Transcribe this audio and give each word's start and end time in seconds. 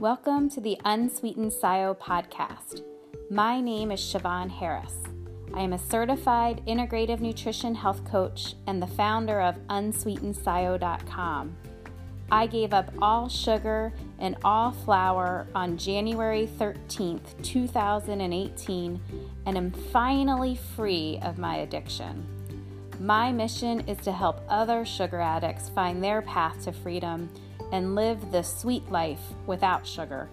Welcome 0.00 0.48
to 0.52 0.62
the 0.62 0.78
Unsweetened 0.86 1.52
SIO 1.52 1.94
podcast. 1.94 2.80
My 3.28 3.60
name 3.60 3.92
is 3.92 4.00
Siobhan 4.00 4.48
Harris. 4.48 4.94
I 5.52 5.60
am 5.60 5.74
a 5.74 5.78
certified 5.78 6.62
integrative 6.66 7.20
nutrition 7.20 7.74
health 7.74 8.02
coach 8.06 8.54
and 8.66 8.80
the 8.80 8.86
founder 8.86 9.42
of 9.42 9.56
unsweetenedscio.com. 9.66 11.54
I 12.32 12.46
gave 12.46 12.72
up 12.72 12.90
all 13.02 13.28
sugar 13.28 13.92
and 14.18 14.38
all 14.42 14.70
flour 14.70 15.46
on 15.54 15.76
January 15.76 16.48
13th, 16.58 17.42
2018, 17.42 19.00
and 19.44 19.56
am 19.58 19.70
finally 19.70 20.58
free 20.76 21.18
of 21.20 21.36
my 21.36 21.56
addiction. 21.56 22.26
My 23.00 23.32
mission 23.32 23.80
is 23.80 23.98
to 23.98 24.12
help 24.12 24.40
other 24.48 24.86
sugar 24.86 25.20
addicts 25.20 25.68
find 25.68 26.02
their 26.02 26.22
path 26.22 26.64
to 26.64 26.72
freedom 26.72 27.28
and 27.72 27.94
live 27.94 28.32
the 28.32 28.42
sweet 28.42 28.90
life 28.90 29.22
without 29.46 29.86
sugar. 29.86 30.28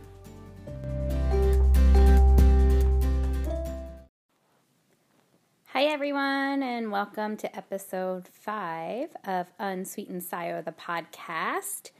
Hi, 5.68 5.84
everyone, 5.84 6.64
and 6.64 6.92
welcome 6.92 7.38
to 7.38 7.56
episode 7.56 8.28
five 8.28 9.10
of 9.26 9.52
Unsweetened 9.60 10.24
SIO, 10.24 10.66
the 10.66 10.72
podcast. 10.72 11.92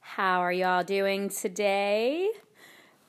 How 0.00 0.40
are 0.40 0.52
y'all 0.52 0.82
doing 0.82 1.28
today? 1.28 2.30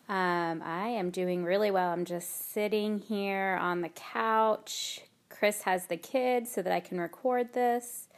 Um, 0.10 0.62
I 0.62 0.88
am 0.90 1.10
doing 1.12 1.46
really 1.46 1.72
well. 1.72 1.92
I'm 1.92 2.04
just 2.04 2.52
sitting 2.52 3.00
here 3.00 3.58
on 3.62 3.80
the 3.80 3.90
couch. 3.90 5.02
Chris 5.30 5.62
has 5.62 5.86
the 5.86 5.96
kids 5.96 6.52
so 6.52 6.62
that 6.62 6.74
I 6.74 6.82
can 6.82 7.00
record 7.00 7.54
this. 7.54 8.10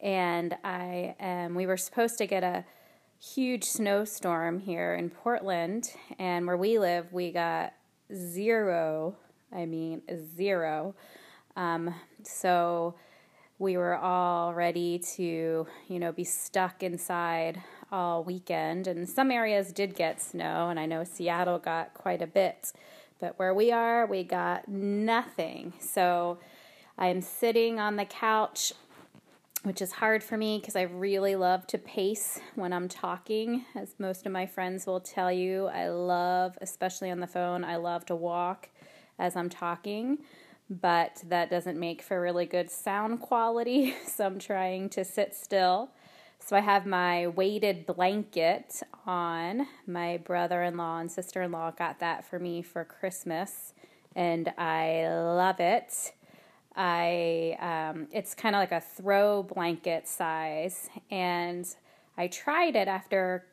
And 0.00 0.58
I 0.62 1.14
am, 1.18 1.54
we 1.54 1.66
were 1.66 1.78
supposed 1.78 2.18
to 2.18 2.26
get 2.26 2.44
a 2.44 2.66
huge 3.34 3.64
snowstorm 3.64 4.60
here 4.60 4.94
in 4.94 5.10
Portland, 5.10 5.90
and 6.18 6.46
where 6.46 6.56
we 6.56 6.78
live, 6.78 7.12
we 7.12 7.32
got 7.32 7.72
zero. 8.14 9.16
I 9.52 9.66
mean, 9.66 10.02
zero. 10.36 10.94
Um, 11.56 11.94
so 12.22 12.94
we 13.58 13.76
were 13.76 13.96
all 13.96 14.54
ready 14.54 14.98
to, 15.16 15.66
you 15.88 15.98
know, 15.98 16.12
be 16.12 16.24
stuck 16.24 16.82
inside 16.82 17.62
all 17.90 18.22
weekend. 18.22 18.86
And 18.86 19.08
some 19.08 19.30
areas 19.30 19.72
did 19.72 19.94
get 19.94 20.20
snow, 20.20 20.68
and 20.68 20.78
I 20.78 20.86
know 20.86 21.04
Seattle 21.04 21.58
got 21.58 21.94
quite 21.94 22.22
a 22.22 22.26
bit. 22.26 22.72
But 23.18 23.38
where 23.38 23.54
we 23.54 23.72
are, 23.72 24.06
we 24.06 24.24
got 24.24 24.68
nothing. 24.68 25.72
So 25.80 26.38
I'm 26.98 27.22
sitting 27.22 27.80
on 27.80 27.96
the 27.96 28.04
couch 28.04 28.72
which 29.66 29.82
is 29.82 29.90
hard 29.90 30.22
for 30.22 30.36
me 30.36 30.58
because 30.60 30.76
I 30.76 30.82
really 30.82 31.34
love 31.34 31.66
to 31.66 31.78
pace 31.78 32.38
when 32.54 32.72
I'm 32.72 32.86
talking. 32.86 33.64
As 33.74 33.96
most 33.98 34.24
of 34.24 34.30
my 34.30 34.46
friends 34.46 34.86
will 34.86 35.00
tell 35.00 35.32
you, 35.32 35.66
I 35.66 35.88
love, 35.88 36.56
especially 36.60 37.10
on 37.10 37.18
the 37.18 37.26
phone, 37.26 37.64
I 37.64 37.74
love 37.74 38.06
to 38.06 38.14
walk 38.14 38.68
as 39.18 39.34
I'm 39.34 39.50
talking, 39.50 40.18
but 40.70 41.20
that 41.26 41.50
doesn't 41.50 41.80
make 41.80 42.00
for 42.00 42.20
really 42.20 42.46
good 42.46 42.70
sound 42.70 43.20
quality. 43.20 43.92
So 44.06 44.24
I'm 44.24 44.38
trying 44.38 44.88
to 44.90 45.04
sit 45.04 45.34
still. 45.34 45.90
So 46.38 46.54
I 46.54 46.60
have 46.60 46.86
my 46.86 47.26
weighted 47.26 47.86
blanket 47.86 48.84
on. 49.04 49.66
My 49.84 50.18
brother 50.18 50.62
in 50.62 50.76
law 50.76 51.00
and 51.00 51.10
sister 51.10 51.42
in 51.42 51.50
law 51.50 51.72
got 51.72 51.98
that 51.98 52.24
for 52.24 52.38
me 52.38 52.62
for 52.62 52.84
Christmas, 52.84 53.74
and 54.14 54.48
I 54.56 55.08
love 55.08 55.58
it. 55.58 56.12
I 56.76 57.56
um, 57.60 58.08
it's 58.12 58.34
kind 58.34 58.54
of 58.54 58.60
like 58.60 58.72
a 58.72 58.80
throw 58.80 59.42
blanket 59.42 60.06
size, 60.06 60.88
and 61.10 61.66
I 62.16 62.28
tried 62.28 62.76
it 62.76 62.88
after 62.88 63.46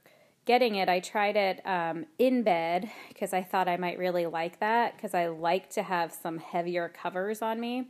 getting 0.45 0.75
it. 0.75 0.89
I 0.89 0.99
tried 0.99 1.35
it 1.38 1.65
um, 1.65 2.05
in 2.19 2.43
bed 2.43 2.89
because 3.07 3.33
I 3.33 3.41
thought 3.43 3.67
I 3.67 3.77
might 3.77 3.98
really 3.98 4.25
like 4.25 4.59
that 4.59 4.95
because 4.95 5.14
I 5.14 5.27
like 5.27 5.70
to 5.71 5.83
have 5.83 6.11
some 6.11 6.37
heavier 6.37 6.89
covers 6.89 7.42
on 7.42 7.59
me, 7.59 7.87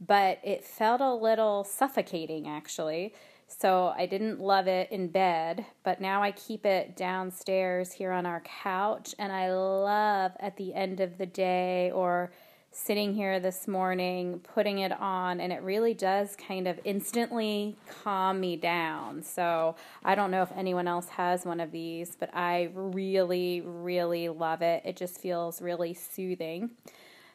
but 0.00 0.38
it 0.44 0.64
felt 0.64 1.00
a 1.00 1.12
little 1.12 1.64
suffocating 1.64 2.48
actually. 2.48 3.14
So 3.48 3.92
I 3.96 4.06
didn't 4.06 4.40
love 4.40 4.66
it 4.66 4.90
in 4.90 5.08
bed, 5.08 5.66
but 5.82 6.00
now 6.00 6.22
I 6.22 6.30
keep 6.32 6.64
it 6.64 6.96
downstairs 6.96 7.92
here 7.92 8.10
on 8.12 8.24
our 8.24 8.40
couch, 8.40 9.14
and 9.18 9.30
I 9.30 9.52
love 9.52 10.32
at 10.40 10.56
the 10.56 10.72
end 10.72 11.00
of 11.00 11.18
the 11.18 11.26
day 11.26 11.90
or 11.90 12.32
sitting 12.74 13.14
here 13.14 13.38
this 13.38 13.68
morning, 13.68 14.40
putting 14.54 14.78
it 14.78 14.92
on, 14.92 15.40
and 15.40 15.52
it 15.52 15.62
really 15.62 15.92
does 15.92 16.34
kind 16.36 16.66
of 16.66 16.80
instantly 16.84 17.76
calm 18.02 18.40
me 18.40 18.56
down. 18.56 19.22
So 19.22 19.76
I 20.02 20.14
don't 20.14 20.30
know 20.30 20.42
if 20.42 20.50
anyone 20.56 20.88
else 20.88 21.10
has 21.10 21.44
one 21.44 21.60
of 21.60 21.70
these, 21.70 22.16
but 22.18 22.34
I 22.34 22.70
really, 22.74 23.60
really 23.60 24.30
love 24.30 24.62
it. 24.62 24.82
It 24.86 24.96
just 24.96 25.20
feels 25.20 25.60
really 25.60 25.92
soothing. 25.92 26.70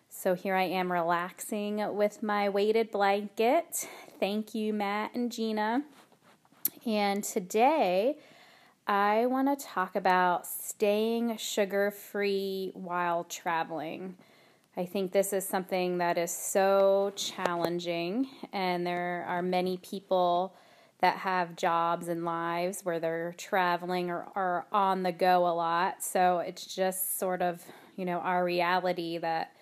So 0.09 0.33
here 0.33 0.55
I 0.55 0.63
am 0.63 0.91
relaxing 0.91 1.95
with 1.95 2.23
my 2.23 2.49
weighted 2.49 2.89
blanket. 2.89 3.87
Thank 4.19 4.55
you, 4.55 4.73
Matt 4.73 5.13
and 5.13 5.31
Gina. 5.31 5.83
And 6.83 7.23
today, 7.23 8.17
I 8.87 9.27
want 9.27 9.59
to 9.59 9.65
talk 9.65 9.95
about 9.95 10.47
staying 10.47 11.37
sugar 11.37 11.91
free 11.91 12.71
while 12.73 13.25
traveling. 13.25 14.15
I 14.77 14.85
think 14.85 15.11
this 15.11 15.33
is 15.33 15.43
something 15.43 15.97
that 15.97 16.19
is 16.19 16.29
so 16.29 17.11
challenging, 17.15 18.27
and 18.53 18.85
there 18.85 19.25
are 19.27 19.41
many 19.41 19.77
people 19.77 20.55
that 20.99 21.17
have 21.17 21.55
jobs 21.55 22.07
and 22.07 22.23
lives 22.23 22.81
where 22.83 22.99
they're 22.99 23.33
traveling 23.39 24.11
or 24.11 24.27
are 24.35 24.67
on 24.71 25.01
the 25.01 25.11
go 25.11 25.47
a 25.47 25.53
lot. 25.53 26.03
So 26.03 26.39
it's 26.39 26.63
just 26.75 27.17
sort 27.17 27.41
of, 27.41 27.63
you 27.95 28.05
know, 28.05 28.19
our 28.19 28.45
reality 28.45 29.17
that 29.17 29.53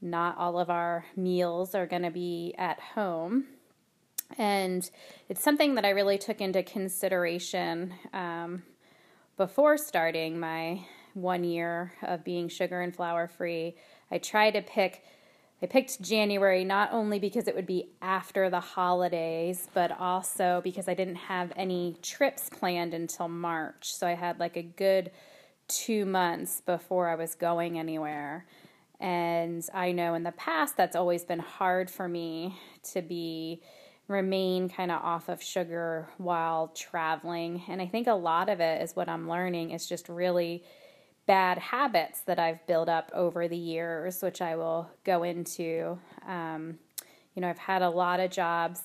not 0.00 0.38
all 0.38 0.60
of 0.60 0.70
our 0.70 1.04
meals 1.16 1.74
are 1.74 1.86
going 1.86 2.02
to 2.02 2.12
be 2.12 2.54
at 2.56 2.78
home. 2.78 3.46
And 4.38 4.88
it's 5.28 5.42
something 5.42 5.74
that 5.74 5.84
I 5.84 5.90
really 5.90 6.18
took 6.18 6.40
into 6.40 6.62
consideration 6.62 7.92
um, 8.12 8.62
before 9.36 9.78
starting 9.78 10.38
my 10.38 10.86
one 11.14 11.42
year 11.42 11.92
of 12.02 12.22
being 12.22 12.48
sugar 12.48 12.80
and 12.80 12.94
flour 12.94 13.26
free 13.26 13.74
I 14.14 14.18
tried 14.18 14.52
to 14.52 14.62
pick 14.62 15.02
I 15.62 15.66
picked 15.66 16.02
January 16.02 16.62
not 16.62 16.92
only 16.92 17.18
because 17.18 17.48
it 17.48 17.54
would 17.54 17.66
be 17.66 17.88
after 18.02 18.50
the 18.50 18.60
holidays, 18.60 19.66
but 19.72 19.98
also 19.98 20.60
because 20.62 20.88
I 20.88 20.94
didn't 20.94 21.16
have 21.16 21.54
any 21.56 21.96
trips 22.02 22.50
planned 22.50 22.92
until 22.92 23.28
March. 23.28 23.94
So 23.94 24.06
I 24.06 24.12
had 24.12 24.38
like 24.38 24.56
a 24.56 24.62
good 24.62 25.10
2 25.68 26.04
months 26.04 26.60
before 26.60 27.08
I 27.08 27.14
was 27.14 27.34
going 27.34 27.78
anywhere. 27.78 28.44
And 29.00 29.66
I 29.72 29.92
know 29.92 30.12
in 30.12 30.22
the 30.22 30.32
past 30.32 30.76
that's 30.76 30.96
always 30.96 31.24
been 31.24 31.38
hard 31.38 31.90
for 31.90 32.08
me 32.08 32.58
to 32.92 33.00
be 33.00 33.62
remain 34.06 34.68
kind 34.68 34.90
of 34.90 35.02
off 35.02 35.30
of 35.30 35.42
sugar 35.42 36.10
while 36.18 36.68
traveling. 36.68 37.62
And 37.68 37.80
I 37.80 37.86
think 37.86 38.06
a 38.06 38.12
lot 38.12 38.50
of 38.50 38.60
it 38.60 38.82
is 38.82 38.94
what 38.94 39.08
I'm 39.08 39.30
learning 39.30 39.70
is 39.70 39.86
just 39.86 40.10
really 40.10 40.62
bad 41.26 41.58
habits 41.58 42.20
that 42.22 42.38
I've 42.38 42.66
built 42.66 42.88
up 42.88 43.10
over 43.14 43.48
the 43.48 43.56
years, 43.56 44.22
which 44.22 44.42
I 44.42 44.56
will 44.56 44.90
go 45.04 45.22
into. 45.22 45.98
Um, 46.26 46.78
you 47.34 47.42
know, 47.42 47.48
I've 47.48 47.58
had 47.58 47.82
a 47.82 47.90
lot 47.90 48.20
of 48.20 48.30
jobs 48.30 48.82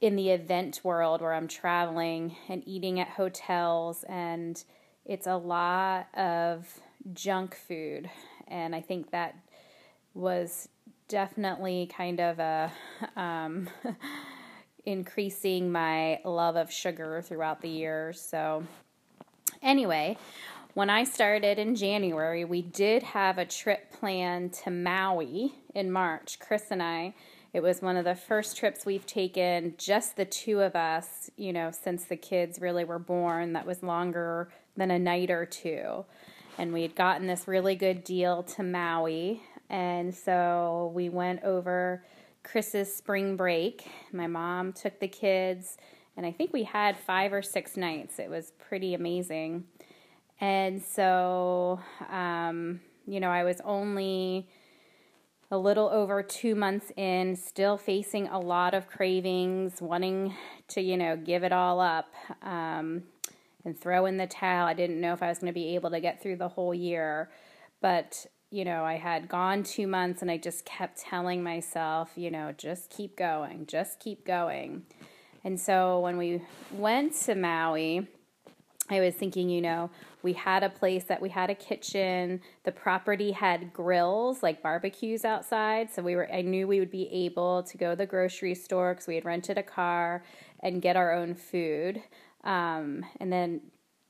in 0.00 0.16
the 0.16 0.30
event 0.30 0.80
world 0.82 1.20
where 1.20 1.32
I'm 1.32 1.48
traveling 1.48 2.36
and 2.48 2.62
eating 2.66 3.00
at 3.00 3.08
hotels, 3.08 4.04
and 4.08 4.62
it's 5.04 5.26
a 5.26 5.36
lot 5.36 6.08
of 6.14 6.68
junk 7.14 7.56
food. 7.56 8.10
And 8.48 8.74
I 8.74 8.80
think 8.80 9.10
that 9.12 9.36
was 10.14 10.68
definitely 11.08 11.90
kind 11.96 12.20
of 12.20 12.38
a 12.38 12.72
um, 13.16 13.68
increasing 14.84 15.70
my 15.70 16.20
love 16.24 16.56
of 16.56 16.72
sugar 16.72 17.22
throughout 17.22 17.62
the 17.62 17.68
years. 17.68 18.20
So, 18.20 18.64
anyway, 19.62 20.18
when 20.76 20.90
I 20.90 21.04
started 21.04 21.58
in 21.58 21.74
January, 21.74 22.44
we 22.44 22.60
did 22.60 23.02
have 23.02 23.38
a 23.38 23.46
trip 23.46 23.90
planned 23.92 24.52
to 24.64 24.70
Maui 24.70 25.54
in 25.74 25.90
March. 25.90 26.38
Chris 26.38 26.64
and 26.70 26.82
I, 26.82 27.14
it 27.54 27.62
was 27.62 27.80
one 27.80 27.96
of 27.96 28.04
the 28.04 28.14
first 28.14 28.58
trips 28.58 28.84
we've 28.84 29.06
taken, 29.06 29.72
just 29.78 30.16
the 30.16 30.26
two 30.26 30.60
of 30.60 30.76
us, 30.76 31.30
you 31.38 31.50
know, 31.50 31.70
since 31.70 32.04
the 32.04 32.16
kids 32.16 32.60
really 32.60 32.84
were 32.84 32.98
born, 32.98 33.54
that 33.54 33.64
was 33.64 33.82
longer 33.82 34.50
than 34.76 34.90
a 34.90 34.98
night 34.98 35.30
or 35.30 35.46
two. 35.46 36.04
And 36.58 36.74
we 36.74 36.82
had 36.82 36.94
gotten 36.94 37.26
this 37.26 37.48
really 37.48 37.74
good 37.74 38.04
deal 38.04 38.42
to 38.42 38.62
Maui. 38.62 39.40
And 39.70 40.14
so 40.14 40.92
we 40.94 41.08
went 41.08 41.42
over 41.42 42.04
Chris's 42.42 42.94
spring 42.94 43.34
break. 43.38 43.88
My 44.12 44.26
mom 44.26 44.74
took 44.74 45.00
the 45.00 45.08
kids, 45.08 45.78
and 46.18 46.26
I 46.26 46.32
think 46.32 46.52
we 46.52 46.64
had 46.64 46.98
five 46.98 47.32
or 47.32 47.40
six 47.40 47.78
nights. 47.78 48.18
It 48.18 48.28
was 48.28 48.52
pretty 48.58 48.92
amazing. 48.92 49.64
And 50.40 50.82
so, 50.82 51.80
um, 52.10 52.80
you 53.06 53.20
know, 53.20 53.30
I 53.30 53.44
was 53.44 53.60
only 53.64 54.48
a 55.50 55.56
little 55.56 55.88
over 55.88 56.22
two 56.22 56.54
months 56.54 56.92
in, 56.96 57.36
still 57.36 57.78
facing 57.78 58.26
a 58.28 58.38
lot 58.38 58.74
of 58.74 58.88
cravings, 58.88 59.80
wanting 59.80 60.34
to, 60.68 60.80
you 60.80 60.96
know, 60.96 61.16
give 61.16 61.44
it 61.44 61.52
all 61.52 61.80
up. 61.80 62.12
Um, 62.42 63.04
and 63.66 63.78
throw 63.78 64.06
in 64.06 64.16
the 64.16 64.28
towel. 64.28 64.66
I 64.66 64.74
didn't 64.74 65.00
know 65.00 65.12
if 65.12 65.22
I 65.22 65.28
was 65.28 65.40
going 65.40 65.52
to 65.52 65.54
be 65.54 65.74
able 65.74 65.90
to 65.90 66.00
get 66.00 66.22
through 66.22 66.36
the 66.36 66.48
whole 66.48 66.72
year. 66.72 67.28
But, 67.82 68.24
you 68.50 68.64
know, 68.64 68.84
I 68.84 68.94
had 68.94 69.28
gone 69.28 69.64
two 69.64 69.88
months 69.88 70.22
and 70.22 70.30
I 70.30 70.38
just 70.38 70.64
kept 70.64 71.00
telling 71.00 71.42
myself, 71.42 72.12
you 72.14 72.30
know, 72.30 72.54
just 72.56 72.90
keep 72.90 73.16
going, 73.16 73.66
just 73.66 73.98
keep 73.98 74.24
going. 74.24 74.84
And 75.44 75.60
so 75.60 76.00
when 76.00 76.16
we 76.16 76.42
went 76.70 77.14
to 77.22 77.34
Maui, 77.34 78.06
I 78.88 79.00
was 79.00 79.16
thinking, 79.16 79.50
you 79.50 79.60
know, 79.60 79.90
we 80.26 80.32
had 80.32 80.64
a 80.64 80.68
place 80.68 81.04
that 81.04 81.22
we 81.22 81.28
had 81.28 81.50
a 81.50 81.54
kitchen. 81.54 82.40
The 82.64 82.72
property 82.72 83.30
had 83.30 83.72
grills, 83.72 84.42
like 84.42 84.60
barbecues 84.60 85.24
outside. 85.24 85.88
So 85.92 86.02
we 86.02 86.16
were, 86.16 86.28
I 86.32 86.42
knew 86.42 86.66
we 86.66 86.80
would 86.80 86.90
be 86.90 87.08
able 87.26 87.62
to 87.62 87.78
go 87.78 87.90
to 87.90 87.96
the 87.96 88.06
grocery 88.06 88.56
store 88.56 88.92
because 88.92 89.06
we 89.06 89.14
had 89.14 89.24
rented 89.24 89.56
a 89.56 89.62
car 89.62 90.24
and 90.64 90.82
get 90.82 90.96
our 90.96 91.12
own 91.12 91.36
food. 91.36 92.02
Um, 92.42 93.06
and 93.20 93.32
then 93.32 93.60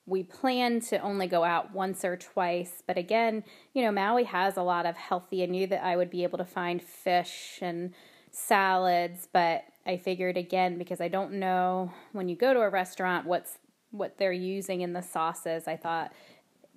we 0.07 0.23
planned 0.23 0.85
to 0.85 0.99
only 1.01 1.27
go 1.27 1.45
out 1.45 1.75
once 1.75 2.03
or 2.03 2.17
twice. 2.17 2.83
But 2.87 2.97
again, 2.97 3.45
you 3.75 3.83
know, 3.85 3.93
Maui 3.93 4.25
has 4.25 4.57
a 4.57 4.63
lot 4.63 4.87
of 4.87 4.97
healthy. 4.97 5.43
I 5.43 5.47
knew 5.47 5.67
that 5.67 5.85
I 5.85 5.99
would 5.99 6.09
be 6.09 6.23
able 6.23 6.39
to 6.39 6.47
find 6.47 6.83
fish 6.83 7.59
and 7.61 7.93
salads, 8.31 9.29
but 9.31 9.65
I 9.85 9.99
figured 9.99 10.39
again 10.39 10.79
because 10.79 11.03
I 11.03 11.09
don't 11.09 11.35
know 11.35 11.93
when 12.13 12.31
you 12.31 12.37
go 12.37 12.55
to 12.55 12.61
a 12.61 12.71
restaurant 12.71 13.27
what's 13.27 13.59
what 13.97 14.19
they're 14.19 14.33
using 14.33 14.81
in 14.81 14.93
the 14.93 15.03
sauces. 15.03 15.67
I 15.67 15.77
thought 15.77 16.13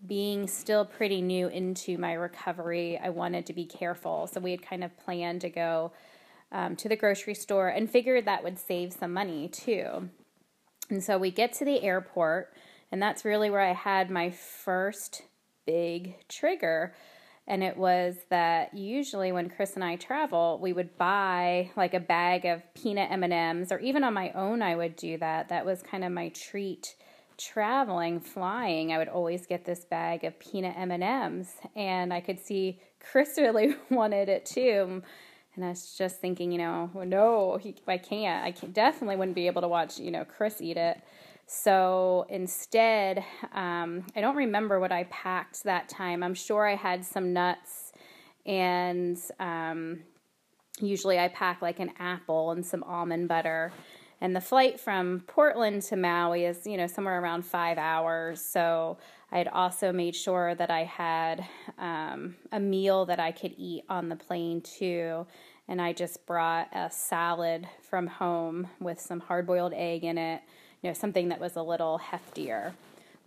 being 0.05 0.47
still 0.47 0.85
pretty 0.85 1.21
new 1.21 1.47
into 1.47 1.97
my 1.97 2.13
recovery, 2.13 2.99
I 3.01 3.09
wanted 3.09 3.45
to 3.47 3.53
be 3.53 3.65
careful. 3.65 4.27
So 4.27 4.39
we 4.39 4.51
had 4.51 4.61
kind 4.61 4.83
of 4.83 4.97
planned 4.97 5.41
to 5.41 5.49
go 5.49 5.91
um, 6.51 6.75
to 6.77 6.89
the 6.89 6.95
grocery 6.95 7.35
store 7.35 7.67
and 7.67 7.89
figured 7.89 8.25
that 8.25 8.43
would 8.43 8.57
save 8.57 8.93
some 8.93 9.13
money 9.13 9.47
too. 9.47 10.09
And 10.89 11.03
so 11.03 11.17
we 11.17 11.31
get 11.31 11.53
to 11.53 11.65
the 11.65 11.83
airport, 11.83 12.53
and 12.91 13.01
that's 13.01 13.25
really 13.25 13.49
where 13.49 13.61
I 13.61 13.73
had 13.73 14.09
my 14.09 14.31
first 14.31 15.23
big 15.65 16.15
trigger. 16.27 16.95
And 17.45 17.63
it 17.63 17.77
was 17.77 18.15
that 18.29 18.75
usually 18.75 19.31
when 19.31 19.49
Chris 19.49 19.75
and 19.75 19.83
I 19.83 19.95
travel, 19.95 20.59
we 20.61 20.73
would 20.73 20.97
buy 20.97 21.71
like 21.75 21.93
a 21.93 21.99
bag 21.99 22.45
of 22.45 22.61
peanut 22.75 23.11
M&Ms 23.11 23.71
or 23.71 23.79
even 23.79 24.03
on 24.03 24.13
my 24.13 24.31
own 24.31 24.61
I 24.61 24.75
would 24.75 24.95
do 24.95 25.17
that. 25.17 25.49
That 25.49 25.65
was 25.65 25.81
kind 25.81 26.03
of 26.03 26.11
my 26.11 26.29
treat 26.29 26.95
traveling, 27.39 28.19
flying, 28.19 28.93
I 28.93 28.97
would 28.97 29.07
always 29.07 29.47
get 29.47 29.65
this 29.65 29.85
bag 29.85 30.23
of 30.23 30.37
peanut 30.39 30.75
M&Ms 30.77 31.53
and 31.75 32.13
I 32.13 32.21
could 32.21 32.39
see 32.39 32.79
Chris 32.99 33.33
really 33.37 33.75
wanted 33.89 34.29
it 34.29 34.45
too. 34.45 35.01
And 35.55 35.65
I 35.65 35.69
was 35.69 35.95
just 35.97 36.21
thinking, 36.21 36.51
you 36.51 36.57
know, 36.57 36.89
no, 37.05 37.57
he, 37.57 37.75
I 37.87 37.97
can't. 37.97 38.45
I 38.45 38.51
can, 38.51 38.71
definitely 38.71 39.15
wouldn't 39.15 39.35
be 39.35 39.47
able 39.47 39.61
to 39.61 39.67
watch, 39.67 39.99
you 39.99 40.11
know, 40.11 40.23
Chris 40.23 40.61
eat 40.61 40.77
it. 40.77 41.01
So 41.47 42.27
instead, 42.29 43.25
um, 43.53 44.05
I 44.15 44.21
don't 44.21 44.35
remember 44.35 44.79
what 44.79 44.91
I 44.91 45.05
packed 45.05 45.63
that 45.63 45.89
time. 45.89 46.21
I'm 46.21 46.35
sure 46.35 46.67
I 46.67 46.75
had 46.75 47.03
some 47.03 47.33
nuts, 47.33 47.91
and 48.45 49.17
um, 49.39 50.01
usually 50.79 51.17
I 51.17 51.27
pack 51.27 51.63
like 51.63 51.79
an 51.79 51.91
apple 51.97 52.51
and 52.51 52.63
some 52.63 52.83
almond 52.83 53.27
butter. 53.27 53.73
And 54.21 54.35
the 54.35 54.41
flight 54.41 54.79
from 54.79 55.23
Portland 55.27 55.81
to 55.83 55.95
Maui 55.95 56.45
is, 56.45 56.65
you 56.65 56.75
know, 56.75 56.87
somewhere 56.87 57.21
around 57.21 57.45
five 57.45 57.77
hours. 57.77 58.41
So 58.41 58.97
I 59.31 59.37
had 59.37 59.47
also 59.47 59.93
made 59.93 60.15
sure 60.15 60.55
that 60.55 60.69
I 60.69 60.83
had 60.83 61.45
um, 61.77 62.35
a 62.51 62.59
meal 62.59 63.05
that 63.05 63.19
I 63.19 63.31
could 63.31 63.53
eat 63.57 63.85
on 63.89 64.09
the 64.09 64.15
plane 64.15 64.61
too. 64.61 65.25
And 65.67 65.81
I 65.81 65.93
just 65.93 66.25
brought 66.25 66.67
a 66.73 66.89
salad 66.89 67.67
from 67.81 68.07
home 68.07 68.67
with 68.79 68.99
some 68.99 69.19
hard 69.19 69.47
boiled 69.47 69.73
egg 69.73 70.03
in 70.03 70.17
it, 70.17 70.41
you 70.81 70.89
know, 70.89 70.93
something 70.93 71.29
that 71.29 71.39
was 71.39 71.55
a 71.55 71.61
little 71.61 72.01
heftier. 72.11 72.73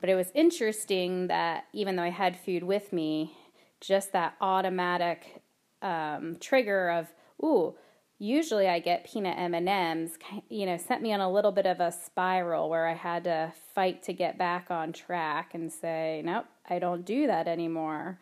But 0.00 0.10
it 0.10 0.16
was 0.16 0.32
interesting 0.34 1.28
that 1.28 1.66
even 1.72 1.96
though 1.96 2.02
I 2.02 2.10
had 2.10 2.36
food 2.36 2.64
with 2.64 2.92
me, 2.92 3.34
just 3.80 4.12
that 4.12 4.34
automatic 4.40 5.42
um, 5.80 6.36
trigger 6.40 6.90
of, 6.90 7.08
ooh, 7.42 7.74
usually 8.18 8.68
I 8.68 8.78
get 8.78 9.04
peanut 9.04 9.36
M&Ms, 9.38 10.18
you 10.48 10.66
know, 10.66 10.76
sent 10.76 11.02
me 11.02 11.12
on 11.12 11.20
a 11.20 11.30
little 11.30 11.52
bit 11.52 11.66
of 11.66 11.80
a 11.80 11.90
spiral 11.90 12.68
where 12.70 12.86
I 12.86 12.94
had 12.94 13.24
to 13.24 13.52
fight 13.74 14.02
to 14.04 14.12
get 14.12 14.38
back 14.38 14.70
on 14.70 14.92
track 14.92 15.54
and 15.54 15.72
say, 15.72 16.22
nope, 16.24 16.46
I 16.68 16.78
don't 16.78 17.04
do 17.04 17.26
that 17.26 17.48
anymore. 17.48 18.20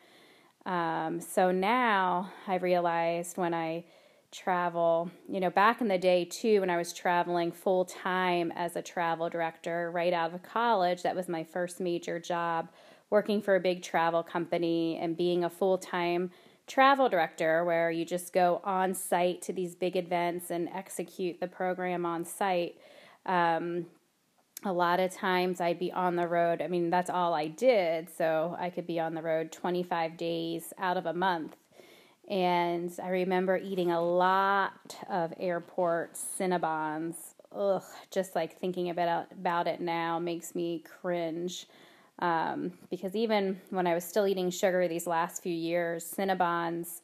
Um, 0.66 1.20
so 1.20 1.50
now 1.50 2.32
I 2.46 2.56
realized 2.56 3.36
when 3.36 3.54
I 3.54 3.84
travel, 4.30 5.10
you 5.28 5.40
know, 5.40 5.50
back 5.50 5.80
in 5.80 5.88
the 5.88 5.98
day 5.98 6.24
too, 6.24 6.60
when 6.60 6.70
I 6.70 6.76
was 6.76 6.92
traveling 6.92 7.50
full 7.50 7.84
time 7.84 8.52
as 8.54 8.76
a 8.76 8.82
travel 8.82 9.28
director 9.28 9.90
right 9.90 10.12
out 10.12 10.32
of 10.32 10.42
college, 10.42 11.02
that 11.02 11.16
was 11.16 11.28
my 11.28 11.42
first 11.42 11.80
major 11.80 12.18
job, 12.18 12.68
working 13.10 13.42
for 13.42 13.56
a 13.56 13.60
big 13.60 13.82
travel 13.82 14.22
company 14.22 14.98
and 15.00 15.16
being 15.16 15.44
a 15.44 15.50
full 15.50 15.78
time 15.78 16.30
travel 16.70 17.08
director 17.08 17.64
where 17.64 17.90
you 17.90 18.04
just 18.04 18.32
go 18.32 18.60
on 18.62 18.94
site 18.94 19.42
to 19.42 19.52
these 19.52 19.74
big 19.74 19.96
events 19.96 20.50
and 20.50 20.68
execute 20.68 21.40
the 21.40 21.48
program 21.48 22.06
on 22.06 22.24
site. 22.24 22.76
Um, 23.26 23.86
a 24.64 24.72
lot 24.72 25.00
of 25.00 25.12
times 25.12 25.60
I'd 25.60 25.80
be 25.80 25.90
on 25.90 26.14
the 26.14 26.28
road. 26.28 26.62
I 26.62 26.68
mean, 26.68 26.88
that's 26.90 27.10
all 27.10 27.34
I 27.34 27.48
did. 27.48 28.08
So 28.16 28.56
I 28.58 28.70
could 28.70 28.86
be 28.86 29.00
on 29.00 29.14
the 29.14 29.22
road 29.22 29.50
25 29.50 30.16
days 30.16 30.72
out 30.78 30.96
of 30.96 31.06
a 31.06 31.12
month. 31.12 31.56
And 32.28 32.92
I 33.02 33.08
remember 33.08 33.56
eating 33.56 33.90
a 33.90 34.00
lot 34.00 34.96
of 35.08 35.34
airport 35.40 36.14
Cinnabons. 36.14 37.16
Ugh, 37.52 37.82
just 38.12 38.36
like 38.36 38.60
thinking 38.60 38.90
about, 38.90 39.26
about 39.32 39.66
it 39.66 39.80
now 39.80 40.20
makes 40.20 40.54
me 40.54 40.84
cringe. 41.00 41.66
Um, 42.20 42.72
because 42.90 43.16
even 43.16 43.60
when 43.70 43.86
I 43.86 43.94
was 43.94 44.04
still 44.04 44.26
eating 44.26 44.50
sugar 44.50 44.86
these 44.86 45.06
last 45.06 45.42
few 45.42 45.54
years, 45.54 46.12
Cinnabons, 46.16 47.00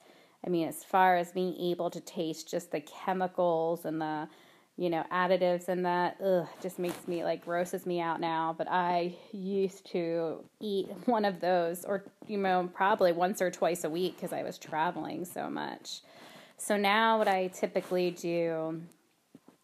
I 0.47 0.51
mean, 0.51 0.69
as 0.69 0.85
far 0.85 1.17
as 1.17 1.33
being 1.33 1.57
able 1.57 1.91
to 1.91 2.01
taste 2.01 2.51
just 2.51 2.71
the 2.71 2.81
chemicals 2.81 3.87
and 3.87 4.01
the, 4.01 4.29
you 4.77 4.91
know, 4.91 5.05
additives 5.11 5.69
and 5.69 5.87
that, 5.87 6.19
ugh, 6.23 6.47
just 6.63 6.79
makes 6.79 7.09
me 7.09 7.25
like 7.25 7.45
grosses 7.45 7.87
me 7.87 8.01
out 8.01 8.21
now. 8.21 8.55
But 8.57 8.69
I 8.71 9.15
used 9.33 9.91
to 9.93 10.45
eat 10.61 10.89
one 11.07 11.25
of 11.25 11.41
those, 11.41 11.85
or, 11.85 12.05
you 12.27 12.37
know, 12.37 12.71
probably 12.75 13.13
once 13.13 13.41
or 13.41 13.51
twice 13.51 13.85
a 13.85 13.91
week 13.91 14.17
because 14.17 14.35
I 14.35 14.43
was 14.43 14.59
traveling 14.59 15.25
so 15.25 15.49
much. 15.49 16.03
So 16.59 16.77
now 16.77 17.19
what 17.19 17.29
I 17.29 17.49
typically 17.49 18.11
do 18.11 18.83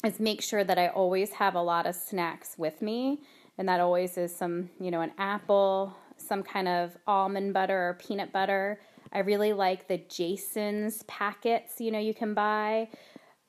is 0.04 0.18
make 0.18 0.42
sure 0.42 0.64
that 0.64 0.78
I 0.78 0.88
always 0.88 1.32
have 1.32 1.54
a 1.54 1.62
lot 1.62 1.86
of 1.86 1.94
snacks 1.94 2.54
with 2.56 2.82
me 2.82 3.20
and 3.58 3.68
that 3.68 3.80
always 3.80 4.16
is 4.16 4.34
some, 4.34 4.70
you 4.80 4.90
know, 4.90 5.00
an 5.00 5.12
apple, 5.18 5.94
some 6.16 6.42
kind 6.42 6.68
of 6.68 6.96
almond 7.06 7.52
butter 7.54 7.88
or 7.88 7.94
peanut 7.94 8.32
butter. 8.32 8.80
I 9.12 9.20
really 9.20 9.52
like 9.52 9.88
the 9.88 9.98
Justin's 9.98 11.02
packets, 11.04 11.80
you 11.80 11.90
know, 11.90 11.98
you 11.98 12.14
can 12.14 12.34
buy. 12.34 12.88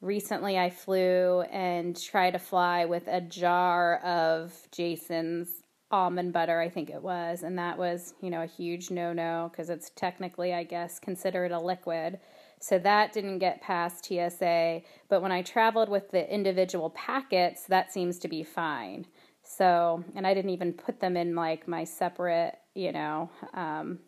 Recently, 0.02 0.60
I 0.60 0.70
flew 0.70 1.42
and 1.44 2.00
tried 2.02 2.32
to 2.32 2.40
fly 2.40 2.84
with 2.86 3.08
a 3.08 3.22
jar 3.22 4.00
of 4.00 4.54
Justin's 4.72 5.64
almond 5.92 6.34
butter, 6.34 6.60
I 6.60 6.70
think 6.70 6.90
it 6.90 7.02
was, 7.02 7.44
and 7.44 7.58
that 7.58 7.78
was, 7.78 8.16
you 8.20 8.30
know, 8.30 8.42
a 8.42 8.48
huge 8.48 8.90
no 8.92 9.14
no 9.14 9.50
because 9.52 9.70
it's 9.70 9.92
technically, 9.92 10.54
I 10.54 10.64
guess, 10.64 11.00
considered 11.00 11.52
a 11.52 11.60
liquid. 11.60 12.20
So 12.60 12.80
that 12.80 13.14
didn't 13.14 13.40
get 13.40 13.62
past 13.62 14.06
TSA. 14.06 14.82
But 15.08 15.22
when 15.22 15.32
I 15.32 15.42
traveled 15.42 15.90
with 15.90 16.12
the 16.12 16.34
individual 16.34 16.90
packets, 16.90 17.66
that 17.68 17.94
seems 17.94 18.18
to 18.20 18.28
be 18.28 18.44
fine. 18.44 19.06
So, 19.44 20.04
and 20.16 20.26
I 20.26 20.34
didn't 20.34 20.52
even 20.52 20.74
put 20.74 21.00
them 21.00 21.18
in 21.18 21.36
like 21.36 21.68
my 21.68 21.84
separate, 21.84 22.58
you 22.74 22.92
know, 22.92 23.30
um, 23.54 24.00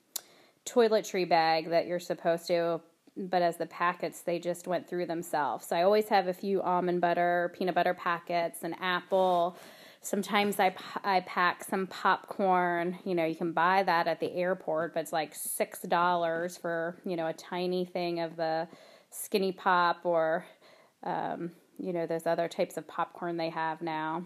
toiletry 0.66 1.28
bag 1.28 1.70
that 1.70 1.88
you're 1.88 2.00
supposed 2.00 2.48
to. 2.48 2.82
But 3.18 3.42
as 3.42 3.58
the 3.58 3.66
packets, 3.66 4.22
they 4.22 4.40
just 4.40 4.68
went 4.68 4.90
through 4.90 5.06
themselves. 5.06 5.68
So 5.68 5.76
I 5.76 5.84
always 5.84 6.10
have 6.10 6.28
a 6.28 6.34
few 6.34 6.62
almond 6.62 7.02
butter, 7.02 7.54
peanut 7.58 7.76
butter 7.76 7.94
packets, 7.94 8.64
an 8.64 8.74
apple. 8.82 9.58
Sometimes 10.02 10.60
I, 10.60 10.76
I 11.04 11.22
pack 11.22 11.64
some 11.64 11.88
popcorn. 11.88 12.98
You 13.06 13.16
know, 13.16 13.26
you 13.26 13.36
can 13.36 13.54
buy 13.54 13.84
that 13.84 14.08
at 14.08 14.20
the 14.20 14.34
airport, 14.34 14.94
but 14.94 15.02
it's 15.02 15.14
like 15.14 15.34
$6 15.34 16.62
for, 16.62 16.98
you 17.06 17.16
know, 17.16 17.28
a 17.28 17.34
tiny 17.34 17.86
thing 17.86 18.20
of 18.20 18.36
the 18.36 18.68
skinny 19.12 19.54
pop 19.54 20.06
or, 20.06 20.46
um, 21.04 21.52
you 21.78 21.94
know, 21.94 22.06
those 22.06 22.26
other 22.26 22.48
types 22.50 22.76
of 22.76 22.88
popcorn 22.88 23.38
they 23.38 23.50
have 23.50 23.82
now. 23.82 24.26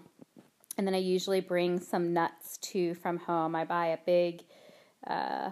And 0.79 0.87
then 0.87 0.95
I 0.95 0.99
usually 0.99 1.41
bring 1.41 1.77
some 1.77 2.13
nuts 2.13 2.57
too 2.59 2.93
from 2.93 3.17
home. 3.17 3.53
I 3.53 3.65
buy 3.65 3.87
a 3.87 3.97
big 4.05 4.45
uh, 5.05 5.49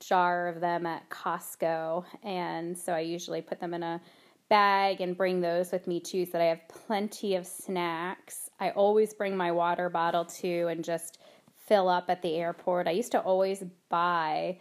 jar 0.00 0.48
of 0.48 0.62
them 0.62 0.86
at 0.86 1.06
Costco. 1.10 2.02
And 2.22 2.74
so 2.76 2.94
I 2.94 3.00
usually 3.00 3.42
put 3.42 3.60
them 3.60 3.74
in 3.74 3.82
a 3.82 4.00
bag 4.48 5.02
and 5.02 5.18
bring 5.18 5.42
those 5.42 5.70
with 5.70 5.86
me 5.86 6.00
too 6.00 6.24
so 6.24 6.32
that 6.32 6.40
I 6.40 6.46
have 6.46 6.66
plenty 6.68 7.34
of 7.34 7.46
snacks. 7.46 8.48
I 8.58 8.70
always 8.70 9.12
bring 9.12 9.36
my 9.36 9.52
water 9.52 9.90
bottle 9.90 10.24
too 10.24 10.68
and 10.70 10.82
just 10.82 11.18
fill 11.66 11.90
up 11.90 12.06
at 12.08 12.22
the 12.22 12.34
airport. 12.36 12.88
I 12.88 12.92
used 12.92 13.12
to 13.12 13.20
always 13.20 13.62
buy 13.90 14.60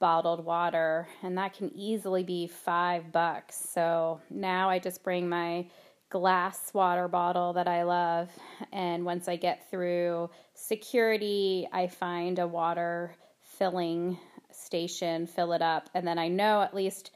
bottled 0.00 0.44
water 0.44 1.06
and 1.22 1.38
that 1.38 1.54
can 1.54 1.70
easily 1.72 2.24
be 2.24 2.48
5 2.48 3.12
bucks. 3.12 3.54
So 3.54 4.20
now 4.28 4.68
I 4.68 4.80
just 4.80 5.04
bring 5.04 5.28
my 5.28 5.66
glass 6.08 6.72
water 6.72 7.08
bottle 7.08 7.54
that 7.54 7.68
I 7.68 7.82
love. 7.82 8.30
And 8.72 9.04
once 9.04 9.28
I 9.28 9.36
get 9.36 9.70
through 9.70 10.30
security, 10.54 11.68
I 11.72 11.88
find 11.88 12.38
a 12.38 12.46
water 12.46 13.14
filling 13.58 14.18
station, 14.52 15.26
fill 15.26 15.52
it 15.52 15.62
up, 15.62 15.90
and 15.94 16.06
then 16.06 16.18
I 16.18 16.28
know 16.28 16.62
at 16.62 16.74
least 16.74 17.10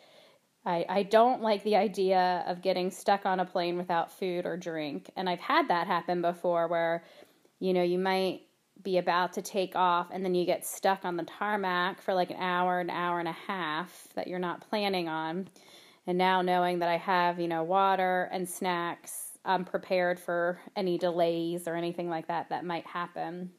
I, 0.65 0.85
I 0.89 1.03
don't 1.05 1.41
like 1.41 1.65
the 1.65 1.77
idea 1.77 2.45
of 2.47 2.63
getting 2.63 2.91
stuck 2.91 3.25
on 3.25 3.41
a 3.41 3.47
plane 3.47 3.79
without 3.79 4.13
food 4.13 4.45
or 4.45 4.57
drink. 4.57 5.11
And 5.17 5.29
I've 5.29 5.41
had 5.41 5.69
that 5.69 5.87
happen 5.87 6.21
before 6.21 6.69
where, 6.69 7.03
you 7.61 7.73
know, 7.73 7.83
you 7.83 7.99
might 7.99 8.43
be 8.83 8.99
about 8.99 9.35
to 9.35 9.43
take 9.43 9.75
off 9.75 10.09
and 10.11 10.25
then 10.25 10.35
you 10.35 10.45
get 10.45 10.67
stuck 10.67 11.05
on 11.05 11.17
the 11.17 11.25
tarmac 11.25 12.01
for 12.03 12.15
like 12.15 12.31
an 12.31 12.37
hour, 12.39 12.81
an 12.81 12.91
hour 12.91 13.19
and 13.19 13.29
a 13.29 13.37
half 13.47 14.09
that 14.15 14.29
you're 14.29 14.39
not 14.39 14.69
planning 14.69 15.09
on. 15.09 15.49
And 16.07 16.19
now 16.19 16.43
knowing 16.43 16.79
that 16.81 16.89
I 16.89 16.97
have, 16.97 17.39
you 17.39 17.49
know, 17.49 17.63
water 17.63 18.29
and 18.33 18.49
snacks, 18.49 19.39
I'm 19.45 19.65
prepared 19.65 20.19
for 20.19 20.61
any 20.77 20.99
delays 20.99 21.67
or 21.67 21.75
anything 21.75 22.11
like 22.11 22.29
that 22.29 22.49
that 22.51 22.65
might 22.65 22.87
happen. 22.87 23.51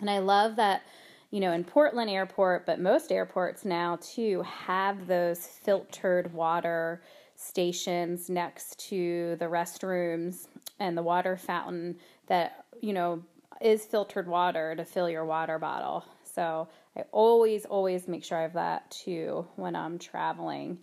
And 0.00 0.10
I 0.10 0.18
love 0.18 0.56
that, 0.56 0.82
you 1.30 1.40
know, 1.40 1.52
in 1.52 1.64
Portland 1.64 2.10
Airport, 2.10 2.66
but 2.66 2.80
most 2.80 3.10
airports 3.10 3.64
now 3.64 3.98
too 4.00 4.42
have 4.42 5.06
those 5.06 5.46
filtered 5.46 6.32
water 6.32 7.02
stations 7.36 8.28
next 8.28 8.78
to 8.88 9.36
the 9.38 9.44
restrooms 9.46 10.48
and 10.78 10.96
the 10.96 11.02
water 11.02 11.36
fountain 11.36 11.96
that, 12.26 12.64
you 12.80 12.92
know, 12.92 13.22
is 13.60 13.84
filtered 13.84 14.28
water 14.28 14.74
to 14.76 14.84
fill 14.84 15.08
your 15.10 15.24
water 15.24 15.58
bottle. 15.58 16.04
So 16.22 16.68
I 16.96 17.04
always, 17.12 17.64
always 17.64 18.06
make 18.06 18.24
sure 18.24 18.38
I 18.38 18.42
have 18.42 18.52
that 18.54 18.90
too 18.90 19.46
when 19.56 19.74
I'm 19.74 19.98
traveling. 19.98 20.78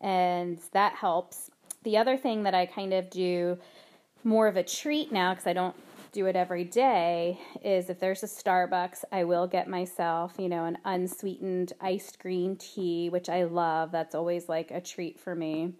And 0.00 0.58
that 0.72 0.94
helps. 0.94 1.50
The 1.82 1.96
other 1.96 2.16
thing 2.16 2.42
that 2.44 2.54
I 2.54 2.66
kind 2.66 2.92
of 2.92 3.10
do 3.10 3.58
more 4.24 4.48
of 4.48 4.56
a 4.56 4.62
treat 4.62 5.12
now 5.12 5.32
because 5.32 5.46
I 5.46 5.52
don't 5.52 5.76
do 6.12 6.26
it 6.26 6.34
every 6.34 6.64
day 6.64 7.38
is 7.62 7.90
if 7.90 8.00
there's 8.00 8.22
a 8.22 8.26
Starbucks, 8.26 9.04
I 9.12 9.24
will 9.24 9.46
get 9.46 9.68
myself, 9.68 10.34
you 10.38 10.48
know, 10.48 10.64
an 10.64 10.78
unsweetened 10.84 11.74
iced 11.80 12.18
green 12.18 12.56
tea, 12.56 13.10
which 13.10 13.28
I 13.28 13.44
love. 13.44 13.92
That's 13.92 14.14
always 14.14 14.48
like 14.48 14.70
a 14.70 14.80
treat 14.80 15.20
for 15.20 15.34
me. 15.34 15.74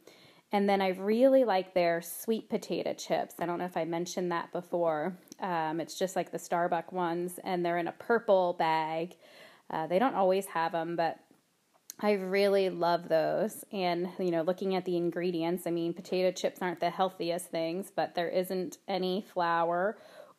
And 0.53 0.69
then 0.69 0.81
I 0.81 0.89
really 0.89 1.45
like 1.45 1.75
their 1.75 2.03
sweet 2.03 2.49
potato 2.49 2.95
chips. 2.95 3.37
I 3.41 3.47
don't 3.47 3.59
know 3.59 3.65
if 3.65 3.77
I 3.77 3.85
mentioned 3.85 4.31
that 4.31 4.53
before. 4.53 5.17
Um, 5.41 5.81
it's 5.81 5.99
just 5.99 6.15
like 6.15 6.31
the 6.31 6.39
Starbucks 6.39 6.93
ones, 6.93 7.41
and 7.43 7.65
they're 7.65 7.79
in 7.79 7.89
a 7.89 7.93
purple 7.93 8.55
bag. 8.59 9.17
Uh, 9.71 9.87
they 9.87 9.99
don't 9.99 10.15
always 10.15 10.47
have 10.47 10.73
them, 10.73 10.97
but 10.97 11.19
I 11.99 12.13
really 12.13 12.69
love 12.69 13.09
those. 13.09 13.65
And, 13.73 14.11
you 14.19 14.31
know, 14.31 14.43
looking 14.43 14.75
at 14.75 14.85
the 14.85 14.97
ingredients, 14.97 15.67
I 15.67 15.71
mean, 15.71 15.95
potato 15.95 16.31
chips 16.31 16.61
aren't 16.61 16.81
the 16.81 16.91
healthiest 16.91 17.47
things, 17.47 17.91
but 17.95 18.15
there 18.15 18.29
isn't 18.29 18.79
any 18.87 19.25
flour 19.33 19.97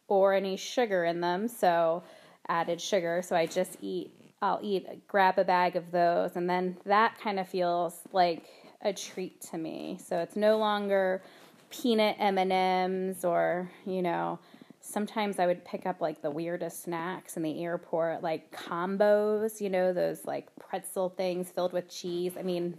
or 0.07 0.33
any 0.33 0.55
sugar 0.55 1.03
in 1.05 1.21
them. 1.21 1.47
So, 1.47 2.03
added 2.47 2.79
sugar. 2.79 3.21
So, 3.23 3.35
I 3.35 3.47
just 3.47 3.77
eat, 3.81 4.11
I'll 4.41 4.59
eat, 4.61 5.07
grab 5.07 5.39
a 5.39 5.43
bag 5.43 5.75
of 5.75 5.91
those. 5.91 6.35
And 6.35 6.47
then 6.47 6.77
that 6.85 7.17
kind 7.19 7.39
of 7.39 7.47
feels 7.47 8.01
like 8.13 8.45
a 8.81 8.93
treat 8.93 9.41
to 9.41 9.57
me. 9.57 9.99
So 10.03 10.19
it's 10.19 10.35
no 10.35 10.57
longer 10.57 11.21
peanut 11.69 12.15
M&Ms 12.19 13.25
or, 13.25 13.69
you 13.85 14.01
know, 14.01 14.39
sometimes 14.88 15.39
I 15.39 15.46
would 15.46 15.65
pick 15.65 15.86
up 15.86 16.01
like 16.01 16.22
the 16.22 16.32
weirdest 16.32 16.84
snacks 16.84 17.38
in 17.38 17.44
the 17.44 17.63
airport, 17.63 18.24
like 18.24 18.51
combos, 18.51 19.60
you 19.62 19.70
know, 19.70 19.94
those 19.94 20.25
like 20.25 20.48
pretzel 20.60 21.10
things 21.10 21.50
filled 21.50 21.74
with 21.74 21.89
cheese. 21.89 22.34
I 22.38 22.44
mean, 22.44 22.77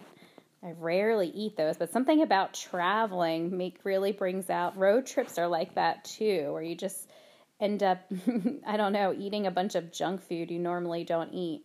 I 0.62 0.72
rarely 0.78 1.28
eat 1.28 1.56
those, 1.56 1.76
but 1.76 1.92
something 1.92 2.22
about 2.22 2.54
traveling 2.54 3.56
make 3.56 3.78
really 3.84 4.12
brings 4.12 4.50
out 4.50 4.76
road 4.76 5.06
trips 5.06 5.38
are 5.38 5.48
like 5.48 5.74
that 5.74 6.04
too, 6.04 6.52
where 6.52 6.62
you 6.62 6.74
just 6.74 7.08
end 7.60 7.82
up 7.82 8.00
I 8.66 8.76
don't 8.76 8.92
know, 8.92 9.14
eating 9.16 9.46
a 9.46 9.50
bunch 9.50 9.74
of 9.74 9.92
junk 9.92 10.22
food 10.22 10.50
you 10.50 10.58
normally 10.58 11.04
don't 11.04 11.32
eat. 11.32 11.64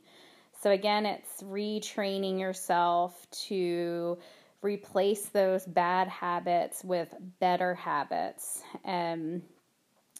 So, 0.61 0.71
again, 0.71 1.05
it's 1.05 1.41
retraining 1.43 2.39
yourself 2.39 3.13
to 3.47 4.17
replace 4.61 5.25
those 5.25 5.65
bad 5.65 6.07
habits 6.07 6.83
with 6.85 7.13
better 7.41 7.75
habits. 7.75 8.61
And, 8.85 9.41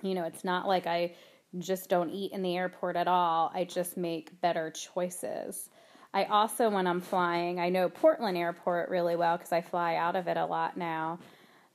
you 0.01 0.13
know, 0.15 0.23
it's 0.23 0.43
not 0.43 0.67
like 0.67 0.87
I 0.87 1.15
just 1.59 1.89
don't 1.89 2.09
eat 2.09 2.31
in 2.31 2.41
the 2.41 2.57
airport 2.57 2.95
at 2.95 3.07
all, 3.07 3.51
I 3.53 3.63
just 3.63 3.97
make 3.97 4.39
better 4.41 4.71
choices. 4.71 5.69
I 6.13 6.25
also, 6.25 6.69
when 6.69 6.85
I'm 6.85 7.01
flying, 7.01 7.59
I 7.59 7.69
know 7.69 7.89
Portland 7.89 8.37
Airport 8.37 8.89
really 8.89 9.15
well 9.15 9.37
because 9.37 9.51
I 9.51 9.61
fly 9.61 9.95
out 9.95 10.15
of 10.15 10.27
it 10.27 10.37
a 10.37 10.45
lot 10.45 10.77
now. 10.77 11.19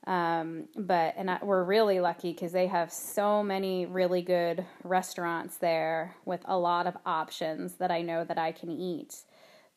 Um, 0.07 0.69
but 0.77 1.13
and 1.17 1.29
I, 1.29 1.39
we're 1.43 1.63
really 1.63 1.99
lucky 1.99 2.31
because 2.31 2.53
they 2.53 2.67
have 2.67 2.91
so 2.91 3.43
many 3.43 3.85
really 3.85 4.21
good 4.21 4.65
restaurants 4.83 5.57
there 5.57 6.15
with 6.25 6.41
a 6.45 6.57
lot 6.57 6.87
of 6.87 6.95
options 7.05 7.75
that 7.75 7.91
I 7.91 8.01
know 8.01 8.23
that 8.23 8.37
I 8.37 8.53
can 8.53 8.71
eat. 8.71 9.23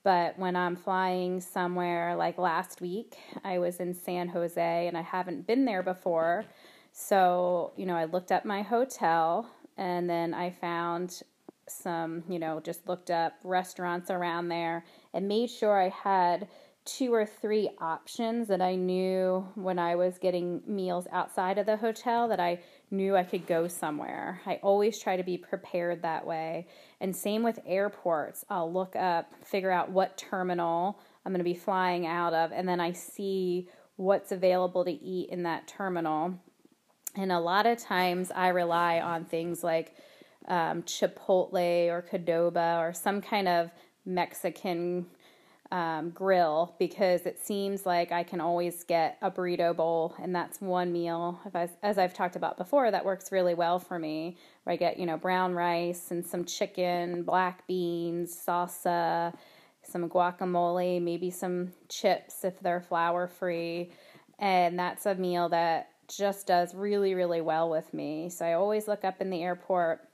But 0.05 0.39
when 0.39 0.57
I'm 0.57 0.77
flying 0.77 1.41
somewhere 1.41 2.17
like 2.17 2.39
last 2.39 2.81
week, 2.81 3.17
I 3.45 3.59
was 3.59 3.79
in 3.79 3.95
San 3.95 4.29
Jose 4.29 4.87
and 4.87 4.97
I 4.97 5.03
haven't 5.03 5.47
been 5.47 5.65
there 5.65 5.83
before. 5.83 6.45
So, 6.93 7.73
you 7.77 7.87
know, 7.87 7.97
I 7.97 8.05
looked 8.05 8.31
up 8.31 8.45
my 8.45 8.63
hotel 8.63 9.51
and 9.77 10.09
then 10.09 10.35
I 10.35 10.51
found 10.51 11.23
some, 11.67 12.23
you 12.29 12.39
know, 12.39 12.61
just 12.61 12.87
looked 12.87 13.11
up 13.11 13.35
restaurants 13.45 14.11
around 14.11 14.49
there 14.49 14.85
and 15.15 15.27
made 15.27 15.51
sure 15.51 15.81
I 15.81 15.89
had 15.89 16.49
two 16.85 17.15
or 17.15 17.25
three 17.25 17.71
options 17.81 18.49
that 18.49 18.61
I 18.61 18.75
knew 18.75 19.47
when 19.55 19.79
I 19.79 19.95
was 19.95 20.19
getting 20.19 20.63
meals 20.67 21.07
outside 21.13 21.59
of 21.59 21.67
the 21.67 21.77
hotel 21.77 22.29
that 22.29 22.41
I 22.41 22.61
knew 22.91 23.17
I 23.17 23.23
could 23.23 23.47
go 23.47 23.69
somewhere. 23.69 24.41
I 24.45 24.59
always 24.63 24.99
try 24.99 25.17
to 25.17 25.23
be 25.23 25.39
prepared 25.39 26.03
that 26.03 26.27
way. 26.27 26.67
And 27.01 27.15
same 27.15 27.45
with 27.45 27.61
airports. 27.65 28.45
I'll 28.51 28.73
look 28.73 28.97
up, 28.97 29.33
figure 29.45 29.71
out 29.71 29.91
what 29.91 30.19
terminal 30.19 30.99
I'm 31.25 31.33
going 31.33 31.39
to 31.39 31.45
be 31.45 31.55
flying 31.55 32.05
out 32.05 32.35
of, 32.35 32.51
and 32.51 32.69
then 32.69 32.81
I 32.81 32.93
see 32.93 33.69
what's 33.95 34.33
available 34.33 34.85
to 34.85 34.91
eat 34.91 35.31
in 35.31 35.45
that 35.45 35.69
terminal. 35.69 36.35
And 37.15 37.31
a 37.31 37.41
lot 37.41 37.67
of 37.67 37.79
times 37.79 38.31
I 38.31 38.49
rely 38.49 39.01
on 39.01 39.25
things 39.25 39.63
like 39.63 39.95
um, 40.49 40.83
Chipotle 40.83 41.89
or 41.89 42.03
Qdoba 42.11 42.79
or 42.79 42.93
some 42.93 43.21
kind 43.21 43.49
of 43.49 43.71
Mexican 44.05 45.07
um, 45.73 46.11
grill 46.11 46.75
because 46.79 47.25
it 47.25 47.39
seems 47.41 47.87
like 47.87 48.13
I 48.13 48.25
can 48.25 48.43
always 48.43 48.85
get 48.85 49.17
a 49.23 49.31
burrito 49.31 49.75
bowl, 49.75 50.15
and 50.21 50.35
that's 50.35 50.61
one 50.61 50.93
meal. 50.93 51.41
I, 51.55 51.71
as 51.83 51.97
I've 51.97 52.13
talked 52.13 52.37
about 52.37 52.59
before, 52.59 52.91
that 52.91 53.07
works 53.07 53.33
really 53.33 53.55
well 53.55 53.79
for 53.79 53.99
me. 53.99 54.37
Where 54.65 54.75
I 54.75 54.77
get 54.77 54.99
you 54.99 55.07
know 55.07 55.17
brown 55.17 55.55
rice 55.55 56.11
and 56.11 56.25
some 56.25 56.45
chicken, 56.45 57.23
black 57.23 57.67
beans, 57.67 58.37
salsa, 58.37 59.35
some 59.83 60.11
guacamole, 60.11 61.01
maybe 61.01 61.31
some 61.31 61.73
chips 61.89 62.45
if 62.45 62.61
they're 62.61 62.83
flour 62.83 63.27
free, 63.27 63.93
and 64.39 64.79
that's 64.79 65.07
a 65.07 65.15
meal 65.15 65.49
that 65.49 65.92
just 66.17 66.47
does 66.47 66.75
really 66.75 67.15
really 67.15 67.41
well 67.41 67.71
with 67.71 67.93
me. 67.93 68.29
So 68.29 68.45
I 68.45 68.55
always 68.55 68.89
look 68.89 69.05
up 69.05 69.21
in 69.21 69.31
the 69.31 69.43
airport, 69.43 70.09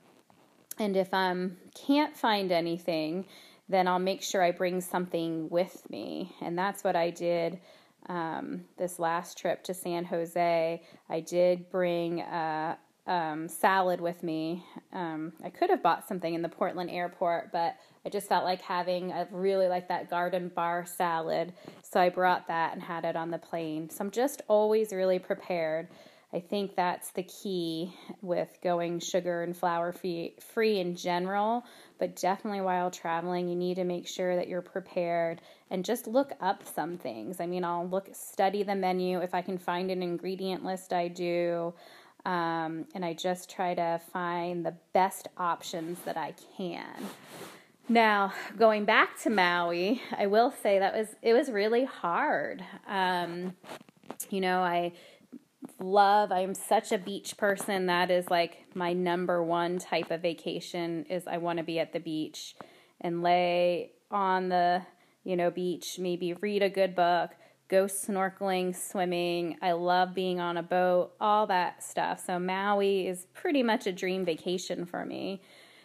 and 0.78 0.96
if 0.96 1.12
I 1.12 1.30
um 1.30 1.56
can't 1.74 2.16
find 2.16 2.52
anything 2.52 3.26
then 3.68 3.86
I'll 3.86 3.98
make 3.98 4.22
sure 4.22 4.42
I 4.42 4.50
bring 4.50 4.80
something 4.80 5.48
with 5.50 5.88
me. 5.90 6.34
And 6.40 6.58
that's 6.58 6.82
what 6.82 6.96
I 6.96 7.10
did 7.10 7.60
um, 8.08 8.64
this 8.78 8.98
last 8.98 9.36
trip 9.38 9.62
to 9.64 9.74
San 9.74 10.04
Jose. 10.04 10.82
I 11.08 11.20
did 11.20 11.70
bring 11.70 12.20
a 12.20 12.78
um, 13.08 13.48
salad 13.48 14.00
with 14.00 14.22
me. 14.22 14.64
Um, 14.92 15.32
I 15.42 15.48
could 15.48 15.70
have 15.70 15.82
bought 15.82 16.06
something 16.06 16.32
in 16.32 16.42
the 16.42 16.48
Portland 16.48 16.90
airport, 16.90 17.50
but 17.50 17.76
I 18.04 18.10
just 18.10 18.28
felt 18.28 18.44
like 18.44 18.60
having, 18.60 19.12
I 19.12 19.26
really 19.30 19.66
like 19.66 19.88
that 19.88 20.10
garden 20.10 20.52
bar 20.54 20.84
salad. 20.86 21.54
So 21.82 21.98
I 21.98 22.10
brought 22.10 22.46
that 22.48 22.74
and 22.74 22.82
had 22.82 23.06
it 23.06 23.16
on 23.16 23.30
the 23.30 23.38
plane. 23.38 23.88
So 23.88 24.04
I'm 24.04 24.10
just 24.10 24.42
always 24.46 24.92
really 24.92 25.18
prepared. 25.18 25.88
I 26.34 26.40
think 26.40 26.76
that's 26.76 27.10
the 27.12 27.22
key 27.22 27.94
with 28.20 28.50
going 28.62 29.00
sugar 29.00 29.42
and 29.42 29.56
flour 29.56 29.92
free, 29.92 30.34
free 30.52 30.78
in 30.78 30.94
general, 30.94 31.64
but 31.98 32.16
definitely 32.16 32.60
while 32.60 32.90
traveling, 32.90 33.48
you 33.48 33.56
need 33.56 33.76
to 33.76 33.84
make 33.84 34.06
sure 34.06 34.36
that 34.36 34.46
you're 34.46 34.60
prepared 34.60 35.40
and 35.70 35.82
just 35.82 36.06
look 36.06 36.32
up 36.42 36.64
some 36.74 36.98
things. 36.98 37.40
I 37.40 37.46
mean, 37.46 37.64
I'll 37.64 37.88
look, 37.88 38.10
study 38.12 38.62
the 38.62 38.74
menu. 38.74 39.20
If 39.20 39.34
I 39.34 39.40
can 39.40 39.56
find 39.56 39.90
an 39.90 40.02
ingredient 40.02 40.62
list, 40.62 40.92
I 40.92 41.08
do. 41.08 41.72
Um, 42.28 42.84
and 42.94 43.06
I 43.06 43.14
just 43.14 43.50
try 43.50 43.72
to 43.72 43.98
find 44.12 44.64
the 44.64 44.74
best 44.92 45.28
options 45.38 45.98
that 46.04 46.18
I 46.18 46.34
can. 46.58 47.06
Now, 47.88 48.34
going 48.58 48.84
back 48.84 49.18
to 49.22 49.30
Maui, 49.30 50.02
I 50.16 50.26
will 50.26 50.52
say 50.62 50.78
that 50.78 50.94
was 50.94 51.08
it 51.22 51.32
was 51.32 51.50
really 51.50 51.86
hard. 51.86 52.62
Um, 52.86 53.56
you 54.28 54.42
know, 54.42 54.60
I 54.60 54.92
love 55.80 56.32
i'm 56.32 56.54
such 56.54 56.92
a 56.92 56.98
beach 56.98 57.36
person 57.36 57.86
that 57.86 58.10
is 58.10 58.28
like 58.30 58.64
my 58.74 58.92
number 58.92 59.42
one 59.42 59.78
type 59.78 60.10
of 60.10 60.20
vacation 60.20 61.04
is 61.08 61.26
i 61.26 61.36
want 61.36 61.58
to 61.58 61.64
be 61.64 61.78
at 61.78 61.92
the 61.92 62.00
beach 62.00 62.56
and 63.00 63.22
lay 63.22 63.92
on 64.10 64.48
the 64.48 64.82
you 65.24 65.36
know 65.36 65.50
beach 65.50 65.98
maybe 65.98 66.32
read 66.34 66.62
a 66.62 66.70
good 66.70 66.96
book 66.96 67.30
go 67.68 67.84
snorkeling, 67.84 68.74
swimming. 68.74 69.58
I 69.60 69.72
love 69.72 70.14
being 70.14 70.40
on 70.40 70.56
a 70.56 70.62
boat, 70.62 71.12
all 71.20 71.46
that 71.48 71.82
stuff. 71.82 72.24
So 72.24 72.38
Maui 72.38 73.06
is 73.06 73.26
pretty 73.34 73.62
much 73.62 73.86
a 73.86 73.92
dream 73.92 74.24
vacation 74.24 74.86
for 74.86 75.04
me. 75.04 75.42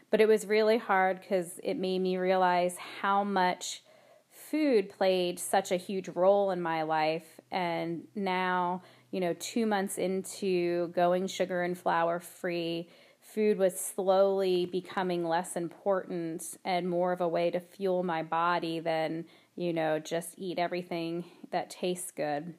But 0.09 0.21
it 0.21 0.27
was 0.27 0.45
really 0.45 0.77
hard 0.77 1.19
because 1.19 1.59
it 1.63 1.75
made 1.75 1.99
me 1.99 2.17
realize 2.17 2.77
how 3.01 3.23
much 3.23 3.81
food 4.29 4.89
played 4.89 5.39
such 5.39 5.71
a 5.71 5.77
huge 5.77 6.09
role 6.09 6.51
in 6.51 6.61
my 6.61 6.83
life. 6.83 7.39
And 7.51 8.03
now, 8.15 8.83
you 9.11 9.19
know, 9.19 9.35
two 9.39 9.65
months 9.65 9.97
into 9.97 10.89
going 10.89 11.27
sugar 11.27 11.63
and 11.63 11.77
flour 11.77 12.19
free, 12.19 12.89
food 13.19 13.57
was 13.57 13.79
slowly 13.79 14.67
becoming 14.67 15.25
less 15.25 15.55
important 15.55 16.43
and 16.63 16.87
more 16.87 17.11
of 17.11 17.21
a 17.21 17.27
way 17.27 17.49
to 17.49 17.59
fuel 17.59 18.03
my 18.03 18.21
body 18.21 18.79
than, 18.79 19.25
you 19.55 19.73
know, 19.73 19.97
just 19.97 20.35
eat 20.37 20.59
everything 20.59 21.25
that 21.53 21.69
tastes 21.69 22.11
good. 22.11 22.53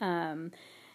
Um, 0.00 0.50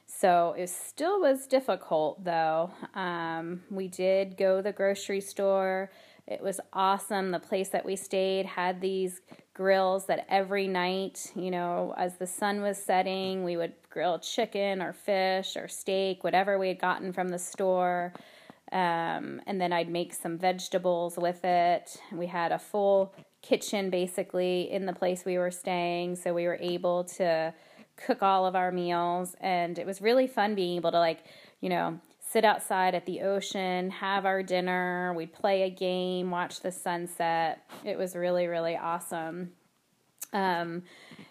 so 0.07 0.55
it 0.57 0.69
still 0.69 1.21
was 1.21 1.45
difficult 1.45 2.23
though. 2.23 2.71
Um, 2.95 3.61
we 3.69 3.87
did 3.87 4.35
go 4.35 4.57
to 4.57 4.63
the 4.63 4.71
grocery 4.71 5.21
store. 5.21 5.91
It 6.27 6.41
was 6.41 6.59
awesome. 6.73 7.31
The 7.31 7.39
place 7.39 7.69
that 7.69 7.85
we 7.85 7.95
stayed 7.95 8.45
had 8.45 8.81
these 8.81 9.21
grills 9.53 10.05
that 10.07 10.25
every 10.29 10.67
night, 10.67 11.31
you 11.35 11.51
know, 11.51 11.93
as 11.97 12.17
the 12.17 12.27
sun 12.27 12.61
was 12.61 12.77
setting, 12.77 13.43
we 13.43 13.57
would 13.57 13.73
grill 13.89 14.19
chicken 14.19 14.81
or 14.81 14.93
fish 14.93 15.55
or 15.55 15.67
steak, 15.67 16.23
whatever 16.23 16.57
we 16.57 16.67
had 16.67 16.79
gotten 16.79 17.13
from 17.13 17.29
the 17.29 17.39
store. 17.39 18.13
Um, 18.71 19.41
and 19.47 19.59
then 19.59 19.73
I'd 19.73 19.89
make 19.89 20.13
some 20.13 20.37
vegetables 20.37 21.17
with 21.17 21.43
it. 21.43 21.97
We 22.11 22.27
had 22.27 22.51
a 22.51 22.59
full 22.59 23.13
kitchen 23.41 23.89
basically 23.89 24.71
in 24.71 24.85
the 24.85 24.93
place 24.93 25.25
we 25.25 25.37
were 25.37 25.51
staying, 25.51 26.15
so 26.15 26.33
we 26.33 26.45
were 26.45 26.57
able 26.59 27.03
to 27.05 27.53
cook 27.95 28.23
all 28.23 28.45
of 28.45 28.55
our 28.55 28.71
meals. 28.71 29.35
And 29.39 29.77
it 29.77 29.85
was 29.85 30.01
really 30.01 30.27
fun 30.27 30.55
being 30.55 30.77
able 30.77 30.91
to, 30.91 30.99
like, 30.99 31.23
you 31.61 31.69
know, 31.69 31.99
sit 32.19 32.45
outside 32.45 32.93
at 32.95 33.05
the 33.05 33.21
ocean, 33.21 33.89
have 33.89 34.25
our 34.25 34.43
dinner, 34.43 35.13
we'd 35.15 35.33
play 35.33 35.63
a 35.63 35.69
game, 35.69 36.29
watch 36.29 36.61
the 36.61 36.71
sunset. 36.71 37.63
It 37.83 37.97
was 37.97 38.15
really, 38.15 38.47
really 38.47 38.77
awesome. 38.77 39.53
Um, 40.31 40.83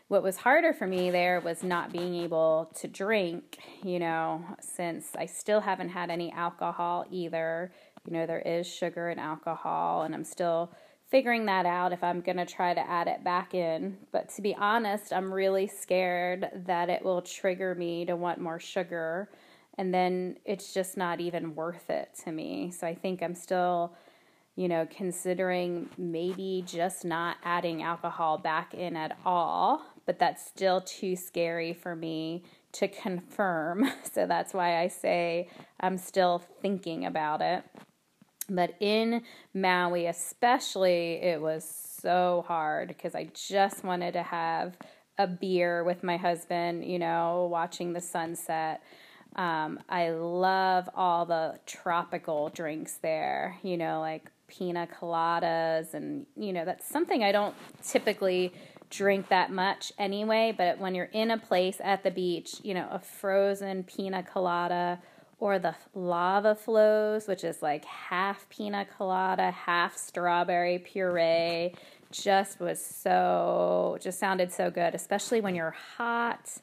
what 0.09 0.25
was 0.25 0.39
harder 0.39 0.73
for 0.73 0.87
me 0.87 1.11
there 1.11 1.41
was 1.41 1.63
not 1.63 1.93
being 1.93 2.17
able 2.17 2.73
to 2.77 2.89
drink, 2.89 3.59
you 3.85 3.99
know, 4.01 4.43
since 4.61 5.11
I 5.17 5.27
still 5.27 5.61
haven't 5.61 5.91
had 5.91 6.11
any 6.11 6.33
alcohol 6.33 7.05
either. 7.11 7.73
You 8.05 8.15
know, 8.15 8.27
there 8.27 8.41
is 8.41 8.67
sugar 8.67 9.09
and 9.09 9.21
alcohol, 9.21 10.03
and 10.03 10.15
I'm 10.15 10.25
still 10.25 10.73
figuring 11.11 11.47
that 11.47 11.67
out 11.67 11.93
if 11.93 12.05
I'm 12.05 12.21
going 12.21 12.37
to 12.37 12.47
try 12.47 12.75
to 12.75 12.81
add 12.81 13.09
it 13.09 13.25
back 13.25 13.55
in. 13.55 13.97
But 14.13 14.29
to 14.37 14.43
be 14.43 14.55
honest, 14.55 15.13
I'm 15.13 15.33
really 15.33 15.67
scared 15.67 16.49
that 16.67 16.91
it 16.91 17.03
will 17.03 17.23
trigger 17.23 17.75
me 17.75 18.05
to 18.07 18.17
want 18.17 18.41
more 18.41 18.61
sugar, 18.61 19.31
and 19.77 19.93
then 19.93 20.37
it's 20.45 20.75
just 20.75 20.97
not 20.97 21.21
even 21.21 21.55
worth 21.55 21.89
it 21.89 22.11
to 22.25 22.33
me. 22.33 22.71
So 22.71 22.87
I 22.87 22.95
think 22.95 23.23
I'm 23.23 23.35
still 23.35 23.95
you 24.59 24.67
know, 24.67 24.89
considering 24.91 25.89
maybe 25.97 26.65
just 26.67 27.05
not 27.05 27.37
adding 27.45 27.81
alcohol 27.81 28.39
back 28.39 28.75
in 28.75 28.97
at 28.97 29.17
all, 29.25 29.87
but 30.05 30.19
that's 30.19 30.45
still 30.45 30.81
too 30.81 31.15
scary 31.15 31.73
for 31.73 31.95
me 31.95 32.43
to 32.73 32.89
confirm. 32.89 33.89
So 34.13 34.27
that's 34.27 34.53
why 34.53 34.81
I 34.81 34.89
say 34.89 35.49
I'm 35.79 35.97
still 35.97 36.43
thinking 36.61 37.07
about 37.07 37.41
it. 37.41 37.63
But 38.49 38.75
in 38.81 39.23
Maui, 39.55 40.07
especially, 40.07 41.15
it 41.15 41.41
was 41.41 41.65
so 42.01 42.45
hard 42.47 42.89
because 42.89 43.15
I 43.15 43.31
just 43.35 43.85
wanted 43.85 44.13
to 44.13 44.23
have 44.23 44.77
a 45.19 45.27
beer 45.27 45.85
with 45.85 46.03
my 46.03 46.17
husband, 46.17 46.85
you 46.85 46.99
know, 46.99 47.49
watching 47.51 47.93
the 47.93 48.01
sunset. 48.01 48.83
Um, 49.37 49.81
I 49.89 50.11
love 50.11 50.89
all 50.95 51.27
the 51.27 51.59
tropical 51.67 52.49
drinks 52.49 52.95
there, 53.03 53.59
you 53.63 53.77
know, 53.77 54.01
like 54.01 54.31
pina 54.49 54.89
coladas 54.99 55.95
and 55.95 56.27
you 56.37 56.53
know 56.53 56.65
that's 56.65 56.89
something 56.89 57.23
I 57.23 57.33
don't 57.33 57.55
typically 57.85 58.53
drink 58.91 59.29
that 59.29 59.53
much 59.53 59.93
anyway 59.99 60.55
but 60.57 60.79
when 60.79 60.95
you're 60.95 61.11
in 61.13 61.31
a 61.31 61.37
place 61.37 61.77
at 61.85 62.03
the 62.03 62.11
beach 62.11 62.55
you 62.63 62.73
know 62.73 62.89
a 62.91 62.99
frozen 62.99 63.85
pina 63.85 64.23
colada 64.23 64.99
or 65.39 65.59
the 65.59 65.75
lava 65.95 66.55
flows 66.55 67.27
which 67.27 67.45
is 67.45 67.63
like 67.63 67.85
half 67.85 68.49
pina 68.49 68.87
colada 68.97 69.51
half 69.51 69.97
strawberry 69.97 70.79
puree 70.79 71.75
just 72.11 72.59
was 72.61 72.85
so 72.85 73.99
just 74.01 74.19
sounded 74.19 74.51
so 74.51 74.71
good 74.71 74.95
especially 74.95 75.41
when 75.41 75.55
you're 75.55 75.77
hot 75.97 76.59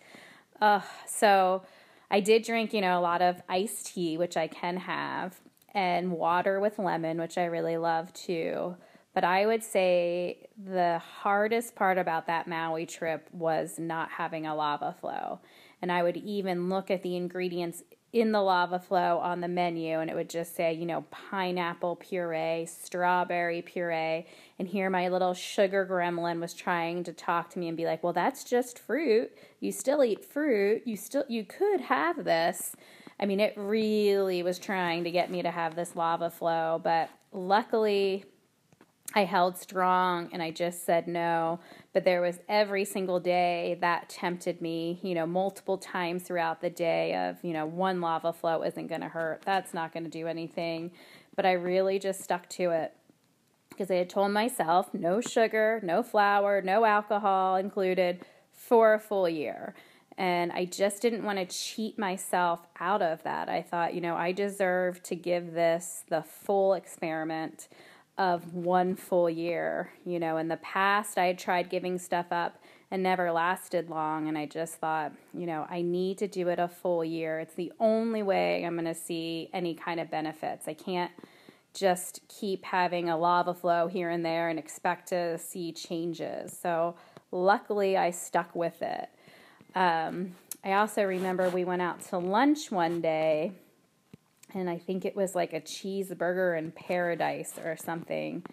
uh, 0.61 0.81
so 1.05 1.61
I 2.09 2.19
did 2.19 2.43
drink, 2.43 2.73
you 2.73 2.81
know, 2.81 2.99
a 2.99 3.01
lot 3.01 3.21
of 3.21 3.41
iced 3.49 3.87
tea, 3.87 4.17
which 4.17 4.37
I 4.37 4.47
can 4.47 4.77
have, 4.77 5.39
and 5.73 6.11
water 6.11 6.59
with 6.59 6.79
lemon, 6.79 7.19
which 7.19 7.37
I 7.37 7.45
really 7.45 7.77
love 7.77 8.13
too. 8.13 8.75
But 9.13 9.23
I 9.23 9.45
would 9.45 9.63
say 9.63 10.47
the 10.61 10.99
hardest 10.99 11.75
part 11.75 11.97
about 11.97 12.27
that 12.27 12.47
Maui 12.47 12.85
trip 12.85 13.27
was 13.31 13.79
not 13.79 14.11
having 14.11 14.45
a 14.45 14.55
lava 14.55 14.95
flow. 14.99 15.39
And 15.81 15.91
I 15.91 16.03
would 16.03 16.17
even 16.17 16.69
look 16.69 16.91
at 16.91 17.01
the 17.01 17.15
ingredients 17.15 17.83
in 18.15 18.31
the 18.31 18.41
lava 18.41 18.79
flow 18.79 19.17
on 19.17 19.41
the 19.41 19.47
menu 19.49 19.99
and 19.99 20.09
it 20.09 20.15
would 20.15 20.29
just 20.29 20.55
say, 20.55 20.71
you 20.71 20.85
know, 20.85 21.03
pineapple 21.11 21.97
puree, 21.97 22.65
strawberry 22.65 23.61
puree. 23.61 24.25
And 24.57 24.69
here 24.69 24.89
my 24.89 25.09
little 25.09 25.33
sugar 25.33 25.85
gremlin 25.85 26.39
was 26.39 26.53
trying 26.53 27.03
to 27.03 27.11
talk 27.11 27.49
to 27.49 27.59
me 27.59 27.67
and 27.67 27.75
be 27.75 27.83
like, 27.83 28.01
well, 28.03 28.13
that's 28.13 28.45
just 28.45 28.79
fruit. 28.79 29.37
You 29.59 29.73
still 29.73 30.01
eat 30.01 30.23
fruit. 30.23 30.83
You 30.85 30.95
still, 30.95 31.25
you 31.27 31.43
could 31.43 31.81
have 31.81 32.23
this. 32.23 32.77
I 33.19 33.25
mean, 33.25 33.41
it 33.41 33.53
really 33.57 34.43
was 34.43 34.59
trying 34.59 35.03
to 35.03 35.11
get 35.11 35.29
me 35.29 35.41
to 35.41 35.51
have 35.51 35.75
this 35.75 35.93
lava 35.93 36.29
flow, 36.29 36.79
but 36.81 37.09
luckily 37.33 38.23
I 39.13 39.25
held 39.25 39.57
strong 39.57 40.29
and 40.31 40.41
I 40.41 40.51
just 40.51 40.85
said 40.85 41.09
no. 41.09 41.59
But 41.95 42.03
there 42.03 42.19
was 42.19 42.39
every 42.49 42.83
single 42.83 43.21
day 43.21 43.77
that 43.79 44.09
tempted 44.09 44.61
me, 44.61 44.99
you 45.01 45.15
know, 45.15 45.25
multiple 45.25 45.77
times 45.77 46.23
throughout 46.23 46.59
the 46.59 46.69
day 46.69 47.15
of, 47.15 47.41
you 47.41 47.53
know, 47.53 47.65
one 47.65 48.01
lava 48.01 48.33
flow 48.33 48.63
isn't 48.63 48.87
going 48.87 48.99
to 48.99 49.07
hurt. 49.07 49.43
That's 49.45 49.73
not 49.73 49.93
going 49.93 50.03
to 50.03 50.09
do 50.09 50.27
anything. 50.27 50.91
But 51.37 51.45
I 51.45 51.53
really 51.53 51.97
just 51.97 52.21
stuck 52.21 52.49
to 52.49 52.71
it 52.71 52.93
because 53.69 53.89
I 53.89 53.95
had 53.95 54.09
told 54.09 54.31
myself 54.31 54.93
no 54.93 55.21
sugar, 55.21 55.79
no 55.83 56.03
flour, 56.03 56.61
no 56.61 56.83
alcohol 56.83 57.55
included 57.55 58.25
for 58.51 58.93
a 58.93 58.99
full 58.99 59.29
year. 59.29 59.73
And 60.17 60.51
I 60.51 60.65
just 60.65 61.01
didn't 61.01 61.23
want 61.23 61.39
to 61.39 61.45
cheat 61.45 61.97
myself 61.97 62.67
out 62.77 63.03
of 63.03 63.23
that. 63.23 63.47
I 63.47 63.61
thought, 63.61 63.93
you 63.93 64.01
know, 64.01 64.17
I 64.17 64.33
deserve 64.33 65.01
to 65.03 65.15
give 65.15 65.53
this 65.53 66.03
the 66.09 66.23
full 66.23 66.73
experiment 66.73 67.69
of 68.17 68.53
one 68.53 68.95
full 68.95 69.29
year. 69.29 69.91
You 70.05 70.19
know, 70.19 70.37
in 70.37 70.47
the 70.47 70.57
past, 70.57 71.17
I 71.17 71.25
had 71.25 71.39
tried 71.39 71.69
giving 71.69 71.97
stuff 71.97 72.27
up 72.31 72.61
and 72.91 73.03
never 73.03 73.31
lasted 73.31 73.89
long. 73.89 74.27
And 74.27 74.37
I 74.37 74.45
just 74.45 74.75
thought, 74.75 75.11
you 75.33 75.45
know, 75.45 75.65
I 75.69 75.81
need 75.81 76.17
to 76.19 76.27
do 76.27 76.47
it 76.49 76.59
a 76.59 76.67
full 76.67 77.03
year. 77.03 77.39
It's 77.39 77.55
the 77.55 77.73
only 77.79 78.23
way 78.23 78.65
I'm 78.65 78.75
going 78.75 78.85
to 78.85 78.95
see 78.95 79.49
any 79.53 79.73
kind 79.73 79.99
of 79.99 80.09
benefits. 80.09 80.67
I 80.67 80.73
can't 80.73 81.11
just 81.73 82.21
keep 82.29 82.63
having 82.63 83.09
a 83.09 83.17
lava 83.17 83.53
flow 83.53 83.87
here 83.87 84.09
and 84.09 84.25
there 84.25 84.49
and 84.49 84.57
expect 84.57 85.09
to 85.09 85.37
see 85.37 85.73
changes. 85.73 86.57
So, 86.57 86.95
luckily, 87.31 87.97
I 87.97 88.11
stuck 88.11 88.55
with 88.55 88.81
it. 88.81 89.09
Um, 89.75 90.35
I 90.63 90.73
also 90.73 91.03
remember 91.03 91.49
we 91.49 91.65
went 91.65 91.81
out 91.81 92.01
to 92.07 92.17
lunch 92.17 92.71
one 92.71 93.01
day, 93.01 93.51
and 94.55 94.69
I 94.69 94.77
think 94.77 95.05
it 95.05 95.15
was 95.15 95.35
like 95.35 95.53
a 95.53 95.59
cheeseburger 95.59 96.57
in 96.57 96.71
paradise 96.71 97.53
or 97.63 97.75
something. 97.77 98.43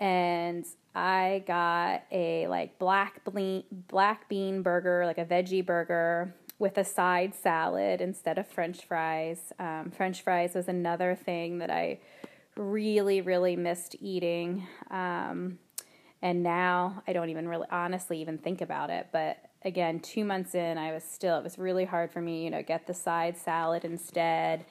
And 0.00 0.64
I 0.94 1.44
got 1.46 2.04
a 2.10 2.48
like 2.48 2.78
black 2.78 3.20
bean 3.32 3.64
black 3.88 4.28
bean 4.28 4.62
burger, 4.62 5.04
like 5.06 5.18
a 5.18 5.24
veggie 5.24 5.64
burger 5.64 6.34
with 6.58 6.78
a 6.78 6.84
side 6.84 7.34
salad 7.34 8.00
instead 8.00 8.38
of 8.38 8.48
French 8.48 8.84
fries. 8.86 9.52
Um, 9.58 9.92
French 9.94 10.22
fries 10.22 10.54
was 10.54 10.66
another 10.66 11.14
thing 11.14 11.58
that 11.58 11.70
I 11.70 12.00
really 12.56 13.20
really 13.20 13.54
missed 13.54 13.96
eating. 14.00 14.66
Um, 14.90 15.58
and 16.22 16.42
now 16.42 17.02
I 17.06 17.12
don't 17.12 17.28
even 17.28 17.46
really 17.46 17.66
honestly 17.70 18.20
even 18.22 18.38
think 18.38 18.62
about 18.62 18.88
it, 18.88 19.08
but 19.12 19.36
again, 19.62 20.00
two 20.00 20.24
months 20.24 20.54
in, 20.54 20.78
I 20.78 20.92
was 20.92 21.04
still, 21.04 21.38
it 21.38 21.44
was 21.44 21.58
really 21.58 21.84
hard 21.84 22.10
for 22.10 22.20
me, 22.20 22.44
you 22.44 22.50
know, 22.50 22.62
get 22.62 22.86
the 22.86 22.94
side 22.94 23.36
salad 23.36 23.84
instead. 23.84 24.64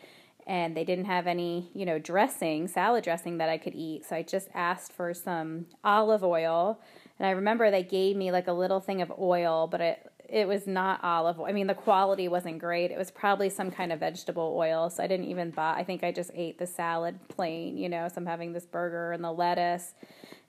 And 0.45 0.75
they 0.75 0.83
didn't 0.83 1.05
have 1.05 1.27
any, 1.27 1.71
you 1.73 1.85
know, 1.85 1.99
dressing, 1.99 2.67
salad 2.67 3.03
dressing 3.03 3.37
that 3.37 3.49
I 3.49 3.57
could 3.57 3.75
eat. 3.75 4.05
So 4.05 4.15
I 4.15 4.23
just 4.23 4.49
asked 4.53 4.91
for 4.91 5.13
some 5.13 5.67
olive 5.83 6.23
oil. 6.23 6.79
And 7.17 7.27
I 7.27 7.31
remember 7.31 7.71
they 7.71 7.83
gave 7.83 8.15
me 8.15 8.31
like 8.31 8.47
a 8.47 8.53
little 8.53 8.79
thing 8.79 9.01
of 9.01 9.11
oil, 9.17 9.67
but 9.67 9.81
it, 9.81 10.11
it 10.27 10.47
was 10.47 10.65
not 10.65 10.99
olive 11.03 11.39
oil. 11.39 11.45
I 11.45 11.51
mean, 11.51 11.67
the 11.67 11.73
quality 11.73 12.27
wasn't 12.27 12.59
great. 12.59 12.91
It 12.91 12.97
was 12.97 13.11
probably 13.11 13.49
some 13.49 13.69
kind 13.71 13.91
of 13.91 13.99
vegetable 13.99 14.55
oil. 14.57 14.89
So 14.89 15.03
I 15.03 15.07
didn't 15.07 15.27
even 15.27 15.51
buy, 15.51 15.75
I 15.75 15.83
think 15.83 16.03
I 16.03 16.11
just 16.11 16.31
ate 16.33 16.57
the 16.57 16.67
salad 16.67 17.19
plain, 17.27 17.77
you 17.77 17.87
know. 17.87 18.07
So 18.07 18.15
I'm 18.17 18.25
having 18.25 18.51
this 18.51 18.65
burger 18.65 19.11
and 19.11 19.23
the 19.23 19.31
lettuce 19.31 19.93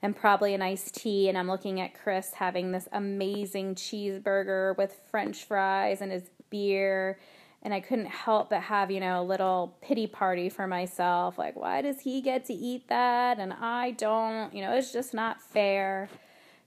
and 0.01 0.15
probably 0.15 0.53
an 0.53 0.61
iced 0.61 0.95
tea. 0.95 1.29
And 1.29 1.37
I'm 1.37 1.47
looking 1.47 1.79
at 1.81 1.93
Chris 1.93 2.33
having 2.33 2.71
this 2.71 2.87
amazing 2.91 3.75
cheeseburger 3.75 4.77
with 4.77 4.99
french 5.11 5.45
fries 5.45 6.01
and 6.01 6.11
his 6.11 6.29
beer. 6.49 7.19
And 7.65 7.73
I 7.73 7.81
couldn't 7.81 8.05
help 8.05 8.51
but 8.51 8.61
have, 8.61 8.91
you 8.91 8.99
know, 8.99 9.19
a 9.19 9.25
little 9.25 9.75
pity 9.81 10.05
party 10.05 10.49
for 10.49 10.67
myself. 10.67 11.37
Like, 11.37 11.55
why 11.55 11.81
does 11.81 11.99
he 11.99 12.21
get 12.21 12.45
to 12.45 12.53
eat 12.53 12.87
that 12.89 13.39
and 13.39 13.51
I 13.51 13.91
don't? 13.91 14.53
You 14.53 14.61
know, 14.61 14.75
it's 14.75 14.93
just 14.93 15.13
not 15.13 15.41
fair. 15.41 16.07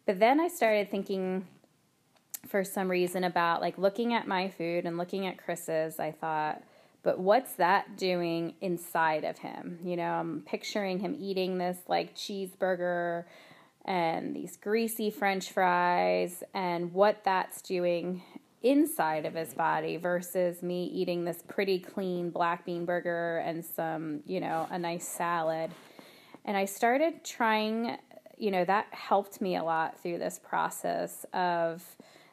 But 0.07 0.19
then 0.19 0.41
I 0.41 0.49
started 0.49 0.91
thinking, 0.91 1.47
for 2.49 2.65
some 2.65 2.91
reason 2.91 3.25
about 3.25 3.61
like 3.61 3.79
looking 3.79 4.15
at 4.15 4.27
my 4.27 4.49
food 4.49 4.87
and 4.87 4.97
looking 4.97 5.27
at 5.27 5.39
Chris's, 5.39 6.01
I 6.01 6.11
thought, 6.13 6.63
but 7.03 7.19
what's 7.19 7.55
that 7.55 7.97
doing 7.97 8.55
inside 8.61 9.25
of 9.25 9.39
him? 9.39 9.79
You 9.85 9.97
know, 9.97 10.11
I'm 10.11 10.43
picturing 10.47 10.99
him 10.99 11.17
eating 11.19 11.59
this 11.59 11.79
like 11.89 12.17
cheeseburger 12.17 13.25
and 13.85 14.35
these 14.35 14.57
greasy 14.57 15.11
french 15.11 15.51
fries 15.51 16.43
and 16.53 16.93
what 16.93 17.25
that's 17.25 17.63
doing 17.63 18.23
inside 18.63 19.25
of 19.25 19.35
his 19.35 19.55
body 19.55 19.97
versus 19.97 20.63
me 20.63 20.85
eating 20.87 21.25
this 21.25 21.43
pretty 21.47 21.79
clean 21.79 22.31
black 22.31 22.65
bean 22.65 22.85
burger 22.85 23.39
and 23.39 23.65
some, 23.65 24.21
you 24.27 24.41
know, 24.41 24.67
a 24.71 24.79
nice 24.79 25.07
salad. 25.07 25.71
And 26.45 26.57
I 26.57 26.65
started 26.65 27.25
trying, 27.25 27.99
you 28.37 28.51
know, 28.51 28.65
that 28.65 28.87
helped 28.91 29.41
me 29.41 29.57
a 29.57 29.63
lot 29.63 30.01
through 30.01 30.19
this 30.19 30.41
process 30.43 31.25
of 31.33 31.85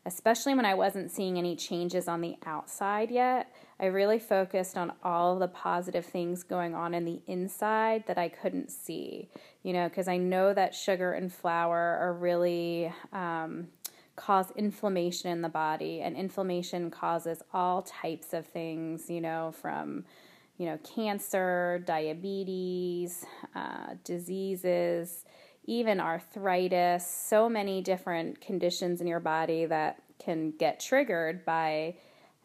especially 0.05 0.53
when 0.53 0.65
I 0.65 0.75
wasn't 0.75 1.11
seeing 1.11 1.37
any 1.37 1.55
changes 1.55 2.07
on 2.07 2.21
the 2.21 2.35
outside 2.45 3.09
yet. 3.09 3.51
I 3.79 3.85
really 3.87 4.19
focused 4.19 4.77
on 4.77 4.93
all 5.03 5.39
the 5.39 5.47
positive 5.47 6.05
things 6.05 6.43
going 6.43 6.75
on 6.75 6.93
in 6.93 7.05
the 7.05 7.21
inside 7.27 8.05
that 8.07 8.17
I 8.17 8.29
couldn't 8.29 8.71
see, 8.71 9.29
you 9.63 9.73
know, 9.73 9.89
because 9.89 10.07
I 10.07 10.17
know 10.17 10.53
that 10.53 10.75
sugar 10.75 11.11
and 11.11 11.33
flour 11.33 11.97
are 11.99 12.13
really 12.13 12.93
um, 13.11 13.67
cause 14.15 14.51
inflammation 14.55 15.31
in 15.31 15.41
the 15.41 15.49
body, 15.49 16.01
and 16.01 16.15
inflammation 16.15 16.89
causes 16.89 17.41
all 17.53 17.81
types 17.81 18.33
of 18.33 18.45
things, 18.45 19.09
you 19.09 19.21
know, 19.21 19.53
from 19.61 20.05
you 20.57 20.65
know 20.65 20.77
cancer, 20.83 21.83
diabetes, 21.85 23.25
uh, 23.55 23.95
diseases 24.03 25.25
even 25.67 25.99
arthritis, 25.99 27.05
so 27.07 27.49
many 27.49 27.81
different 27.81 28.39
conditions 28.39 29.01
in 29.01 29.07
your 29.07 29.19
body 29.19 29.65
that 29.65 30.01
can 30.19 30.51
get 30.51 30.79
triggered 30.79 31.43
by 31.45 31.95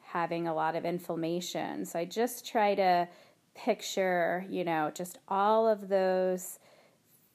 having 0.02 0.48
a 0.48 0.54
lot 0.54 0.74
of 0.74 0.84
inflammation. 0.84 1.84
So 1.84 1.98
I 1.98 2.04
just 2.04 2.46
try 2.46 2.74
to 2.74 3.08
picture, 3.54 4.44
you 4.48 4.64
know, 4.64 4.90
just 4.94 5.18
all 5.28 5.68
of 5.68 5.88
those 5.88 6.58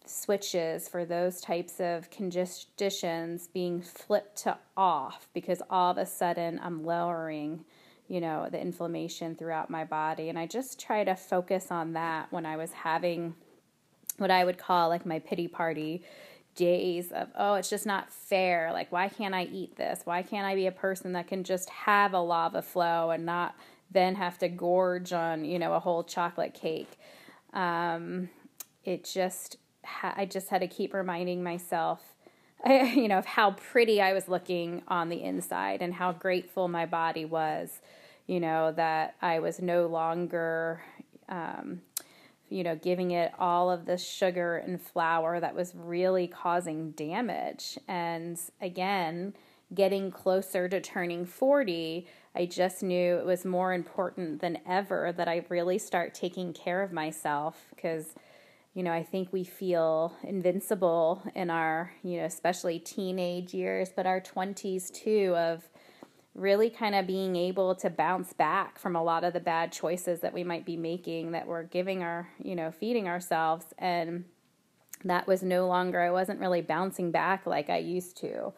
switches 0.09 0.87
for 0.87 1.05
those 1.05 1.41
types 1.41 1.79
of 1.79 2.09
conditions 2.09 3.47
being 3.47 3.81
flipped 3.81 4.37
to 4.43 4.57
off 4.75 5.27
because 5.33 5.61
all 5.69 5.91
of 5.91 5.97
a 5.97 6.05
sudden 6.05 6.59
I'm 6.63 6.83
lowering, 6.83 7.65
you 8.07 8.21
know, 8.21 8.47
the 8.51 8.59
inflammation 8.59 9.35
throughout 9.35 9.69
my 9.69 9.83
body. 9.83 10.29
And 10.29 10.37
I 10.37 10.47
just 10.47 10.79
try 10.79 11.03
to 11.03 11.15
focus 11.15 11.67
on 11.71 11.93
that 11.93 12.31
when 12.31 12.45
I 12.45 12.57
was 12.57 12.71
having 12.71 13.35
what 14.17 14.31
I 14.31 14.45
would 14.45 14.57
call 14.57 14.89
like 14.89 15.05
my 15.05 15.19
pity 15.19 15.47
party 15.47 16.03
days 16.55 17.11
of, 17.11 17.27
oh, 17.37 17.55
it's 17.55 17.69
just 17.69 17.85
not 17.85 18.11
fair. 18.11 18.71
Like, 18.71 18.91
why 18.91 19.09
can't 19.09 19.35
I 19.35 19.43
eat 19.43 19.75
this? 19.75 20.01
Why 20.05 20.23
can't 20.23 20.47
I 20.47 20.55
be 20.55 20.67
a 20.67 20.71
person 20.71 21.13
that 21.13 21.27
can 21.27 21.43
just 21.43 21.69
have 21.69 22.13
a 22.13 22.19
lava 22.19 22.61
flow 22.61 23.09
and 23.11 23.25
not 23.25 23.55
then 23.91 24.15
have 24.15 24.37
to 24.39 24.47
gorge 24.47 25.13
on, 25.13 25.45
you 25.45 25.59
know, 25.59 25.73
a 25.73 25.79
whole 25.79 26.03
chocolate 26.03 26.53
cake? 26.53 26.97
Um, 27.53 28.29
it 28.83 29.03
just, 29.03 29.57
ha- 29.85 30.13
I 30.15 30.25
just 30.25 30.49
had 30.49 30.61
to 30.61 30.67
keep 30.67 30.93
reminding 30.93 31.43
myself, 31.43 32.15
you 32.65 33.07
know, 33.07 33.17
of 33.17 33.25
how 33.25 33.51
pretty 33.51 34.01
I 34.01 34.13
was 34.13 34.27
looking 34.27 34.83
on 34.87 35.09
the 35.09 35.21
inside 35.23 35.81
and 35.81 35.93
how 35.93 36.11
grateful 36.11 36.67
my 36.67 36.85
body 36.85 37.25
was, 37.25 37.79
you 38.27 38.39
know, 38.39 38.71
that 38.73 39.15
I 39.21 39.39
was 39.39 39.61
no 39.61 39.87
longer, 39.87 40.81
um, 41.29 41.81
you 42.49 42.63
know, 42.63 42.75
giving 42.75 43.11
it 43.11 43.31
all 43.39 43.71
of 43.71 43.85
this 43.85 44.05
sugar 44.05 44.57
and 44.57 44.81
flour 44.81 45.39
that 45.39 45.55
was 45.55 45.73
really 45.75 46.27
causing 46.27 46.91
damage. 46.91 47.77
And 47.87 48.39
again, 48.61 49.33
getting 49.73 50.11
closer 50.11 50.69
to 50.69 50.79
turning 50.79 51.25
40, 51.25 52.07
I 52.35 52.45
just 52.45 52.83
knew 52.83 53.17
it 53.17 53.25
was 53.25 53.45
more 53.45 53.73
important 53.73 54.41
than 54.41 54.59
ever 54.67 55.13
that 55.15 55.27
I 55.27 55.45
really 55.49 55.77
start 55.77 56.13
taking 56.13 56.53
care 56.53 56.83
of 56.83 56.91
myself 56.91 57.67
because, 57.73 58.13
you 58.75 58.83
know, 58.83 58.91
I 58.91 59.03
think 59.03 59.31
we 59.31 59.45
feel 59.45 60.13
invincible 60.21 61.23
in 61.33 61.49
our, 61.49 61.93
you 62.03 62.19
know, 62.19 62.25
especially 62.25 62.77
teenage 62.77 63.53
years, 63.53 63.89
but 63.95 64.05
our 64.05 64.19
20s 64.19 64.93
too, 64.93 65.33
of 65.37 65.67
really 66.35 66.69
kind 66.69 66.93
of 66.93 67.07
being 67.07 67.37
able 67.37 67.73
to 67.75 67.89
bounce 67.89 68.33
back 68.33 68.77
from 68.77 68.97
a 68.97 69.01
lot 69.01 69.23
of 69.23 69.31
the 69.31 69.39
bad 69.39 69.71
choices 69.71 70.19
that 70.19 70.33
we 70.33 70.43
might 70.43 70.65
be 70.65 70.75
making 70.75 71.31
that 71.31 71.47
we're 71.47 71.63
giving 71.63 72.03
our, 72.03 72.27
you 72.43 72.53
know, 72.53 72.69
feeding 72.69 73.07
ourselves. 73.07 73.65
And 73.77 74.25
that 75.05 75.25
was 75.25 75.41
no 75.41 75.67
longer, 75.67 76.01
I 76.01 76.11
wasn't 76.11 76.41
really 76.41 76.61
bouncing 76.61 77.11
back 77.11 77.45
like 77.45 77.69
I 77.69 77.77
used 77.77 78.17
to. 78.17 78.51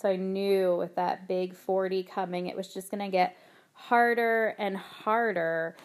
So 0.00 0.08
I 0.08 0.14
knew 0.14 0.76
with 0.76 0.94
that 0.94 1.26
big 1.26 1.56
40 1.56 2.04
coming, 2.04 2.46
it 2.46 2.56
was 2.56 2.72
just 2.72 2.92
going 2.92 3.04
to 3.04 3.10
get 3.10 3.36
harder 3.72 4.54
and 4.56 4.76
harder 4.76 5.76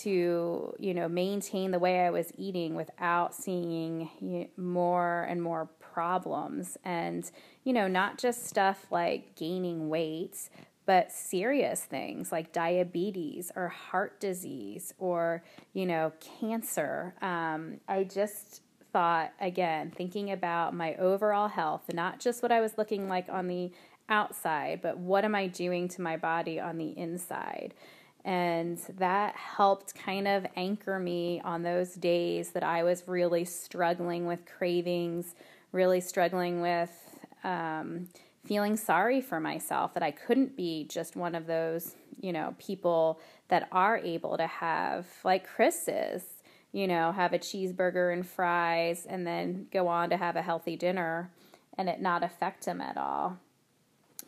to 0.00 0.74
you 0.78 0.94
know 0.94 1.08
maintain 1.08 1.70
the 1.70 1.78
way 1.78 2.06
I 2.06 2.10
was 2.10 2.32
eating 2.36 2.74
without 2.74 3.34
seeing 3.34 4.48
more 4.56 5.22
and 5.28 5.42
more 5.42 5.68
problems. 5.80 6.76
And 6.84 7.30
you 7.64 7.72
know 7.72 7.88
not 7.88 8.18
just 8.18 8.46
stuff 8.46 8.86
like 8.90 9.36
gaining 9.36 9.88
weight 9.88 10.48
but 10.86 11.12
serious 11.12 11.82
things 11.82 12.32
like 12.32 12.50
diabetes 12.50 13.52
or 13.54 13.68
heart 13.68 14.18
disease 14.20 14.94
or 14.98 15.44
you 15.74 15.84
know 15.84 16.12
cancer. 16.40 17.14
Um, 17.20 17.80
i 17.86 18.04
just 18.04 18.62
thought 18.92 19.32
again 19.40 19.92
thinking 19.94 20.30
about 20.30 20.74
my 20.74 20.94
overall 20.96 21.48
health 21.48 21.82
not 21.92 22.18
just 22.18 22.42
what 22.42 22.50
i 22.50 22.60
was 22.60 22.78
looking 22.78 23.08
like 23.08 23.28
on 23.28 23.46
the 23.46 23.70
outside 24.08 24.80
but 24.80 24.96
what 24.96 25.24
am 25.24 25.34
i 25.34 25.46
doing 25.46 25.88
to 25.88 26.00
my 26.00 26.16
body 26.16 26.58
on 26.58 26.78
the 26.78 26.96
inside 26.98 27.74
and 28.28 28.78
that 28.98 29.34
helped 29.36 29.94
kind 29.94 30.28
of 30.28 30.44
anchor 30.56 30.98
me 30.98 31.40
on 31.44 31.62
those 31.62 31.94
days 31.94 32.50
that 32.50 32.62
i 32.62 32.82
was 32.82 33.04
really 33.06 33.44
struggling 33.44 34.26
with 34.26 34.44
cravings 34.44 35.34
really 35.72 36.00
struggling 36.00 36.60
with 36.60 36.90
um, 37.44 38.08
feeling 38.44 38.76
sorry 38.76 39.20
for 39.20 39.40
myself 39.40 39.94
that 39.94 40.02
I 40.02 40.10
couldn't 40.10 40.56
be 40.56 40.84
just 40.88 41.16
one 41.16 41.34
of 41.34 41.46
those, 41.46 41.94
you 42.20 42.32
know, 42.32 42.54
people 42.58 43.20
that 43.48 43.68
are 43.72 43.98
able 43.98 44.36
to 44.38 44.46
have, 44.46 45.06
like 45.24 45.46
Chris 45.46 45.86
is, 45.86 46.22
you 46.72 46.86
know, 46.86 47.12
have 47.12 47.32
a 47.32 47.38
cheeseburger 47.38 48.12
and 48.12 48.26
fries 48.26 49.06
and 49.08 49.26
then 49.26 49.66
go 49.70 49.88
on 49.88 50.10
to 50.10 50.16
have 50.16 50.36
a 50.36 50.42
healthy 50.42 50.76
dinner 50.76 51.30
and 51.76 51.88
it 51.88 52.00
not 52.00 52.22
affect 52.22 52.64
him 52.64 52.80
at 52.80 52.96
all. 52.96 53.38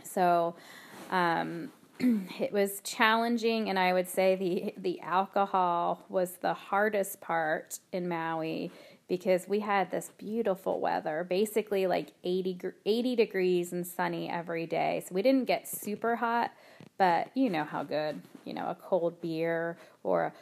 So, 0.05 0.55
um, 1.11 1.71
it 2.41 2.53
was 2.53 2.81
challenging, 2.83 3.69
and 3.69 3.79
I 3.79 3.93
would 3.93 4.09
say 4.09 4.35
the 4.37 4.75
the 4.81 5.01
alcohol 5.01 6.05
was 6.09 6.33
the 6.41 6.55
hardest 6.55 7.21
part 7.21 7.79
in 7.93 8.09
Maui 8.09 8.71
because 9.11 9.49
we 9.49 9.59
had 9.59 9.91
this 9.91 10.13
beautiful 10.19 10.81
weather, 10.81 11.27
basically 11.29 11.89
like 11.89 12.13
80, 12.23 12.61
80 12.87 13.17
degrees 13.17 13.73
and 13.73 13.85
sunny 13.85 14.31
every 14.31 14.67
day. 14.67 15.03
So 15.05 15.17
we 15.17 15.21
didn't 15.21 15.47
get 15.47 15.67
super 15.67 16.15
hot, 16.15 16.53
but 16.97 17.29
you 17.35 17.51
know 17.51 17.65
how 17.65 17.83
good, 17.83 18.23
you 18.45 18.55
know, 18.55 18.69
a 18.69 18.77
cold 18.77 19.21
beer 19.21 19.77
or 20.05 20.33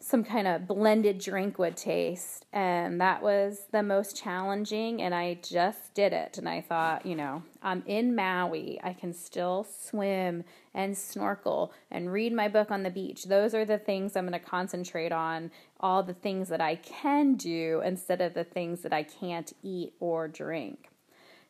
some 0.00 0.24
kind 0.24 0.46
of 0.46 0.66
blended 0.66 1.18
drink 1.18 1.58
would 1.58 1.76
taste. 1.76 2.46
And 2.52 2.98
that 3.00 3.22
was 3.22 3.66
the 3.72 3.82
most 3.82 4.16
challenging. 4.16 5.02
And 5.02 5.14
I 5.14 5.38
just 5.42 5.92
did 5.92 6.12
it. 6.14 6.38
And 6.38 6.48
I 6.48 6.62
thought, 6.62 7.04
you 7.04 7.16
know, 7.16 7.42
I'm 7.64 7.82
in 7.86 8.14
Maui. 8.14 8.78
I 8.84 8.92
can 8.92 9.12
still 9.12 9.64
swim 9.64 10.44
and 10.74 10.96
snorkel 10.96 11.72
and 11.90 12.12
read 12.12 12.32
my 12.32 12.46
book 12.46 12.70
on 12.70 12.82
the 12.82 12.90
beach. 12.90 13.24
Those 13.24 13.54
are 13.54 13.64
the 13.64 13.78
things 13.78 14.14
I'm 14.14 14.28
going 14.28 14.38
to 14.38 14.46
concentrate 14.46 15.12
on, 15.12 15.50
all 15.80 16.02
the 16.02 16.14
things 16.14 16.48
that 16.50 16.60
I 16.60 16.76
can 16.76 17.34
do 17.34 17.82
instead 17.84 18.20
of 18.20 18.34
the 18.34 18.44
things 18.44 18.82
that 18.82 18.92
I 18.92 19.02
can't 19.02 19.52
eat 19.62 19.94
or 19.98 20.28
drink. 20.28 20.90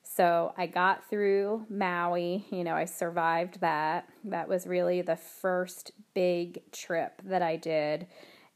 So 0.02 0.54
I 0.56 0.66
got 0.66 1.08
through 1.10 1.66
Maui, 1.68 2.44
you 2.50 2.62
know, 2.62 2.74
I 2.74 2.84
survived 2.84 3.60
that. 3.60 4.08
That 4.24 4.48
was 4.48 4.66
really 4.66 5.02
the 5.02 5.16
first 5.16 5.92
big 6.14 6.70
trip 6.72 7.20
that 7.24 7.42
I 7.42 7.56
did 7.56 8.06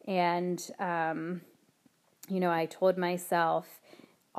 and, 0.09 0.71
um, 0.79 1.43
you 2.31 2.41
know, 2.41 2.51
I 2.51 2.65
told 2.65 2.97
myself 2.97 3.79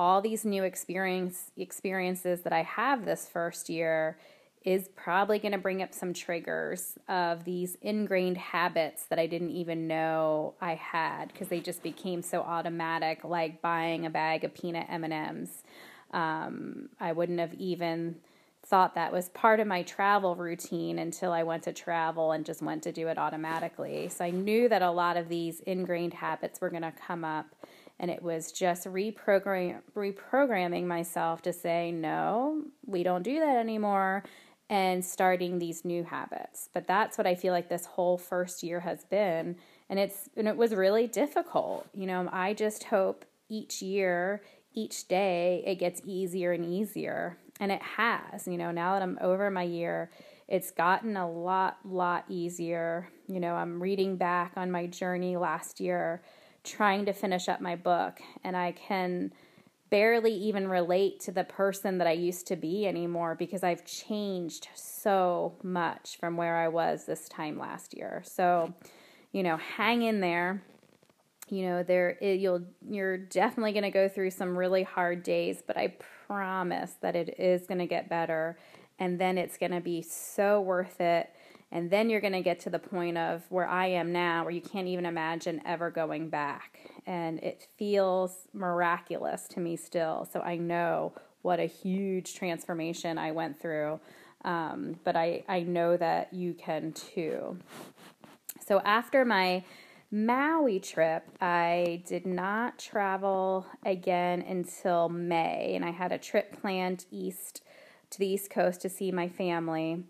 all 0.00 0.22
these 0.22 0.46
new 0.46 0.64
experience 0.64 1.52
experiences 1.58 2.40
that 2.40 2.54
I 2.54 2.62
have 2.62 3.04
this 3.04 3.28
first 3.28 3.68
year 3.68 4.16
is 4.64 4.88
probably 4.96 5.38
going 5.38 5.52
to 5.52 5.58
bring 5.58 5.82
up 5.82 5.92
some 5.92 6.14
triggers 6.14 6.98
of 7.06 7.44
these 7.44 7.76
ingrained 7.82 8.38
habits 8.38 9.04
that 9.10 9.18
I 9.18 9.26
didn't 9.26 9.50
even 9.50 9.86
know 9.86 10.54
I 10.58 10.76
had 10.76 11.26
because 11.26 11.48
they 11.48 11.60
just 11.60 11.82
became 11.82 12.22
so 12.22 12.40
automatic 12.40 13.24
like 13.24 13.60
buying 13.60 14.06
a 14.06 14.10
bag 14.10 14.42
of 14.42 14.54
peanut 14.54 14.86
M&Ms. 14.88 15.64
Um, 16.12 16.88
I 16.98 17.12
wouldn't 17.12 17.38
have 17.38 17.52
even 17.54 18.16
thought 18.64 18.94
that 18.94 19.12
was 19.12 19.28
part 19.30 19.60
of 19.60 19.66
my 19.66 19.82
travel 19.82 20.34
routine 20.34 20.98
until 20.98 21.32
I 21.32 21.42
went 21.42 21.64
to 21.64 21.74
travel 21.74 22.32
and 22.32 22.46
just 22.46 22.62
went 22.62 22.82
to 22.84 22.92
do 22.92 23.08
it 23.08 23.18
automatically. 23.18 24.08
So 24.08 24.24
I 24.24 24.30
knew 24.30 24.66
that 24.70 24.80
a 24.80 24.90
lot 24.90 25.18
of 25.18 25.28
these 25.28 25.60
ingrained 25.60 26.14
habits 26.14 26.58
were 26.60 26.70
going 26.70 26.82
to 26.82 26.92
come 27.06 27.22
up 27.22 27.54
and 28.00 28.10
it 28.10 28.22
was 28.22 28.50
just 28.50 28.86
reprogram, 28.86 29.80
reprogramming 29.94 30.86
myself 30.86 31.42
to 31.42 31.52
say 31.52 31.92
no, 31.92 32.64
we 32.86 33.02
don't 33.02 33.22
do 33.22 33.38
that 33.38 33.58
anymore 33.58 34.24
and 34.70 35.04
starting 35.04 35.58
these 35.58 35.84
new 35.84 36.02
habits. 36.02 36.70
But 36.72 36.86
that's 36.86 37.18
what 37.18 37.26
I 37.26 37.34
feel 37.34 37.52
like 37.52 37.68
this 37.68 37.84
whole 37.84 38.16
first 38.16 38.62
year 38.62 38.80
has 38.80 39.04
been 39.04 39.56
and 39.90 39.98
it's 39.98 40.30
and 40.36 40.48
it 40.48 40.56
was 40.56 40.74
really 40.74 41.06
difficult. 41.06 41.86
You 41.92 42.06
know, 42.06 42.28
I 42.32 42.54
just 42.54 42.84
hope 42.84 43.26
each 43.50 43.82
year, 43.82 44.42
each 44.72 45.06
day 45.08 45.62
it 45.66 45.74
gets 45.74 46.00
easier 46.04 46.52
and 46.52 46.64
easier. 46.64 47.36
And 47.58 47.70
it 47.70 47.82
has. 47.82 48.46
You 48.46 48.56
know, 48.56 48.70
now 48.70 48.94
that 48.94 49.02
I'm 49.02 49.18
over 49.20 49.50
my 49.50 49.64
year, 49.64 50.10
it's 50.48 50.70
gotten 50.70 51.18
a 51.18 51.30
lot 51.30 51.78
lot 51.84 52.24
easier. 52.28 53.08
You 53.26 53.40
know, 53.40 53.54
I'm 53.54 53.82
reading 53.82 54.16
back 54.16 54.52
on 54.56 54.70
my 54.70 54.86
journey 54.86 55.36
last 55.36 55.80
year 55.80 56.22
trying 56.64 57.06
to 57.06 57.12
finish 57.12 57.48
up 57.48 57.60
my 57.60 57.76
book 57.76 58.20
and 58.44 58.56
I 58.56 58.72
can 58.72 59.32
barely 59.90 60.32
even 60.32 60.68
relate 60.68 61.20
to 61.20 61.32
the 61.32 61.44
person 61.44 61.98
that 61.98 62.06
I 62.06 62.12
used 62.12 62.46
to 62.46 62.56
be 62.56 62.86
anymore 62.86 63.34
because 63.34 63.64
I've 63.64 63.84
changed 63.84 64.68
so 64.74 65.54
much 65.62 66.16
from 66.18 66.36
where 66.36 66.56
I 66.56 66.68
was 66.68 67.04
this 67.04 67.28
time 67.28 67.58
last 67.58 67.96
year. 67.96 68.22
So, 68.24 68.72
you 69.32 69.42
know, 69.42 69.56
hang 69.56 70.02
in 70.02 70.20
there. 70.20 70.62
You 71.48 71.66
know, 71.66 71.82
there 71.82 72.22
you'll 72.22 72.62
you're 72.88 73.18
definitely 73.18 73.72
going 73.72 73.82
to 73.82 73.90
go 73.90 74.08
through 74.08 74.30
some 74.30 74.56
really 74.56 74.84
hard 74.84 75.24
days, 75.24 75.60
but 75.66 75.76
I 75.76 75.96
promise 76.28 76.92
that 77.00 77.16
it 77.16 77.40
is 77.40 77.66
going 77.66 77.78
to 77.78 77.86
get 77.86 78.08
better 78.08 78.56
and 79.00 79.18
then 79.18 79.36
it's 79.36 79.56
going 79.58 79.72
to 79.72 79.80
be 79.80 80.02
so 80.02 80.60
worth 80.60 81.00
it. 81.00 81.30
And 81.72 81.90
then 81.90 82.10
you're 82.10 82.20
going 82.20 82.32
to 82.32 82.42
get 82.42 82.60
to 82.60 82.70
the 82.70 82.78
point 82.78 83.16
of 83.16 83.42
where 83.48 83.66
I 83.66 83.86
am 83.86 84.12
now, 84.12 84.42
where 84.42 84.52
you 84.52 84.60
can't 84.60 84.88
even 84.88 85.06
imagine 85.06 85.62
ever 85.64 85.90
going 85.90 86.28
back 86.28 86.78
and 87.06 87.38
it 87.40 87.66
feels 87.76 88.48
miraculous 88.52 89.46
to 89.48 89.60
me 89.60 89.76
still. 89.76 90.28
So 90.32 90.40
I 90.40 90.56
know 90.56 91.12
what 91.42 91.60
a 91.60 91.66
huge 91.66 92.34
transformation 92.34 93.18
I 93.18 93.32
went 93.32 93.60
through. 93.60 94.00
Um, 94.44 94.96
but 95.04 95.16
I, 95.16 95.44
I 95.48 95.60
know 95.60 95.96
that 95.96 96.32
you 96.32 96.54
can 96.54 96.92
too. 96.92 97.58
So 98.66 98.80
after 98.80 99.24
my 99.24 99.64
Maui 100.10 100.80
trip, 100.80 101.24
I 101.40 102.02
did 102.06 102.26
not 102.26 102.78
travel 102.78 103.66
again 103.84 104.42
until 104.42 105.08
May, 105.08 105.74
and 105.76 105.84
I 105.84 105.90
had 105.90 106.10
a 106.10 106.18
trip 106.18 106.60
planned 106.60 107.04
east 107.12 107.62
to 108.10 108.18
the 108.18 108.26
East 108.26 108.50
Coast 108.50 108.80
to 108.82 108.88
see 108.88 109.12
my 109.12 109.28
family. 109.28 110.02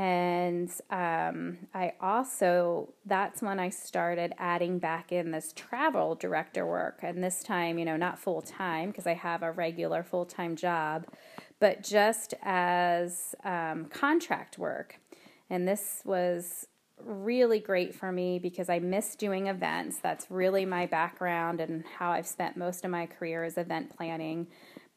And 0.00 0.72
um, 0.88 1.58
I 1.74 1.92
also, 2.00 2.94
that's 3.04 3.42
when 3.42 3.60
I 3.60 3.68
started 3.68 4.32
adding 4.38 4.78
back 4.78 5.12
in 5.12 5.30
this 5.30 5.52
travel 5.54 6.14
director 6.14 6.66
work. 6.66 7.00
And 7.02 7.22
this 7.22 7.42
time, 7.42 7.78
you 7.78 7.84
know, 7.84 7.98
not 7.98 8.18
full 8.18 8.40
time 8.40 8.88
because 8.88 9.06
I 9.06 9.12
have 9.12 9.42
a 9.42 9.52
regular 9.52 10.02
full 10.02 10.24
time 10.24 10.56
job, 10.56 11.04
but 11.58 11.82
just 11.82 12.32
as 12.42 13.34
um, 13.44 13.90
contract 13.90 14.56
work. 14.56 14.98
And 15.50 15.68
this 15.68 16.00
was 16.06 16.66
really 17.04 17.60
great 17.60 17.94
for 17.94 18.10
me 18.10 18.38
because 18.38 18.70
I 18.70 18.78
miss 18.78 19.14
doing 19.16 19.48
events. 19.48 19.98
That's 19.98 20.30
really 20.30 20.64
my 20.64 20.86
background 20.86 21.60
and 21.60 21.84
how 21.98 22.10
I've 22.10 22.26
spent 22.26 22.56
most 22.56 22.86
of 22.86 22.90
my 22.90 23.04
career 23.04 23.44
is 23.44 23.58
event 23.58 23.94
planning 23.94 24.46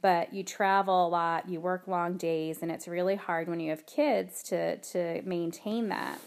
but 0.03 0.33
you 0.33 0.43
travel 0.43 1.07
a 1.07 1.09
lot, 1.09 1.47
you 1.47 1.61
work 1.61 1.87
long 1.87 2.17
days, 2.17 2.61
and 2.61 2.69
it's 2.69 2.89
really 2.89 3.15
hard 3.15 3.47
when 3.47 3.61
you 3.61 3.69
have 3.69 3.85
kids 3.85 4.43
to, 4.43 4.75
to 4.79 5.21
maintain 5.23 5.87
that. 5.87 6.19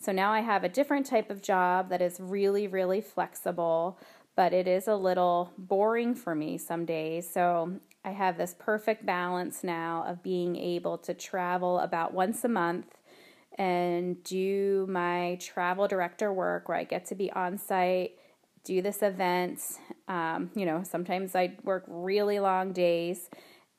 So 0.00 0.12
now 0.12 0.32
I 0.32 0.40
have 0.40 0.64
a 0.64 0.68
different 0.68 1.04
type 1.04 1.30
of 1.30 1.42
job 1.42 1.90
that 1.90 2.00
is 2.00 2.18
really, 2.18 2.66
really 2.66 3.02
flexible, 3.02 3.98
but 4.34 4.54
it 4.54 4.66
is 4.66 4.88
a 4.88 4.96
little 4.96 5.52
boring 5.58 6.14
for 6.14 6.34
me 6.34 6.56
some 6.56 6.86
days. 6.86 7.28
So 7.28 7.74
I 8.02 8.12
have 8.12 8.38
this 8.38 8.56
perfect 8.58 9.04
balance 9.04 9.62
now 9.62 10.06
of 10.08 10.22
being 10.22 10.56
able 10.56 10.96
to 10.96 11.12
travel 11.12 11.80
about 11.80 12.14
once 12.14 12.44
a 12.44 12.48
month 12.48 12.96
and 13.58 14.24
do 14.24 14.86
my 14.88 15.36
travel 15.38 15.86
director 15.86 16.32
work 16.32 16.66
where 16.66 16.78
I 16.78 16.84
get 16.84 17.04
to 17.06 17.14
be 17.14 17.30
on 17.32 17.58
site 17.58 18.17
do 18.68 18.82
this 18.82 19.02
event. 19.02 19.62
Um, 20.08 20.50
you 20.54 20.66
know, 20.66 20.82
sometimes 20.84 21.34
I 21.34 21.56
work 21.64 21.84
really 21.88 22.38
long 22.38 22.72
days 22.72 23.30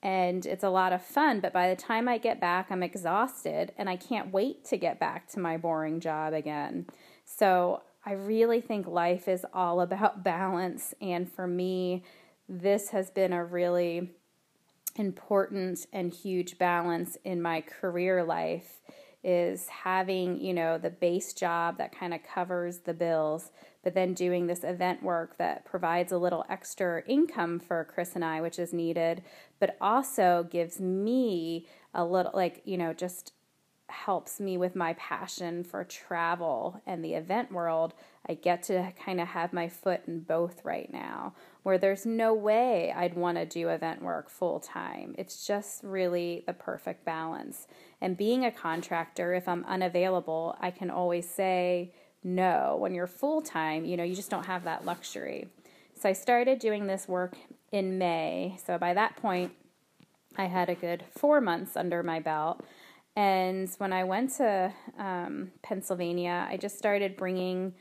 and 0.01 0.45
it's 0.45 0.63
a 0.63 0.69
lot 0.69 0.93
of 0.93 1.03
fun, 1.03 1.41
but 1.41 1.53
by 1.53 1.69
the 1.69 1.75
time 1.79 2.09
I 2.09 2.17
get 2.17 2.41
back, 2.41 2.67
I'm 2.71 2.81
exhausted 2.81 3.71
and 3.77 3.87
I 3.87 3.97
can't 3.97 4.33
wait 4.33 4.65
to 4.65 4.77
get 4.77 4.99
back 4.99 5.29
to 5.29 5.39
my 5.39 5.57
boring 5.57 5.99
job 5.99 6.33
again. 6.33 6.87
So 7.23 7.83
I 8.03 8.13
really 8.13 8.61
think 8.61 8.87
life 8.87 9.27
is 9.27 9.45
all 9.53 9.79
about 9.87 10.23
balance. 10.23 10.95
And 10.99 11.31
for 11.31 11.45
me, 11.45 12.03
this 12.47 12.89
has 12.89 13.11
been 13.11 13.31
a 13.31 13.45
really 13.45 14.09
important 14.95 15.85
and 15.93 16.11
huge 16.11 16.57
balance 16.57 17.15
in 17.23 17.41
my 17.41 17.61
career 17.61 18.23
life 18.23 18.81
is 19.23 19.67
having, 19.67 20.39
you 20.39 20.53
know, 20.53 20.77
the 20.77 20.89
base 20.89 21.33
job 21.33 21.77
that 21.77 21.97
kind 21.97 22.13
of 22.13 22.21
covers 22.23 22.79
the 22.79 22.93
bills, 22.93 23.51
but 23.89 23.95
then 23.95 24.13
doing 24.13 24.45
this 24.45 24.63
event 24.63 25.01
work 25.01 25.35
that 25.39 25.65
provides 25.65 26.11
a 26.11 26.17
little 26.19 26.45
extra 26.47 27.01
income 27.07 27.57
for 27.57 27.87
Chris 27.91 28.11
and 28.13 28.23
I, 28.23 28.39
which 28.39 28.59
is 28.59 28.71
needed, 28.71 29.23
but 29.59 29.77
also 29.81 30.47
gives 30.47 30.79
me 30.79 31.65
a 31.95 32.05
little, 32.05 32.31
like, 32.35 32.61
you 32.65 32.77
know, 32.77 32.93
just 32.93 33.33
helps 33.87 34.39
me 34.39 34.57
with 34.57 34.75
my 34.75 34.93
passion 34.93 35.63
for 35.63 35.83
travel 35.83 36.79
and 36.85 37.03
the 37.03 37.15
event 37.15 37.51
world. 37.51 37.95
I 38.27 38.35
get 38.35 38.61
to 38.63 38.93
kind 39.03 39.19
of 39.19 39.29
have 39.29 39.53
my 39.53 39.67
foot 39.67 40.01
in 40.05 40.19
both 40.19 40.63
right 40.63 40.93
now, 40.93 41.33
where 41.63 41.79
there's 41.79 42.05
no 42.05 42.31
way 42.35 42.93
I'd 42.95 43.15
want 43.15 43.39
to 43.39 43.45
do 43.47 43.69
event 43.69 44.03
work 44.03 44.29
full 44.29 44.59
time. 44.59 45.15
It's 45.17 45.47
just 45.47 45.83
really 45.83 46.43
the 46.45 46.53
perfect 46.53 47.05
balance. 47.05 47.65
And 48.01 48.15
being 48.15 48.45
a 48.45 48.51
contractor, 48.51 49.33
if 49.33 49.47
I'm 49.47 49.65
unavailable, 49.65 50.55
I 50.59 50.69
can 50.69 50.91
always 50.91 51.27
say 51.27 51.91
no. 52.23 52.77
When 52.79 52.93
you're 52.93 53.07
full 53.07 53.41
time, 53.41 53.85
you 53.85 53.97
know, 53.97 54.03
you 54.03 54.15
just 54.15 54.29
don't 54.29 54.45
have 54.45 54.63
that 54.65 54.85
luxury. 54.85 55.47
So 55.99 56.09
I 56.09 56.13
started 56.13 56.59
doing 56.59 56.87
this 56.87 57.07
work 57.07 57.35
in 57.71 57.97
May. 57.97 58.57
So 58.65 58.77
by 58.77 58.93
that 58.93 59.15
point, 59.17 59.51
I 60.37 60.45
had 60.45 60.69
a 60.69 60.75
good 60.75 61.03
four 61.17 61.41
months 61.41 61.75
under 61.75 62.03
my 62.03 62.19
belt. 62.19 62.63
And 63.15 63.69
when 63.79 63.91
I 63.91 64.05
went 64.05 64.35
to 64.37 64.73
um, 64.97 65.51
Pennsylvania, 65.61 66.47
I 66.49 66.57
just 66.57 66.77
started 66.77 67.17
bringing 67.17 67.73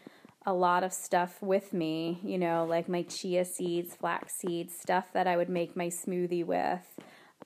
a 0.47 0.53
lot 0.53 0.83
of 0.83 0.93
stuff 0.93 1.41
with 1.43 1.73
me, 1.73 2.19
you 2.25 2.39
know, 2.39 2.65
like 2.65 2.89
my 2.89 3.03
chia 3.03 3.45
seeds, 3.45 3.95
flax 3.95 4.35
seeds, 4.35 4.75
stuff 4.75 5.13
that 5.13 5.27
I 5.27 5.37
would 5.37 5.49
make 5.49 5.77
my 5.77 5.89
smoothie 5.89 6.45
with. 6.45 6.81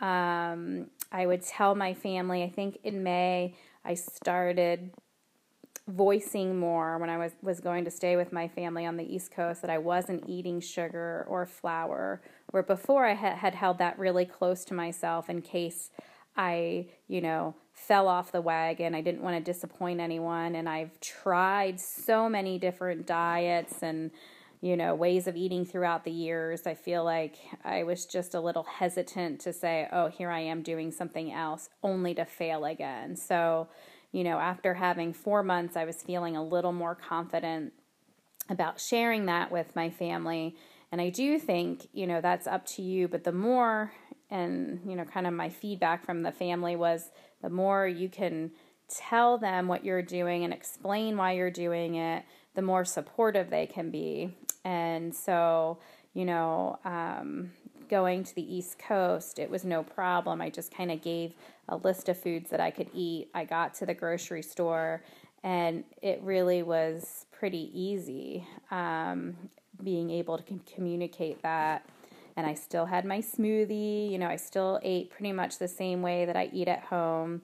Um, 0.01 0.87
I 1.11 1.27
would 1.27 1.43
tell 1.43 1.75
my 1.75 1.95
family, 1.95 2.43
I 2.43 2.49
think 2.49 2.79
in 2.85 3.03
May, 3.03 3.55
I 3.85 3.95
started 3.95 4.93
voicing 5.89 6.59
more 6.59 6.99
when 6.99 7.11
I 7.11 7.19
was, 7.19 7.33
was 7.43 7.61
going 7.61 7.85
to 7.85 7.91
stay 7.91 8.17
with 8.17 8.33
my 8.33 8.49
family 8.49 8.87
on 8.87 8.97
the 8.97 9.15
East 9.15 9.33
Coast 9.33 9.63
that 9.63 9.71
I 9.71 9.79
wasn't 9.79 10.29
eating 10.29 10.61
sugar 10.61 11.27
or 11.29 11.45
flour, 11.45 12.23
where 12.51 12.63
before 12.63 13.07
I 13.07 13.15
had, 13.15 13.39
had 13.39 13.55
held 13.55 13.79
that 13.79 13.99
really 13.99 14.25
close 14.25 14.65
to 14.67 14.75
myself 14.75 15.29
in 15.29 15.43
case 15.43 15.91
I, 16.37 16.87
you 17.09 17.21
know, 17.21 17.55
fell 17.73 18.09
off 18.09 18.33
the 18.33 18.41
wagon. 18.41 18.95
I 18.95 19.01
didn't 19.01 19.23
want 19.23 19.37
to 19.37 19.53
disappoint 19.53 20.01
anyone. 20.01 20.55
And 20.55 20.69
I've 20.69 20.99
tried 21.01 21.81
so 21.81 22.29
many 22.29 22.59
different 22.59 23.07
diets 23.07 23.83
and, 23.83 24.11
you 24.61 24.77
know, 24.77 24.95
ways 24.95 25.27
of 25.27 25.37
eating 25.37 25.65
throughout 25.65 26.05
the 26.05 26.11
years. 26.11 26.67
I 26.67 26.75
feel 26.75 27.05
like 27.05 27.37
I 27.65 27.83
was 27.83 28.07
just 28.07 28.35
a 28.35 28.41
little 28.41 28.63
hesitant 28.63 29.41
to 29.41 29.53
say, 29.53 29.89
oh, 29.93 30.07
here 30.09 30.31
I 30.31 30.41
am 30.41 30.63
doing 30.63 30.93
something 30.93 31.33
else 31.33 31.69
only 31.83 32.15
to 32.15 32.25
fail 32.25 32.65
again. 32.65 33.17
So, 33.17 33.69
you 34.13 34.25
know, 34.25 34.39
after 34.39 34.75
having 34.75 35.13
four 35.13 35.43
months, 35.43 35.77
I 35.77 35.85
was 35.85 36.03
feeling 36.03 36.37
a 36.37 36.45
little 36.45 36.73
more 36.73 36.95
confident 36.95 37.73
about 38.49 38.79
sharing 38.79 39.27
that 39.27 39.51
with 39.51 39.75
my 39.75 39.91
family. 39.91 40.57
And 40.91 41.01
I 41.01 41.09
do 41.09 41.39
think, 41.39 41.89
you 41.93 42.07
know, 42.07 42.21
that's 42.21 42.47
up 42.47 42.67
to 42.67 42.83
you. 42.83 43.09
But 43.09 43.25
the 43.25 43.33
more, 43.33 43.93
and, 44.31 44.81
you 44.87 44.95
know, 44.95 45.05
kind 45.05 45.27
of 45.27 45.33
my 45.33 45.49
feedback 45.49 46.05
from 46.05 46.23
the 46.23 46.33
family 46.33 46.77
was 46.77 47.11
the 47.41 47.49
more 47.51 47.87
you 47.87 48.11
can 48.11 48.51
tell 48.89 49.39
them 49.39 49.69
what 49.69 49.85
you're 49.85 50.03
doing 50.03 50.45
and 50.45 50.53
explain 50.53 51.17
why 51.17 51.33
you're 51.33 51.51
doing 51.51 51.95
it, 51.95 52.25
the 52.55 52.63
more 52.63 52.85
supportive 52.85 53.49
they 53.49 53.67
can 53.67 53.91
be. 53.91 54.37
And 54.65 55.15
so, 55.15 55.79
you 56.13 56.27
know, 56.27 56.79
um, 56.85 57.53
going 57.93 58.25
to 58.25 58.35
the 58.35 58.57
East 58.57 58.79
Coast, 58.79 59.39
it 59.39 59.51
was 59.51 59.67
no 59.67 59.83
problem. 59.83 60.41
I 60.41 60.49
just 60.49 60.75
kind 60.75 60.91
of 60.91 61.03
gave 61.03 61.35
a 61.69 61.77
list 61.77 62.09
of 62.09 62.19
foods 62.19 62.49
that 62.49 62.59
I 62.59 62.71
could 62.71 62.89
eat. 62.95 63.29
I 63.35 63.45
got 63.45 63.75
to 63.75 63.87
the 63.87 63.93
grocery 63.93 64.43
store, 64.43 65.03
and 65.45 65.85
it 66.01 66.19
really 66.23 66.63
was 66.63 67.27
pretty 67.31 67.71
easy 67.79 68.47
um, 68.71 69.37
being 69.85 70.09
able 70.09 70.39
to 70.39 70.61
communicate 70.75 71.43
that. 71.43 71.85
And 72.35 72.47
I 72.47 72.55
still 72.55 72.87
had 72.87 73.05
my 73.05 73.19
smoothie. 73.19 74.11
You 74.11 74.19
know, 74.19 74.29
I 74.29 74.37
still 74.37 74.81
ate 74.83 75.11
pretty 75.11 75.33
much 75.33 75.59
the 75.59 75.69
same 75.69 76.01
way 76.01 76.25
that 76.25 76.35
I 76.35 76.49
eat 76.51 76.69
at 76.69 76.85
home, 76.85 77.43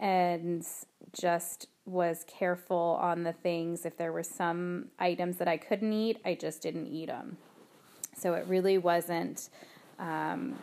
and 0.00 0.66
just 1.12 1.66
was 1.84 2.24
careful 2.26 2.98
on 3.02 3.24
the 3.24 3.34
things. 3.34 3.84
If 3.84 3.98
there 3.98 4.12
were 4.12 4.22
some 4.22 4.86
items 4.98 5.36
that 5.36 5.48
I 5.48 5.58
couldn't 5.58 5.92
eat, 5.92 6.22
I 6.24 6.36
just 6.36 6.62
didn't 6.62 6.86
eat 6.86 7.08
them. 7.08 7.36
So 8.16 8.32
it 8.32 8.46
really 8.46 8.78
wasn't 8.78 9.50
um, 10.00 10.58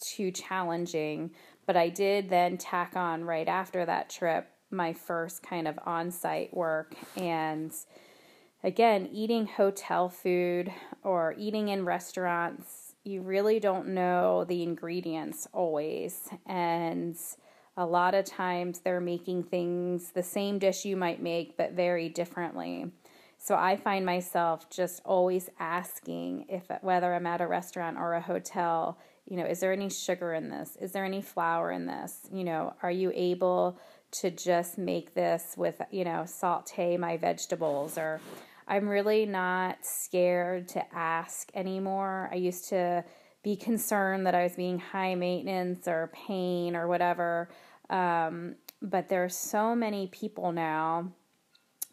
too 0.00 0.30
challenging. 0.30 1.32
But 1.66 1.76
I 1.76 1.88
did 1.88 2.28
then 2.28 2.58
tack 2.58 2.94
on 2.94 3.24
right 3.24 3.48
after 3.48 3.84
that 3.84 4.08
trip 4.08 4.48
my 4.70 4.92
first 4.92 5.42
kind 5.42 5.66
of 5.66 5.78
on 5.84 6.10
site 6.10 6.54
work. 6.54 6.94
And 7.16 7.72
again, 8.62 9.08
eating 9.12 9.46
hotel 9.46 10.08
food 10.08 10.72
or 11.02 11.34
eating 11.38 11.68
in 11.68 11.84
restaurants, 11.84 12.94
you 13.04 13.22
really 13.22 13.60
don't 13.60 13.88
know 13.88 14.44
the 14.44 14.62
ingredients 14.62 15.46
always. 15.52 16.28
And 16.46 17.16
a 17.76 17.86
lot 17.86 18.14
of 18.14 18.24
times 18.24 18.80
they're 18.80 19.00
making 19.00 19.44
things 19.44 20.10
the 20.10 20.22
same 20.22 20.58
dish 20.58 20.84
you 20.84 20.96
might 20.96 21.22
make, 21.22 21.56
but 21.56 21.72
very 21.72 22.08
differently. 22.08 22.90
So 23.46 23.54
I 23.54 23.76
find 23.76 24.04
myself 24.04 24.68
just 24.70 25.00
always 25.04 25.48
asking 25.60 26.46
if 26.48 26.64
whether 26.80 27.14
I'm 27.14 27.28
at 27.28 27.40
a 27.40 27.46
restaurant 27.46 27.96
or 27.96 28.14
a 28.14 28.20
hotel, 28.20 28.98
you 29.24 29.36
know, 29.36 29.44
is 29.44 29.60
there 29.60 29.72
any 29.72 29.88
sugar 29.88 30.34
in 30.34 30.48
this? 30.48 30.76
Is 30.80 30.90
there 30.90 31.04
any 31.04 31.22
flour 31.22 31.70
in 31.70 31.86
this? 31.86 32.26
You 32.32 32.42
know, 32.42 32.74
are 32.82 32.90
you 32.90 33.12
able 33.14 33.78
to 34.20 34.32
just 34.32 34.78
make 34.78 35.14
this 35.14 35.54
with, 35.56 35.80
you 35.92 36.02
know, 36.02 36.24
saute 36.26 36.96
my 36.96 37.18
vegetables 37.18 37.96
or 37.96 38.20
I'm 38.66 38.88
really 38.88 39.26
not 39.26 39.78
scared 39.82 40.66
to 40.70 40.82
ask 40.92 41.48
anymore. 41.54 42.28
I 42.32 42.34
used 42.34 42.68
to 42.70 43.04
be 43.44 43.54
concerned 43.54 44.26
that 44.26 44.34
I 44.34 44.42
was 44.42 44.56
being 44.56 44.80
high 44.80 45.14
maintenance 45.14 45.86
or 45.86 46.10
pain 46.12 46.74
or 46.74 46.88
whatever. 46.88 47.48
Um, 47.90 48.56
but 48.82 49.08
there 49.08 49.22
are 49.22 49.28
so 49.28 49.76
many 49.76 50.08
people 50.08 50.50
now 50.50 51.12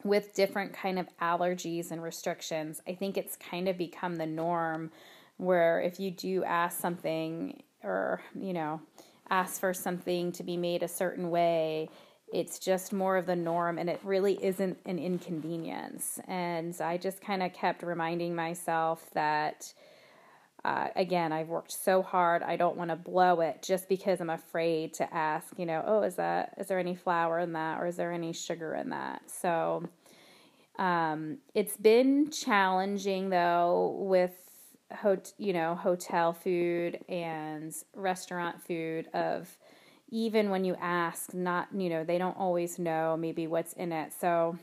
with 0.04 0.34
different 0.34 0.74
kind 0.74 1.00
of 1.00 1.08
allergies 1.22 1.92
and 1.92 2.02
restrictions. 2.02 2.82
I 2.88 2.94
think 2.94 3.18
it's 3.18 3.36
kind 3.36 3.68
of 3.68 3.78
become 3.78 4.16
the 4.16 4.26
norm 4.26 4.92
where 5.38 5.82
if 5.82 6.00
you 6.00 6.12
do 6.12 6.44
ask 6.44 6.80
something 6.80 7.63
or, 7.84 8.22
you 8.36 8.54
know, 8.54 8.82
ask 9.30 9.60
for 9.60 9.74
something 9.74 10.32
to 10.34 10.44
be 10.44 10.58
made 10.58 10.84
a 10.84 10.88
certain 10.88 11.30
way, 11.30 11.89
it's 12.32 12.60
just 12.60 12.94
more 12.94 13.18
of 13.18 13.26
the 13.26 13.36
norm 13.36 13.78
and 13.78 13.89
it 13.89 14.00
really 14.04 14.44
isn't 14.44 14.78
an 14.86 15.00
inconvenience. 15.00 16.20
And 16.28 16.76
I 16.82 16.98
just 16.98 17.22
kind 17.22 17.44
of 17.44 17.54
kept 17.54 17.84
reminding 17.84 18.36
myself 18.36 19.10
that. 19.13 19.74
Uh, 20.65 20.88
again, 20.95 21.34
I've 21.34 21.49
worked 21.49 21.73
so 21.73 22.02
hard. 22.02 22.41
I 22.41 22.56
don't 22.56 22.78
want 22.78 22.89
to 22.89 22.95
blow 22.95 23.41
it 23.41 23.62
just 23.62 23.89
because 23.89 24.21
I'm 24.21 24.30
afraid 24.30 24.93
to 24.95 25.13
ask, 25.13 25.47
you 25.58 25.65
know, 25.65 25.84
oh, 25.86 26.04
is 26.04 26.15
that, 26.15 26.54
is 26.58 26.67
there 26.67 26.80
any 26.80 26.95
flour 26.95 27.39
in 27.39 27.54
that 27.54 27.82
or 27.82 27.88
is 27.88 27.97
there 27.97 28.13
any 28.13 28.32
sugar 28.32 28.73
in 28.73 28.89
that? 28.91 29.23
So, 29.30 29.84
um, 30.80 31.39
it's 31.54 31.76
been 31.76 32.32
challenging 32.32 33.30
though 33.30 33.97
with 33.99 34.32
hot, 34.91 35.34
you 35.38 35.52
know, 35.52 35.76
hotel 35.76 36.32
food 36.32 36.99
and 37.10 37.73
restaurant 37.93 38.62
food 38.62 39.08
of 39.13 39.58
even 40.10 40.49
when 40.49 40.63
you 40.63 40.76
ask, 40.80 41.34
not, 41.34 41.67
you 41.76 41.89
know, 41.89 42.04
they 42.04 42.17
don't 42.17 42.38
always 42.38 42.80
know 42.80 43.17
maybe 43.17 43.47
what's 43.47 43.73
in 43.73 43.91
it. 43.91 44.13
So, 44.19 44.58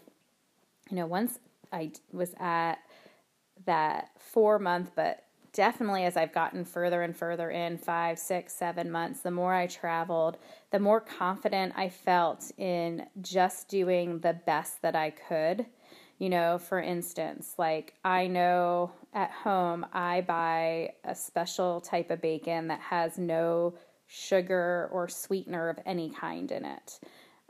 you 0.89 0.97
know, 0.97 1.07
once 1.07 1.39
I 1.73 1.93
was 2.13 2.35
at 2.39 2.77
that 3.67 4.11
four 4.19 4.59
month, 4.59 4.93
but 4.95 5.25
definitely 5.53 6.05
as 6.05 6.17
I've 6.17 6.33
gotten 6.33 6.65
further 6.65 7.03
and 7.03 7.17
further 7.17 7.51
in 7.51 7.79
five, 7.79 8.19
six, 8.19 8.53
seven 8.53 8.91
months, 8.91 9.21
the 9.21 9.31
more 9.31 9.55
I 9.55 9.67
traveled, 9.67 10.39
the 10.71 10.79
more 10.79 11.01
confident 11.01 11.75
I 11.77 11.89
felt 11.89 12.51
in 12.59 13.07
just 13.21 13.69
doing 13.69 14.21
the 14.21 14.39
best 14.47 14.83
that 14.83 14.97
I 14.97 15.11
could. 15.11 15.67
You 16.19 16.29
know, 16.29 16.59
for 16.59 16.81
instance, 16.81 17.55
like 17.57 17.95
I 18.05 18.27
know 18.27 18.93
at 19.15 19.31
home 19.31 19.87
I 19.93 20.21
buy 20.21 20.93
a 21.05 21.15
special 21.15 21.81
type 21.81 22.11
of 22.11 22.21
bacon 22.21 22.69
that 22.69 22.81
has 22.81 23.17
no 23.17 23.75
sugar 24.07 24.89
or 24.93 25.09
sweetener 25.09 25.69
of 25.71 25.79
any 25.87 26.11
kind 26.11 26.51
in 26.53 26.65
it. 26.65 27.01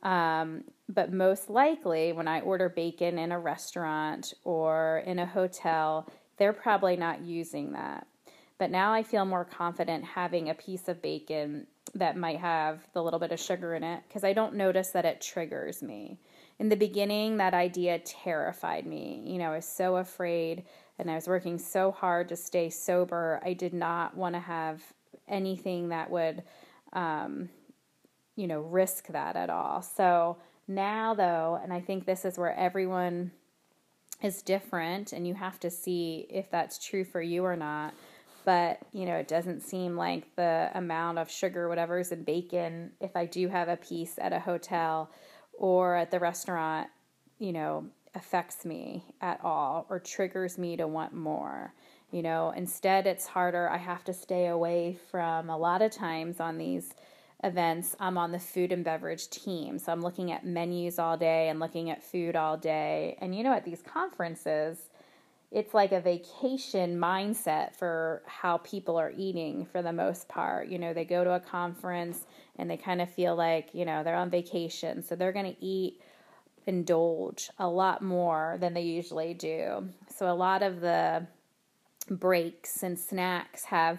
Um, 0.03 0.65
but 0.89 1.13
most 1.13 1.51
likely, 1.51 2.13
when 2.13 2.29
I 2.29 2.41
order 2.41 2.69
bacon 2.69 3.19
in 3.19 3.33
a 3.33 3.39
restaurant 3.39 4.35
or 4.45 5.03
in 5.07 5.19
a 5.19 5.27
hotel, 5.27 6.09
they're 6.41 6.53
probably 6.55 6.97
not 6.97 7.21
using 7.21 7.73
that. 7.73 8.07
But 8.59 8.71
now 8.71 8.95
I 8.95 9.03
feel 9.03 9.27
more 9.27 9.45
confident 9.45 10.05
having 10.05 10.49
a 10.49 10.55
piece 10.55 10.89
of 10.89 11.03
bacon 11.03 11.67
that 11.95 12.17
might 12.17 12.39
have 12.39 12.81
the 12.95 13.03
little 13.03 13.21
bit 13.21 13.31
of 13.31 13.39
sugar 13.39 13.75
in 13.75 13.85
it 13.85 14.03
because 14.09 14.25
I 14.25 14.33
don't 14.33 14.55
notice 14.55 14.89
that 14.89 15.05
it 15.05 15.21
triggers 15.21 15.83
me. 15.83 16.19
In 16.59 16.71
the 16.71 16.77
beginning, 16.77 17.37
that 17.37 17.53
idea 17.53 17.99
terrified 17.99 18.87
me. 18.87 19.23
You 19.27 19.39
know, 19.39 19.53
I 19.53 19.57
was 19.57 19.67
so 19.67 19.97
afraid 19.97 20.65
and 20.99 21.11
I 21.11 21.15
was 21.15 21.29
working 21.29 21.59
so 21.59 21.93
hard 21.93 22.31
to 22.31 22.37
stay 22.37 22.71
sober. 22.71 23.41
I 23.45 23.53
did 23.53 23.75
not 23.75 24.17
want 24.17 24.35
to 24.35 24.41
have 24.41 24.83
anything 25.29 25.91
that 25.91 26.11
would, 26.11 26.43
um, 26.95 27.51
you 28.37 28.47
know, 28.47 28.61
risk 28.61 29.09
that 29.09 29.37
at 29.37 29.51
all. 29.51 29.83
So 29.83 30.39
now, 30.67 31.13
though, 31.13 31.61
and 31.63 31.71
I 31.71 31.81
think 31.81 32.07
this 32.07 32.25
is 32.25 32.39
where 32.39 32.55
everyone 32.57 33.33
is 34.23 34.43
different, 34.43 35.13
and 35.13 35.27
you 35.27 35.35
have 35.35 35.59
to 35.61 35.71
see 35.71 36.27
if 36.31 36.51
that's 36.51 36.79
true 36.79 37.05
for 37.05 37.23
you 37.23 37.45
or 37.45 37.57
not. 37.57 37.95
But, 38.45 38.81
you 38.93 39.05
know, 39.05 39.17
it 39.17 39.29
doesn't 39.29 39.63
seem 39.63 39.97
like 39.97 40.35
the 40.37 40.71
amount 40.75 41.19
of 41.19 41.31
sugar, 41.31 41.69
whatever 41.69 41.99
is 41.99 42.11
in 42.11 42.25
bacon, 42.25 42.93
if 43.01 43.15
I 43.15 43.27
do 43.27 43.49
have 43.49 43.69
a 43.69 43.77
piece 43.77 44.19
at 44.19 44.33
a 44.33 44.41
hotel 44.41 45.11
or 45.53 45.95
at 45.95 46.11
the 46.11 46.19
restaurant, 46.19 46.89
you 47.39 47.53
know, 47.53 47.87
affects 48.15 48.65
me 48.65 49.05
at 49.21 49.41
all 49.45 49.87
or 49.91 50.01
triggers 50.01 50.59
me 50.59 50.77
to 50.77 50.87
want 50.87 51.13
more. 51.13 51.75
You 52.11 52.23
know, 52.23 52.53
instead, 52.57 53.07
it's 53.07 53.27
harder. 53.27 53.69
I 53.69 53.77
have 53.77 54.05
to 54.05 54.13
stay 54.13 54.47
away 54.47 54.99
from 55.11 55.49
a 55.49 55.57
lot 55.57 55.83
of 55.83 55.93
times 55.93 56.41
on 56.41 56.59
these 56.59 56.95
events. 57.43 57.97
I'm 57.99 58.19
on 58.19 58.33
the 58.33 58.39
food 58.39 58.73
and 58.73 58.85
beverage 58.85 59.29
team. 59.31 59.79
So 59.79 59.93
I'm 59.93 60.03
looking 60.03 60.31
at 60.33 60.45
menus 60.45 60.99
all 60.99 61.17
day 61.17 61.49
and 61.49 61.59
looking 61.59 61.91
at 61.91 62.03
food 62.03 62.37
all 62.37 62.57
day. 62.57 63.17
And 63.21 63.35
you 63.35 63.43
know, 63.43 63.53
at 63.53 63.65
these 63.65 63.83
conferences, 63.83 64.79
it's 65.51 65.75
like 65.75 65.91
a 65.91 66.01
vacation 66.01 66.99
mindset 66.99 67.75
for 67.75 68.23
how 68.27 68.59
people 68.59 68.97
are 68.97 69.13
eating 69.17 69.65
for 69.65 69.83
the 69.83 69.93
most 69.93 70.29
part. 70.29 70.69
You 70.69 70.79
know, 70.79 70.93
they 70.93 71.05
go 71.05 71.25
to 71.25 71.33
a 71.33 71.41
conference 71.41 72.25
and 72.57 72.71
they 72.71 72.77
kind 72.77 73.01
of 73.01 73.11
feel 73.11 73.35
like, 73.35 73.71
you 73.73 73.85
know, 73.85 74.05
they're 74.05 74.15
on 74.15 74.31
vacation. 74.31 75.03
So 75.03 75.17
they're 75.17 75.33
going 75.33 75.53
to 75.53 75.65
eat, 75.65 76.01
indulge 76.67 77.51
a 77.59 77.67
lot 77.67 78.01
more 78.01 78.59
than 78.61 78.75
they 78.75 78.83
usually 78.83 79.35
do. 79.35 79.89
So 80.15 80.31
a 80.31 80.35
lot 80.35 80.63
of 80.63 80.81
the 80.81 81.27
breaks 82.09 82.83
and 82.83 82.99
snacks 82.99 83.65
have 83.65 83.99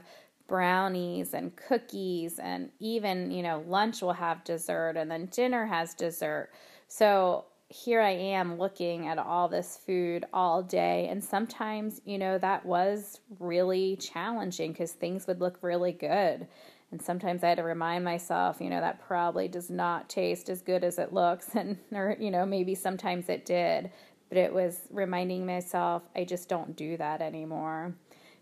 brownies 0.51 1.33
and 1.33 1.55
cookies 1.55 2.37
and 2.37 2.69
even 2.81 3.31
you 3.31 3.41
know 3.41 3.63
lunch 3.69 4.01
will 4.01 4.11
have 4.11 4.43
dessert 4.43 4.97
and 4.97 5.09
then 5.09 5.27
dinner 5.27 5.65
has 5.65 5.93
dessert. 5.93 6.49
So 6.89 7.45
here 7.69 8.01
i 8.01 8.09
am 8.09 8.57
looking 8.59 9.07
at 9.07 9.17
all 9.17 9.47
this 9.47 9.79
food 9.85 10.25
all 10.33 10.61
day 10.61 11.07
and 11.09 11.23
sometimes 11.23 12.01
you 12.03 12.17
know 12.17 12.37
that 12.37 12.65
was 12.65 13.21
really 13.39 13.95
challenging 13.95 14.73
because 14.73 14.91
things 14.91 15.25
would 15.25 15.39
look 15.39 15.57
really 15.61 15.93
good. 15.93 16.45
And 16.91 17.01
sometimes 17.01 17.45
i 17.45 17.47
had 17.47 17.57
to 17.59 17.63
remind 17.63 18.03
myself 18.03 18.59
you 18.59 18.69
know 18.69 18.81
that 18.81 18.99
probably 19.07 19.47
does 19.47 19.69
not 19.69 20.09
taste 20.09 20.49
as 20.49 20.61
good 20.61 20.83
as 20.83 20.99
it 20.99 21.13
looks 21.13 21.47
and 21.55 21.77
or 21.93 22.17
you 22.19 22.29
know 22.29 22.45
maybe 22.45 22.75
sometimes 22.75 23.29
it 23.29 23.45
did. 23.45 23.89
But 24.27 24.37
it 24.37 24.53
was 24.53 24.81
reminding 24.89 25.45
myself 25.45 26.03
I 26.13 26.25
just 26.25 26.49
don't 26.49 26.75
do 26.75 26.97
that 26.97 27.21
anymore. 27.21 27.95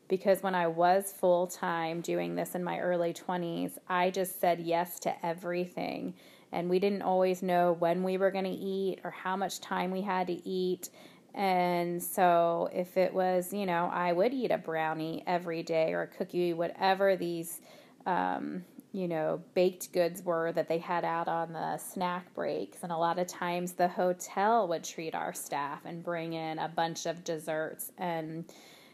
Because 0.10 0.44
when 0.44 0.56
I 0.56 0.68
was 0.68 1.14
full 1.14 1.48
time 1.48 2.02
doing 2.02 2.36
this 2.36 2.56
in 2.56 2.64
my 2.64 2.80
early 2.80 3.14
20s, 3.14 3.78
I 3.88 4.10
just 4.10 4.42
said 4.42 4.60
yes 4.60 5.00
to 5.02 5.26
everything. 5.26 6.16
And 6.52 6.70
we 6.70 6.80
didn't 6.80 7.04
always 7.04 7.42
know 7.42 7.74
when 7.80 8.04
we 8.04 8.18
were 8.18 8.32
going 8.32 8.46
to 8.46 8.50
eat 8.50 9.00
or 9.06 9.12
how 9.12 9.38
much 9.38 9.62
time 9.62 9.92
we 9.92 10.02
had 10.02 10.28
to 10.28 10.48
eat. 10.48 10.90
And 11.36 12.02
so, 12.02 12.70
if 12.74 12.98
it 12.98 13.14
was, 13.14 13.54
you 13.54 13.68
know, 13.68 13.90
I 13.94 14.12
would 14.12 14.34
eat 14.34 14.50
a 14.50 14.58
brownie 14.58 15.24
every 15.28 15.62
day 15.62 15.94
or 15.94 16.02
a 16.02 16.08
cookie, 16.08 16.54
whatever 16.54 17.16
these 17.16 17.62
um, 18.08 18.66
you 18.92 19.08
know, 19.08 19.42
baked 19.54 19.92
goods 19.94 20.24
were 20.24 20.52
that 20.54 20.68
they 20.68 20.80
had 20.80 21.06
out 21.06 21.28
on 21.28 21.54
the 21.54 21.78
snack 21.78 22.34
breaks. 22.34 22.80
And 22.82 22.92
a 22.92 22.98
lot 22.98 23.20
of 23.20 23.28
times 23.28 23.74
the 23.74 23.88
hotel 23.88 24.68
would 24.68 24.84
treat 24.84 25.14
our 25.14 25.34
staff 25.34 25.82
and 25.86 26.04
bring 26.04 26.34
in 26.34 26.58
a 26.58 26.68
bunch 26.68 27.06
of 27.06 27.24
desserts. 27.24 27.92
And, 27.98 28.46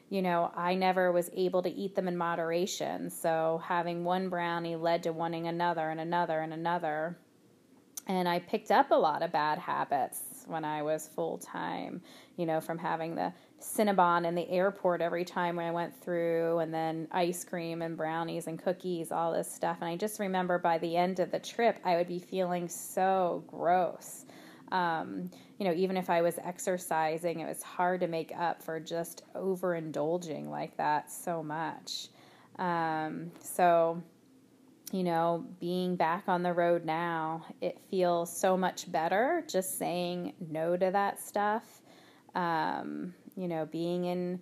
you 0.09 0.21
know, 0.21 0.51
I 0.55 0.75
never 0.75 1.11
was 1.11 1.29
able 1.33 1.61
to 1.63 1.69
eat 1.69 1.95
them 1.95 2.07
in 2.07 2.17
moderation. 2.17 3.09
So 3.09 3.61
having 3.65 4.03
one 4.03 4.29
brownie 4.29 4.75
led 4.75 5.03
to 5.03 5.13
wanting 5.13 5.47
another 5.47 5.89
and 5.89 5.99
another 5.99 6.39
and 6.41 6.53
another. 6.53 7.17
And 8.07 8.29
I 8.29 8.39
picked 8.39 8.69
up 8.69 8.91
a 8.91 8.95
lot 8.95 9.23
of 9.23 9.31
bad 9.31 9.57
habits 9.57 10.21
when 10.45 10.63
I 10.63 10.83
was 10.83 11.09
full 11.15 11.39
time, 11.39 12.01
you 12.37 12.45
know, 12.45 12.61
from 12.61 12.77
having 12.77 13.15
the 13.15 13.33
Cinnabon 13.59 14.27
in 14.27 14.35
the 14.35 14.47
airport 14.49 15.01
every 15.01 15.25
time 15.25 15.55
when 15.55 15.65
I 15.65 15.71
went 15.71 15.99
through, 16.01 16.59
and 16.59 16.71
then 16.71 17.07
ice 17.11 17.43
cream 17.43 17.81
and 17.81 17.97
brownies 17.97 18.45
and 18.45 18.61
cookies, 18.61 19.11
all 19.11 19.33
this 19.33 19.51
stuff. 19.51 19.77
And 19.81 19.89
I 19.89 19.95
just 19.95 20.19
remember 20.19 20.59
by 20.59 20.77
the 20.77 20.95
end 20.95 21.19
of 21.19 21.31
the 21.31 21.39
trip, 21.39 21.79
I 21.83 21.95
would 21.95 22.07
be 22.07 22.19
feeling 22.19 22.69
so 22.69 23.43
gross. 23.47 24.25
Um, 24.71 25.29
you 25.59 25.65
know, 25.65 25.73
even 25.73 25.95
if 25.97 26.09
I 26.09 26.21
was 26.21 26.37
exercising, 26.43 27.39
it 27.39 27.47
was 27.47 27.61
hard 27.61 28.01
to 28.01 28.07
make 28.07 28.31
up 28.37 28.61
for 28.61 28.79
just 28.79 29.23
overindulging 29.35 30.49
like 30.49 30.75
that 30.77 31.11
so 31.11 31.43
much. 31.43 32.09
Um, 32.57 33.31
so, 33.39 34.01
you 34.91 35.03
know, 35.03 35.45
being 35.59 35.95
back 35.95 36.23
on 36.27 36.43
the 36.43 36.53
road 36.53 36.85
now, 36.85 37.45
it 37.61 37.79
feels 37.89 38.35
so 38.35 38.57
much 38.57 38.91
better 38.91 39.43
just 39.47 39.77
saying 39.77 40.33
no 40.49 40.75
to 40.77 40.91
that 40.91 41.19
stuff. 41.19 41.81
Um, 42.33 43.13
you 43.37 43.47
know, 43.47 43.65
being 43.65 44.05
in 44.05 44.39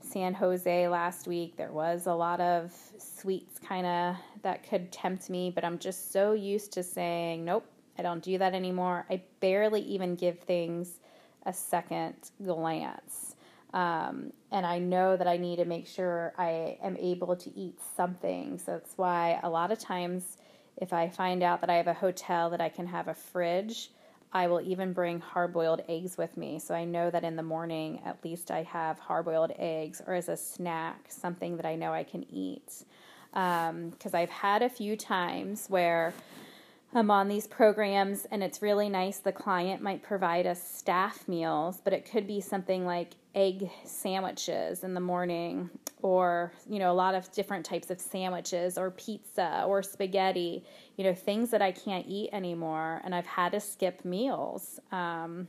San 0.00 0.34
Jose 0.34 0.88
last 0.88 1.26
week, 1.26 1.56
there 1.56 1.72
was 1.72 2.06
a 2.06 2.14
lot 2.14 2.40
of 2.40 2.72
sweets 2.98 3.58
kind 3.58 3.86
of 3.86 4.16
that 4.42 4.68
could 4.68 4.92
tempt 4.92 5.28
me, 5.28 5.50
but 5.54 5.64
I'm 5.64 5.78
just 5.78 6.12
so 6.12 6.32
used 6.32 6.72
to 6.72 6.82
saying, 6.82 7.44
nope, 7.44 7.66
I 7.98 8.02
don't 8.02 8.22
do 8.22 8.38
that 8.38 8.54
anymore. 8.54 9.06
I 9.10 9.22
barely 9.40 9.80
even 9.82 10.14
give 10.14 10.38
things 10.40 11.00
a 11.44 11.52
second 11.52 12.14
glance. 12.44 13.36
Um, 13.72 14.32
and 14.52 14.64
I 14.64 14.78
know 14.78 15.16
that 15.16 15.26
I 15.26 15.36
need 15.36 15.56
to 15.56 15.64
make 15.64 15.86
sure 15.86 16.32
I 16.38 16.78
am 16.82 16.96
able 16.98 17.36
to 17.36 17.58
eat 17.58 17.78
something. 17.96 18.58
So 18.58 18.72
that's 18.72 18.96
why 18.96 19.40
a 19.42 19.50
lot 19.50 19.70
of 19.70 19.78
times, 19.78 20.38
if 20.76 20.92
I 20.92 21.08
find 21.08 21.42
out 21.42 21.60
that 21.60 21.70
I 21.70 21.74
have 21.74 21.86
a 21.86 21.94
hotel 21.94 22.50
that 22.50 22.60
I 22.60 22.68
can 22.68 22.86
have 22.86 23.08
a 23.08 23.14
fridge, 23.14 23.90
I 24.32 24.48
will 24.48 24.60
even 24.60 24.92
bring 24.92 25.20
hard 25.20 25.52
boiled 25.52 25.82
eggs 25.88 26.18
with 26.18 26.36
me. 26.36 26.58
So 26.58 26.74
I 26.74 26.84
know 26.84 27.10
that 27.10 27.24
in 27.24 27.36
the 27.36 27.42
morning, 27.42 28.00
at 28.04 28.22
least 28.24 28.50
I 28.50 28.62
have 28.64 28.98
hard 28.98 29.24
boiled 29.24 29.52
eggs 29.58 30.02
or 30.06 30.14
as 30.14 30.28
a 30.28 30.36
snack, 30.36 31.06
something 31.08 31.56
that 31.56 31.66
I 31.66 31.76
know 31.76 31.92
I 31.92 32.02
can 32.02 32.24
eat. 32.30 32.84
Because 33.32 34.14
um, 34.14 34.14
I've 34.14 34.30
had 34.30 34.62
a 34.62 34.68
few 34.68 34.96
times 34.96 35.66
where 35.68 36.14
I'm 36.96 37.10
on 37.10 37.28
these 37.28 37.46
programs 37.46 38.26
and 38.30 38.42
it's 38.42 38.62
really 38.62 38.88
nice. 38.88 39.18
The 39.18 39.30
client 39.30 39.82
might 39.82 40.02
provide 40.02 40.46
us 40.46 40.66
staff 40.66 41.28
meals, 41.28 41.78
but 41.84 41.92
it 41.92 42.10
could 42.10 42.26
be 42.26 42.40
something 42.40 42.86
like 42.86 43.12
egg 43.34 43.70
sandwiches 43.84 44.82
in 44.82 44.94
the 44.94 45.00
morning 45.00 45.68
or, 46.00 46.54
you 46.66 46.78
know, 46.78 46.90
a 46.90 46.94
lot 46.94 47.14
of 47.14 47.30
different 47.32 47.66
types 47.66 47.90
of 47.90 48.00
sandwiches 48.00 48.78
or 48.78 48.90
pizza 48.92 49.64
or 49.68 49.82
spaghetti, 49.82 50.64
you 50.96 51.04
know, 51.04 51.14
things 51.14 51.50
that 51.50 51.60
I 51.60 51.70
can't 51.70 52.06
eat 52.08 52.30
anymore. 52.32 53.02
And 53.04 53.14
I've 53.14 53.26
had 53.26 53.52
to 53.52 53.60
skip 53.60 54.02
meals. 54.02 54.80
Um, 54.90 55.48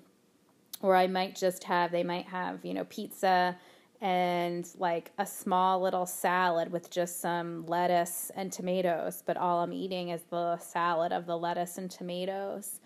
or 0.82 0.98
I 0.98 1.08
might 1.08 1.36
just 1.36 1.64
have, 1.64 1.92
they 1.92 2.04
might 2.04 2.26
have, 2.26 2.66
you 2.66 2.74
know, 2.74 2.84
pizza 2.84 3.56
and 4.00 4.70
like 4.78 5.12
a 5.18 5.26
small 5.26 5.82
little 5.82 6.06
salad 6.06 6.72
with 6.72 6.90
just 6.90 7.20
some 7.20 7.66
lettuce 7.66 8.32
and 8.36 8.52
tomatoes, 8.52 9.24
but 9.26 9.38
all 9.38 9.60
I'm 9.60 9.74
eating 9.74 10.10
is 10.10 10.22
the 10.30 10.58
salad 10.58 11.12
of 11.12 11.26
the 11.26 11.38
lettuce 11.38 11.78
and 11.78 11.90
tomatoes. 11.90 12.80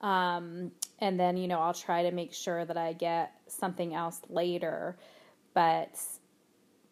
Um, 0.00 0.72
and 1.00 1.20
then, 1.20 1.36
you 1.36 1.48
know, 1.48 1.60
I'll 1.60 1.74
try 1.74 2.02
to 2.02 2.10
make 2.10 2.32
sure 2.32 2.64
that 2.64 2.76
I 2.76 2.94
get 2.94 3.32
something 3.46 3.94
else 3.94 4.20
later. 4.28 4.96
But, 5.52 5.98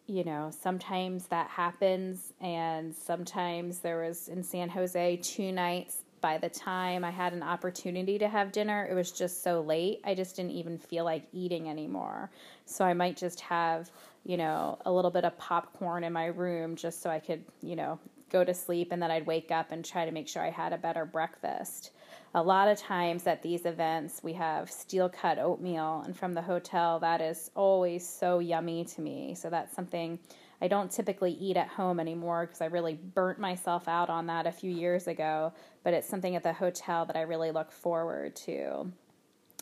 you 0.05 0.23
know, 0.23 0.51
sometimes 0.51 1.27
that 1.27 1.49
happens. 1.49 2.33
And 2.41 2.93
sometimes 2.95 3.79
there 3.79 4.03
was 4.03 4.27
in 4.27 4.43
San 4.43 4.69
Jose 4.69 5.17
two 5.17 5.51
nights 5.51 6.02
by 6.23 6.37
the 6.37 6.47
time 6.47 7.03
I 7.03 7.11
had 7.11 7.33
an 7.33 7.43
opportunity 7.43 8.17
to 8.17 8.29
have 8.29 8.53
dinner, 8.53 8.87
it 8.89 8.93
was 8.93 9.11
just 9.11 9.43
so 9.43 9.59
late. 9.59 9.99
I 10.05 10.15
just 10.15 10.37
didn't 10.37 10.51
even 10.51 10.77
feel 10.77 11.03
like 11.03 11.27
eating 11.33 11.67
anymore. 11.67 12.31
So 12.65 12.85
I 12.85 12.93
might 12.93 13.17
just 13.17 13.41
have, 13.41 13.91
you 14.23 14.37
know, 14.37 14.79
a 14.85 14.91
little 14.91 15.11
bit 15.11 15.25
of 15.25 15.37
popcorn 15.37 16.05
in 16.05 16.13
my 16.13 16.27
room 16.27 16.77
just 16.77 17.01
so 17.01 17.09
I 17.09 17.19
could, 17.19 17.43
you 17.61 17.75
know, 17.75 17.99
go 18.29 18.45
to 18.45 18.53
sleep 18.53 18.93
and 18.93 19.03
then 19.03 19.11
I'd 19.11 19.27
wake 19.27 19.51
up 19.51 19.73
and 19.73 19.83
try 19.83 20.05
to 20.05 20.11
make 20.11 20.29
sure 20.29 20.41
I 20.41 20.49
had 20.49 20.71
a 20.71 20.77
better 20.77 21.05
breakfast. 21.05 21.91
A 22.33 22.41
lot 22.41 22.69
of 22.69 22.77
times 22.79 23.27
at 23.27 23.43
these 23.43 23.65
events, 23.65 24.21
we 24.23 24.31
have 24.31 24.71
steel 24.71 25.09
cut 25.09 25.37
oatmeal, 25.37 26.03
and 26.05 26.17
from 26.17 26.33
the 26.33 26.41
hotel, 26.41 26.99
that 26.99 27.19
is 27.19 27.51
always 27.53 28.07
so 28.07 28.39
yummy 28.39 28.85
to 28.85 29.01
me. 29.01 29.35
So 29.35 29.49
that's 29.49 29.75
something 29.75 30.17
I 30.63 30.69
don't 30.69 30.89
typically 30.89 31.33
eat 31.33 31.57
at 31.57 31.67
home 31.67 31.99
anymore 31.99 32.45
because 32.45 32.61
I 32.61 32.67
really 32.67 32.93
burnt 32.93 33.37
myself 33.37 33.89
out 33.89 34.09
on 34.09 34.27
that 34.27 34.47
a 34.47 34.51
few 34.51 34.71
years 34.71 35.07
ago, 35.07 35.51
but 35.83 35.93
it's 35.93 36.07
something 36.07 36.37
at 36.37 36.43
the 36.43 36.53
hotel 36.53 37.05
that 37.05 37.17
I 37.17 37.23
really 37.23 37.51
look 37.51 37.69
forward 37.69 38.33
to. 38.37 38.89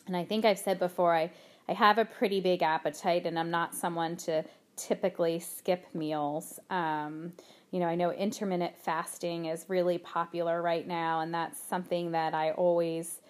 And 0.06 0.16
I 0.16 0.24
think 0.24 0.44
I've 0.44 0.60
said 0.60 0.78
before, 0.78 1.12
I, 1.12 1.32
I 1.68 1.72
have 1.72 1.98
a 1.98 2.04
pretty 2.04 2.40
big 2.40 2.62
appetite 2.62 3.26
and 3.26 3.36
I'm 3.36 3.50
not 3.50 3.74
someone 3.74 4.16
to 4.18 4.44
typically 4.76 5.40
skip 5.40 5.86
meals. 5.92 6.60
Um, 6.70 7.32
you 7.72 7.80
know, 7.80 7.86
I 7.86 7.96
know 7.96 8.12
intermittent 8.12 8.78
fasting 8.78 9.46
is 9.46 9.64
really 9.66 9.98
popular 9.98 10.62
right 10.62 10.86
now, 10.86 11.20
and 11.20 11.34
that's 11.34 11.60
something 11.60 12.12
that 12.12 12.32
I 12.32 12.52
always 12.52 13.22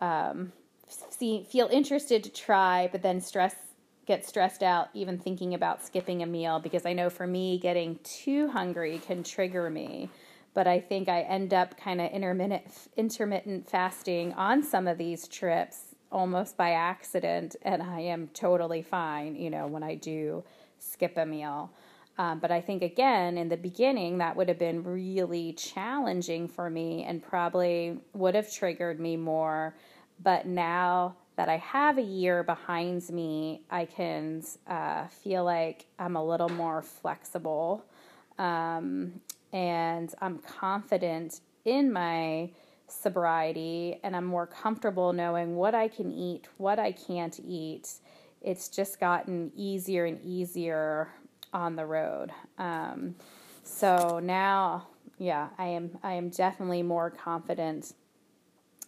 um, 0.00 0.52
see, 0.88 1.44
feel 1.48 1.68
interested 1.70 2.24
to 2.24 2.30
try, 2.30 2.88
but 2.90 3.02
then 3.02 3.20
stress 3.20 3.54
get 4.08 4.26
stressed 4.26 4.62
out 4.62 4.88
even 4.94 5.18
thinking 5.18 5.52
about 5.52 5.84
skipping 5.84 6.22
a 6.22 6.26
meal 6.26 6.58
because 6.58 6.86
I 6.86 6.94
know 6.94 7.10
for 7.10 7.26
me, 7.26 7.58
getting 7.58 7.98
too 8.02 8.48
hungry 8.48 9.00
can 9.06 9.22
trigger 9.22 9.68
me. 9.68 10.08
But 10.54 10.66
I 10.66 10.80
think 10.80 11.10
I 11.10 11.20
end 11.20 11.52
up 11.52 11.76
kind 11.78 12.00
of 12.00 12.10
intermittent 12.10 12.64
intermittent 12.96 13.68
fasting 13.68 14.32
on 14.32 14.62
some 14.64 14.88
of 14.88 14.96
these 14.96 15.28
trips 15.28 15.94
almost 16.10 16.56
by 16.56 16.70
accident, 16.70 17.54
and 17.62 17.82
I 17.82 18.00
am 18.00 18.28
totally 18.28 18.80
fine, 18.80 19.36
you 19.36 19.50
know, 19.50 19.66
when 19.66 19.82
I 19.82 19.94
do 19.94 20.42
skip 20.78 21.18
a 21.18 21.26
meal. 21.26 21.70
Um, 22.16 22.38
but 22.38 22.50
I 22.50 22.62
think 22.62 22.82
again 22.82 23.36
in 23.36 23.50
the 23.50 23.58
beginning 23.58 24.18
that 24.18 24.34
would 24.34 24.48
have 24.48 24.58
been 24.58 24.82
really 24.82 25.52
challenging 25.52 26.48
for 26.48 26.70
me 26.70 27.04
and 27.04 27.22
probably 27.22 28.00
would 28.14 28.34
have 28.34 28.50
triggered 28.50 28.98
me 28.98 29.18
more. 29.18 29.76
But 30.20 30.46
now 30.46 31.14
that 31.38 31.48
I 31.48 31.58
have 31.58 31.98
a 31.98 32.02
year 32.02 32.42
behind 32.42 33.08
me, 33.10 33.62
I 33.70 33.84
can 33.84 34.42
uh, 34.66 35.06
feel 35.06 35.44
like 35.44 35.86
I'm 35.96 36.16
a 36.16 36.24
little 36.24 36.48
more 36.48 36.82
flexible 36.82 37.84
um, 38.40 39.20
and 39.52 40.12
I'm 40.20 40.38
confident 40.40 41.38
in 41.64 41.92
my 41.92 42.50
sobriety 42.88 44.00
and 44.02 44.16
I'm 44.16 44.24
more 44.24 44.48
comfortable 44.48 45.12
knowing 45.12 45.54
what 45.54 45.76
I 45.76 45.86
can 45.86 46.10
eat, 46.10 46.48
what 46.56 46.80
I 46.80 46.90
can't 46.90 47.38
eat. 47.46 47.88
It's 48.42 48.68
just 48.68 48.98
gotten 48.98 49.52
easier 49.54 50.06
and 50.06 50.18
easier 50.24 51.08
on 51.52 51.76
the 51.76 51.86
road. 51.86 52.32
Um, 52.58 53.14
so 53.62 54.18
now, 54.20 54.88
yeah, 55.18 55.50
I 55.56 55.66
am 55.66 55.98
I 56.02 56.14
am 56.14 56.30
definitely 56.30 56.82
more 56.82 57.10
confident 57.10 57.94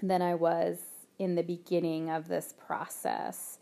than 0.03 0.21
I 0.21 0.35
was 0.35 0.90
in 1.21 1.35
the 1.35 1.43
beginning 1.43 2.11
of 2.11 2.27
this 2.27 2.55
process. 2.67 3.59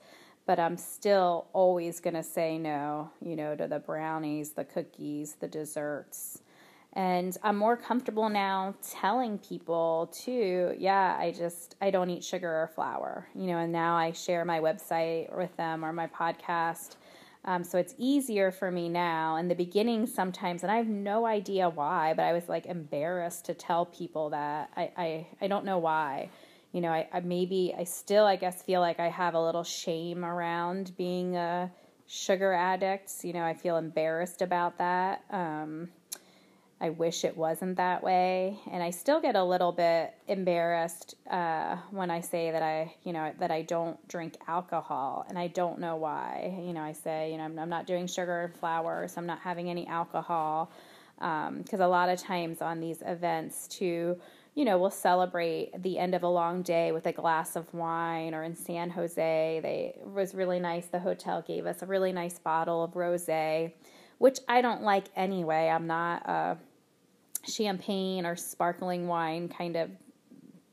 But 0.47 0.59
I'm 0.59 0.79
still 0.79 1.49
always 1.53 2.01
going 2.01 2.15
to 2.15 2.23
say 2.23 2.57
no, 2.57 3.11
you 3.21 3.37
know, 3.37 3.55
to 3.55 3.67
the 3.67 3.81
brownies, 3.81 4.53
the 4.53 4.65
cookies, 4.65 5.35
the 5.35 5.49
desserts. 5.49 6.41
And 6.95 7.37
I'm 7.43 7.57
more 7.57 7.77
comfortable 7.77 8.31
now 8.31 8.75
telling 8.89 9.39
people 9.39 10.11
too, 10.11 10.75
yeah, 10.79 11.17
I 11.21 11.33
just, 11.33 11.77
I 11.83 11.91
don't 11.91 12.09
eat 12.09 12.25
sugar 12.25 12.49
or 12.49 12.71
flour, 12.75 13.29
you 13.35 13.47
know, 13.49 13.59
and 13.59 13.73
now 13.73 13.97
I 13.97 14.13
share 14.13 14.45
my 14.47 14.61
website 14.61 15.37
with 15.37 15.55
them 15.57 15.85
or 15.85 15.93
my 15.93 16.07
podcast. 16.07 16.97
Um, 17.45 17.63
so 17.63 17.77
it's 17.77 17.95
easier 17.99 18.51
for 18.51 18.71
me 18.71 18.89
now. 18.89 19.37
In 19.37 19.49
the 19.49 19.55
beginning, 19.55 20.07
sometimes, 20.07 20.63
and 20.63 20.73
I 20.73 20.77
have 20.77 20.89
no 20.89 21.27
idea 21.27 21.69
why, 21.69 22.15
but 22.15 22.25
I 22.25 22.33
was 22.33 22.49
like 22.49 22.67
embarrassed 22.67 23.45
to 23.47 23.55
tell 23.55 23.85
people 23.85 24.31
that. 24.31 24.71
I, 24.77 24.91
I, 24.97 25.27
I 25.43 25.47
don't 25.47 25.65
know 25.65 25.79
why 25.79 26.31
you 26.79 26.83
know, 26.83 26.93
I, 26.93 27.09
I 27.13 27.19
maybe 27.19 27.75
I 27.77 27.83
still 27.83 28.25
I 28.25 28.37
guess 28.37 28.63
feel 28.63 28.81
like 28.81 29.01
I 29.01 29.09
have 29.09 29.35
a 29.35 29.45
little 29.45 29.65
shame 29.65 30.25
around 30.25 30.97
being 30.97 31.35
a 31.35 31.73
sugar 32.07 32.53
addict. 32.53 33.11
You 33.25 33.33
know, 33.33 33.43
I 33.43 33.53
feel 33.53 33.79
embarrassed 33.79 34.43
about 34.43 34.79
that. 34.79 35.25
Um, 35.29 35.89
I 36.81 36.91
wish 36.91 37.25
it 37.25 37.37
wasn't 37.37 37.79
that 37.79 38.05
way, 38.05 38.61
and 38.71 38.81
I 38.81 38.91
still 38.91 39.21
get 39.21 39.35
a 39.35 39.43
little 39.43 39.73
bit 39.73 40.15
embarrassed 40.29 41.17
uh, 41.29 41.79
when 41.91 42.13
I 42.13 42.21
say 42.21 42.53
that 42.53 42.63
I, 42.63 42.95
you 43.03 43.13
know, 43.13 43.33
that 43.41 43.51
I 43.51 43.63
don't 43.63 43.99
drink 44.07 44.37
alcohol, 44.47 45.27
and 45.29 45.37
I 45.37 45.49
don't 45.49 45.81
know 45.81 45.97
why. 45.97 46.63
You 46.65 46.73
know, 46.75 46.83
I 46.83 46.93
say, 46.93 47.33
you 47.33 47.39
know, 47.39 47.43
I'm, 47.43 47.59
I'm 47.59 47.69
not 47.69 47.89
doing 47.89 48.07
sugar 48.07 48.43
and 48.43 48.55
flour, 48.55 49.09
so 49.09 49.21
I'm 49.21 49.27
not 49.27 49.41
having 49.41 49.69
any 49.69 49.89
alcohol, 49.89 50.71
because 51.17 51.81
um, 51.81 51.81
a 51.81 51.89
lot 51.89 52.09
of 52.09 52.21
times 52.21 52.63
on 52.63 52.79
these 52.79 53.03
events 53.05 53.67
too 53.67 54.17
you 54.59 54.65
know, 54.65 54.77
we'll 54.77 54.91
celebrate 54.91 55.71
the 55.85 56.01
end 56.01 56.17
of 56.17 56.25
a 56.25 56.29
long 56.29 56.63
day 56.63 56.91
with 56.91 57.07
a 57.07 57.13
glass 57.13 57.55
of 57.55 57.73
wine 57.73 58.35
or 58.35 58.43
in 58.43 58.57
San 58.57 58.91
Jose. 58.91 59.61
They 59.63 59.97
was 60.05 60.35
really 60.35 60.59
nice. 60.59 60.87
The 60.87 60.99
hotel 60.99 61.45
gave 61.47 61.65
us 61.65 61.81
a 61.81 61.87
really 61.87 62.11
nice 62.11 62.41
bottle 62.41 62.83
of 62.83 62.95
rosé, 62.95 63.73
which 64.19 64.41
I 64.49 64.61
don't 64.61 64.83
like 64.83 65.05
anyway. 65.15 65.69
I'm 65.69 65.87
not 65.87 66.29
a 66.29 66.59
champagne 67.49 68.27
or 68.27 68.35
sparkling 68.35 69.07
wine 69.07 69.49
kind 69.49 69.77
of 69.77 69.91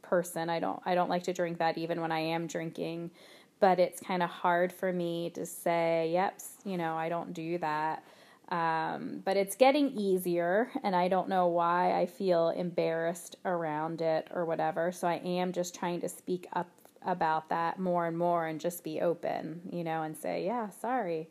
person. 0.01 0.49
I 0.49 0.59
don't 0.59 0.81
I 0.83 0.95
don't 0.95 1.11
like 1.11 1.21
to 1.25 1.33
drink 1.33 1.59
that 1.59 1.77
even 1.77 2.01
when 2.01 2.11
I 2.11 2.21
am 2.21 2.47
drinking, 2.47 3.11
but 3.59 3.79
it's 3.79 3.99
kind 3.99 4.23
of 4.23 4.31
hard 4.31 4.73
for 4.73 4.91
me 4.91 5.29
to 5.35 5.45
say, 5.45 6.09
"Yep, 6.11 6.39
you 6.63 6.77
know, 6.77 6.95
I 6.95 7.07
don't 7.09 7.35
do 7.35 7.59
that." 7.59 8.03
Um, 8.49 9.21
but 9.25 9.37
it's 9.37 9.55
getting 9.55 9.89
easier, 9.91 10.69
and 10.83 10.95
I 10.95 11.07
don't 11.07 11.27
know 11.27 11.47
why 11.47 11.99
I 11.99 12.05
feel 12.05 12.49
embarrassed 12.49 13.37
around 13.43 14.01
it 14.01 14.27
or 14.33 14.45
whatever. 14.45 14.91
So 14.91 15.07
I 15.07 15.15
am 15.15 15.51
just 15.51 15.73
trying 15.73 16.01
to 16.01 16.09
speak 16.09 16.47
up 16.53 16.69
about 17.03 17.49
that 17.49 17.79
more 17.79 18.05
and 18.07 18.17
more 18.17 18.47
and 18.47 18.59
just 18.59 18.83
be 18.83 19.01
open, 19.01 19.61
you 19.71 19.83
know, 19.83 20.03
and 20.03 20.15
say, 20.15 20.45
yeah, 20.45 20.69
sorry. 20.69 21.27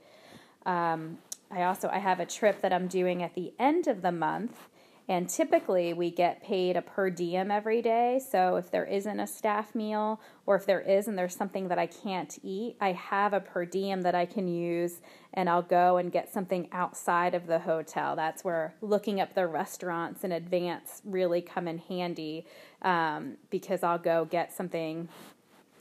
Um, 0.66 1.18
I 1.50 1.64
also 1.64 1.88
I 1.88 1.98
have 1.98 2.20
a 2.20 2.26
trip 2.26 2.60
that 2.62 2.72
I'm 2.72 2.88
doing 2.88 3.22
at 3.22 3.34
the 3.34 3.52
end 3.58 3.86
of 3.86 4.02
the 4.02 4.12
month 4.12 4.56
and 5.06 5.28
typically, 5.28 5.92
we 5.92 6.10
get 6.10 6.42
paid 6.42 6.76
a 6.76 6.82
per 6.82 7.10
diem 7.10 7.50
every 7.50 7.82
day. 7.82 8.18
So 8.30 8.56
if 8.56 8.70
there 8.70 8.86
isn't 8.86 9.20
a 9.20 9.26
staff 9.26 9.74
meal, 9.74 10.18
or 10.46 10.56
if 10.56 10.64
there 10.64 10.80
is 10.80 11.08
and 11.08 11.18
there's 11.18 11.36
something 11.36 11.68
that 11.68 11.78
I 11.78 11.86
can't 11.86 12.38
eat, 12.42 12.76
I 12.80 12.92
have 12.92 13.34
a 13.34 13.40
per 13.40 13.66
diem 13.66 14.00
that 14.02 14.14
I 14.14 14.24
can 14.24 14.48
use, 14.48 15.00
and 15.34 15.50
I'll 15.50 15.62
go 15.62 15.98
and 15.98 16.10
get 16.10 16.32
something 16.32 16.68
outside 16.72 17.34
of 17.34 17.46
the 17.46 17.58
hotel. 17.58 18.16
That's 18.16 18.44
where 18.44 18.74
looking 18.80 19.20
up 19.20 19.34
the 19.34 19.46
restaurants 19.46 20.24
in 20.24 20.32
advance 20.32 21.02
really 21.04 21.42
come 21.42 21.68
in 21.68 21.78
handy 21.78 22.46
um, 22.80 23.36
because 23.50 23.82
I'll 23.82 23.98
go 23.98 24.24
get 24.24 24.54
something 24.54 25.08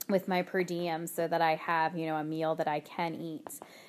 with 0.10 0.28
my 0.28 0.42
per 0.42 0.64
diem 0.64 1.08
so 1.08 1.30
that 1.30 1.42
I 1.42 1.56
have, 1.56 1.98
you 1.98 2.08
know, 2.08 2.18
a 2.18 2.26
meal 2.26 2.56
that 2.56 2.68
I 2.68 2.82
can 2.82 3.16
eat. 3.16 3.48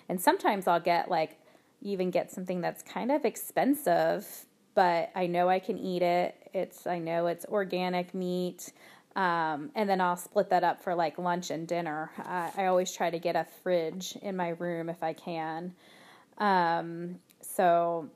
And 0.09 0.20
sometimes 0.20 0.68
I'll 0.68 0.78
get 0.78 1.11
like 1.11 1.39
even 1.82 2.11
get 2.11 2.30
something 2.30 2.61
that's 2.61 2.82
kind 2.82 3.11
of 3.11 3.24
expensive 3.24 4.47
but 4.75 5.11
I 5.14 5.27
know 5.27 5.49
I 5.49 5.59
can 5.59 5.79
eat 5.79 6.03
it. 6.03 6.35
It's 6.53 6.87
I 6.87 6.99
know 6.99 7.27
it's 7.27 7.45
organic 7.47 8.14
meat. 8.14 8.72
Um, 9.16 9.70
and 9.77 9.89
then 9.89 10.01
I'll 10.01 10.16
split 10.16 10.51
that 10.51 10.64
up 10.64 10.83
for 10.83 10.95
like 10.95 11.18
lunch 11.18 11.51
and 11.51 11.68
dinner. 11.68 12.11
I 12.18 12.66
always 12.66 12.93
try 12.93 13.11
to 13.11 13.18
get 13.18 13.37
a 13.37 13.47
fridge 13.62 14.16
in 14.22 14.37
my 14.37 14.49
room 14.49 14.89
if 14.89 15.03
I 15.03 15.12
can. 15.12 15.75
Um, 16.39 17.20
so, 17.41 18.11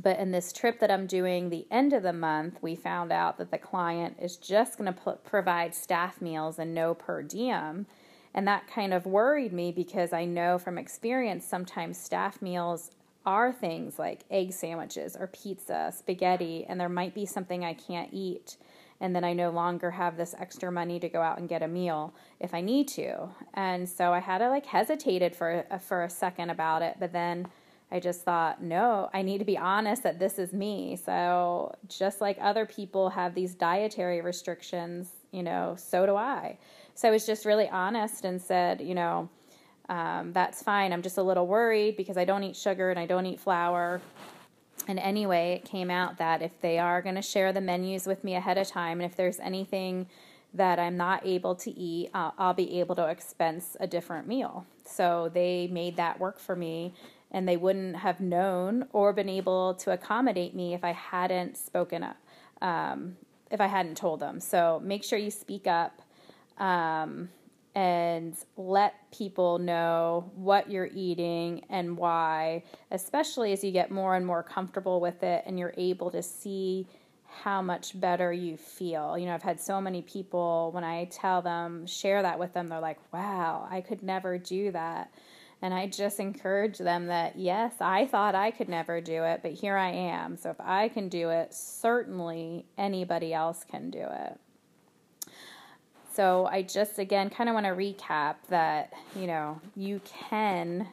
but 0.00 0.20
in 0.20 0.30
this 0.30 0.52
trip 0.52 0.78
that 0.78 0.92
I'm 0.92 1.08
doing 1.08 1.50
the 1.50 1.66
end 1.72 1.92
of 1.92 2.04
the 2.04 2.12
month, 2.12 2.58
we 2.62 2.76
found 2.76 3.10
out 3.10 3.36
that 3.38 3.50
the 3.50 3.58
client 3.58 4.16
is 4.22 4.36
just 4.36 4.78
going 4.78 4.94
to 4.94 5.18
provide 5.24 5.74
staff 5.74 6.20
meals 6.20 6.60
and 6.60 6.72
no 6.72 6.94
per 6.94 7.22
diem. 7.22 7.86
And 8.32 8.46
that 8.46 8.68
kind 8.68 8.94
of 8.94 9.06
worried 9.06 9.52
me 9.52 9.72
because 9.72 10.12
I 10.12 10.24
know 10.24 10.56
from 10.56 10.78
experience 10.78 11.44
sometimes 11.44 11.98
staff 11.98 12.40
meals 12.40 12.92
are 13.26 13.52
things 13.52 13.98
like 13.98 14.24
egg 14.30 14.52
sandwiches 14.52 15.16
or 15.18 15.26
pizza, 15.26 15.92
spaghetti, 15.96 16.64
and 16.68 16.80
there 16.80 16.88
might 16.88 17.14
be 17.14 17.26
something 17.26 17.64
I 17.64 17.74
can't 17.74 18.08
eat. 18.12 18.56
And 19.02 19.16
then 19.16 19.24
I 19.24 19.32
no 19.32 19.50
longer 19.50 19.90
have 19.92 20.16
this 20.16 20.34
extra 20.38 20.70
money 20.70 21.00
to 21.00 21.08
go 21.08 21.22
out 21.22 21.38
and 21.38 21.48
get 21.48 21.62
a 21.62 21.68
meal 21.68 22.14
if 22.38 22.52
I 22.52 22.60
need 22.60 22.86
to. 22.88 23.28
And 23.54 23.88
so 23.88 24.12
I 24.12 24.18
had 24.18 24.38
to 24.38 24.50
like 24.50 24.66
hesitated 24.66 25.34
for 25.34 25.64
uh, 25.70 25.78
for 25.78 26.04
a 26.04 26.10
second 26.10 26.50
about 26.50 26.82
it, 26.82 26.96
but 27.00 27.12
then 27.12 27.48
I 27.92 27.98
just 27.98 28.22
thought, 28.22 28.62
no, 28.62 29.10
I 29.12 29.22
need 29.22 29.38
to 29.38 29.44
be 29.44 29.58
honest 29.58 30.02
that 30.04 30.18
this 30.18 30.38
is 30.38 30.52
me. 30.52 30.96
So 30.96 31.74
just 31.88 32.20
like 32.20 32.38
other 32.40 32.64
people 32.64 33.10
have 33.10 33.34
these 33.34 33.54
dietary 33.54 34.20
restrictions, 34.20 35.10
you 35.32 35.42
know, 35.42 35.74
so 35.76 36.06
do 36.06 36.14
I. 36.14 36.58
So 36.94 37.08
I 37.08 37.10
was 37.10 37.26
just 37.26 37.44
really 37.44 37.68
honest 37.68 38.24
and 38.24 38.40
said, 38.40 38.80
you 38.80 38.94
know, 38.94 39.28
um, 39.90 40.32
that's 40.32 40.62
fine. 40.62 40.92
I'm 40.92 41.02
just 41.02 41.18
a 41.18 41.22
little 41.22 41.48
worried 41.48 41.96
because 41.96 42.16
I 42.16 42.24
don't 42.24 42.44
eat 42.44 42.54
sugar 42.54 42.90
and 42.90 42.98
I 42.98 43.06
don't 43.06 43.26
eat 43.26 43.40
flour. 43.40 44.00
And 44.86 45.00
anyway, 45.00 45.60
it 45.60 45.68
came 45.68 45.90
out 45.90 46.18
that 46.18 46.42
if 46.42 46.58
they 46.60 46.78
are 46.78 47.02
going 47.02 47.16
to 47.16 47.22
share 47.22 47.52
the 47.52 47.60
menus 47.60 48.06
with 48.06 48.22
me 48.22 48.36
ahead 48.36 48.56
of 48.56 48.68
time, 48.68 49.00
and 49.00 49.10
if 49.10 49.16
there's 49.16 49.40
anything 49.40 50.06
that 50.54 50.78
I'm 50.78 50.96
not 50.96 51.26
able 51.26 51.56
to 51.56 51.70
eat, 51.72 52.10
uh, 52.14 52.30
I'll 52.38 52.54
be 52.54 52.78
able 52.78 52.94
to 52.96 53.06
expense 53.08 53.76
a 53.80 53.86
different 53.88 54.28
meal. 54.28 54.64
So 54.84 55.28
they 55.34 55.66
made 55.66 55.96
that 55.96 56.20
work 56.20 56.38
for 56.38 56.54
me, 56.54 56.94
and 57.32 57.48
they 57.48 57.56
wouldn't 57.56 57.96
have 57.96 58.20
known 58.20 58.86
or 58.92 59.12
been 59.12 59.28
able 59.28 59.74
to 59.74 59.92
accommodate 59.92 60.54
me 60.54 60.72
if 60.72 60.84
I 60.84 60.92
hadn't 60.92 61.56
spoken 61.56 62.04
up, 62.04 62.16
um, 62.62 63.16
if 63.50 63.60
I 63.60 63.66
hadn't 63.66 63.96
told 63.96 64.20
them. 64.20 64.38
So 64.38 64.80
make 64.84 65.02
sure 65.02 65.18
you 65.18 65.32
speak 65.32 65.66
up. 65.66 66.00
Um, 66.58 67.30
and 67.74 68.36
let 68.56 69.10
people 69.12 69.58
know 69.58 70.30
what 70.34 70.70
you're 70.70 70.90
eating 70.92 71.64
and 71.70 71.96
why, 71.96 72.64
especially 72.90 73.52
as 73.52 73.62
you 73.62 73.70
get 73.70 73.90
more 73.90 74.16
and 74.16 74.26
more 74.26 74.42
comfortable 74.42 75.00
with 75.00 75.22
it 75.22 75.44
and 75.46 75.58
you're 75.58 75.74
able 75.76 76.10
to 76.10 76.22
see 76.22 76.86
how 77.30 77.62
much 77.62 77.98
better 77.98 78.32
you 78.32 78.56
feel. 78.56 79.16
You 79.16 79.26
know, 79.26 79.34
I've 79.34 79.42
had 79.42 79.60
so 79.60 79.80
many 79.80 80.02
people 80.02 80.70
when 80.72 80.82
I 80.82 81.04
tell 81.06 81.42
them, 81.42 81.86
share 81.86 82.22
that 82.22 82.38
with 82.38 82.52
them, 82.52 82.68
they're 82.68 82.80
like, 82.80 82.98
wow, 83.12 83.68
I 83.70 83.80
could 83.80 84.02
never 84.02 84.36
do 84.36 84.72
that. 84.72 85.12
And 85.62 85.74
I 85.74 85.86
just 85.86 86.18
encourage 86.20 86.78
them 86.78 87.06
that, 87.06 87.38
yes, 87.38 87.74
I 87.80 88.06
thought 88.06 88.34
I 88.34 88.50
could 88.50 88.68
never 88.68 89.00
do 89.00 89.24
it, 89.24 89.40
but 89.42 89.52
here 89.52 89.76
I 89.76 89.90
am. 89.90 90.36
So 90.36 90.50
if 90.50 90.60
I 90.60 90.88
can 90.88 91.08
do 91.08 91.28
it, 91.28 91.54
certainly 91.54 92.64
anybody 92.78 93.34
else 93.34 93.64
can 93.64 93.90
do 93.90 94.00
it. 94.00 94.40
So 96.20 96.44
I 96.44 96.60
just 96.60 96.98
again 96.98 97.30
kind 97.30 97.48
of 97.48 97.54
want 97.54 97.64
to 97.64 97.72
recap 97.72 98.34
that, 98.50 98.92
you 99.16 99.26
know, 99.26 99.58
you 99.74 100.02
can 100.04 100.86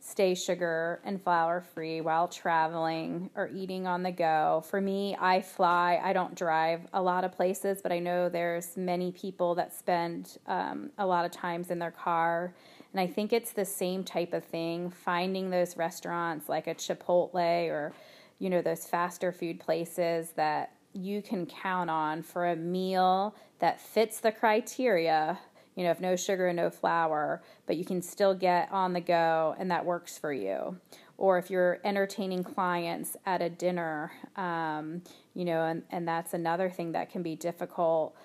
stay 0.00 0.34
sugar 0.34 1.00
and 1.04 1.22
flour 1.22 1.60
free 1.60 2.00
while 2.00 2.28
traveling 2.28 3.28
or 3.36 3.50
eating 3.52 3.86
on 3.86 4.02
the 4.02 4.10
go. 4.10 4.64
For 4.70 4.80
me, 4.80 5.14
I 5.20 5.42
fly. 5.42 6.00
I 6.02 6.14
don't 6.14 6.34
drive 6.34 6.80
a 6.94 7.02
lot 7.02 7.24
of 7.24 7.32
places, 7.32 7.80
but 7.82 7.92
I 7.92 7.98
know 7.98 8.30
there's 8.30 8.74
many 8.74 9.12
people 9.12 9.54
that 9.56 9.74
spend 9.74 10.38
um, 10.46 10.92
a 10.96 11.04
lot 11.04 11.26
of 11.26 11.30
times 11.30 11.70
in 11.70 11.78
their 11.78 11.90
car. 11.90 12.54
And 12.94 13.00
I 13.02 13.06
think 13.06 13.34
it's 13.34 13.52
the 13.52 13.66
same 13.66 14.02
type 14.02 14.32
of 14.32 14.44
thing, 14.44 14.88
finding 14.88 15.50
those 15.50 15.76
restaurants 15.76 16.48
like 16.48 16.68
a 16.68 16.74
Chipotle 16.74 17.68
or, 17.68 17.92
you 18.38 18.48
know, 18.48 18.62
those 18.62 18.86
faster 18.86 19.30
food 19.30 19.60
places 19.60 20.30
that 20.36 20.72
you 20.98 21.22
can 21.22 21.46
count 21.46 21.88
on 21.90 22.22
for 22.22 22.46
a 22.46 22.56
meal 22.56 23.34
that 23.60 23.80
fits 23.80 24.20
the 24.20 24.32
criteria, 24.32 25.38
you 25.76 25.84
know, 25.84 25.90
if 25.90 26.00
no 26.00 26.16
sugar 26.16 26.48
and 26.48 26.56
no 26.56 26.70
flour, 26.70 27.42
but 27.66 27.76
you 27.76 27.84
can 27.84 28.02
still 28.02 28.34
get 28.34 28.70
on 28.72 28.92
the 28.92 29.00
go 29.00 29.54
and 29.58 29.70
that 29.70 29.84
works 29.84 30.18
for 30.18 30.32
you. 30.32 30.76
Or 31.16 31.38
if 31.38 31.50
you're 31.50 31.78
entertaining 31.84 32.44
clients 32.44 33.16
at 33.26 33.42
a 33.42 33.50
dinner, 33.50 34.12
um, 34.36 35.02
you 35.34 35.44
know, 35.44 35.64
and, 35.64 35.82
and 35.90 36.06
that's 36.06 36.34
another 36.34 36.68
thing 36.70 36.92
that 36.92 37.10
can 37.10 37.22
be 37.22 37.36
difficult. 37.36 38.16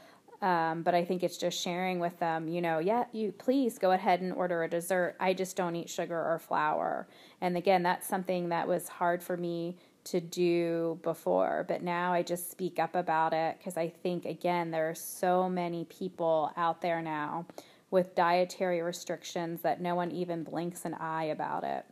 Um, 0.42 0.84
but 0.84 0.94
I 0.94 1.06
think 1.06 1.24
it's 1.24 1.38
just 1.38 1.60
sharing 1.62 2.00
with 2.00 2.20
them, 2.20 2.50
you 2.50 2.60
know, 2.60 2.80
yeah, 2.80 3.06
you 3.14 3.32
please 3.32 3.80
go 3.80 3.92
ahead 3.92 4.20
and 4.20 4.34
order 4.34 4.64
a 4.64 4.70
dessert. 4.70 5.16
I 5.20 5.34
just 5.34 5.56
don't 5.56 5.76
eat 5.76 5.90
sugar 5.90 6.18
or 6.18 6.38
flour. 6.38 7.08
And 7.40 7.56
again, 7.56 7.82
that's 7.84 8.06
something 8.08 8.50
that 8.50 8.68
was 8.68 8.90
hard 8.90 9.24
for 9.24 9.38
me 9.38 9.78
to 10.06 10.20
do 10.20 11.00
before, 11.02 11.66
but 11.68 11.82
now 11.82 12.14
I 12.14 12.24
just 12.24 12.52
speak 12.52 12.80
up 12.80 12.96
about 12.96 13.34
it 13.34 13.58
because 13.58 13.78
I 13.78 13.90
think, 13.90 14.26
again, 14.26 14.72
there 14.72 14.90
are 14.90 14.96
so 14.96 15.48
many 15.48 15.86
people 15.86 16.52
out 16.58 16.82
there 16.82 17.02
now 17.02 17.46
with 17.90 18.16
dietary 18.16 18.82
restrictions 18.82 19.62
that 19.62 19.80
no 19.80 19.96
one 19.96 20.12
even 20.12 20.44
blinks 20.44 20.86
an 20.86 20.96
eye 20.96 21.26
about 21.26 21.64
it. 21.64 21.86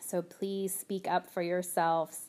So 0.00 0.22
please 0.22 0.74
speak 0.74 1.06
up 1.06 1.28
for 1.28 1.42
yourselves 1.42 2.28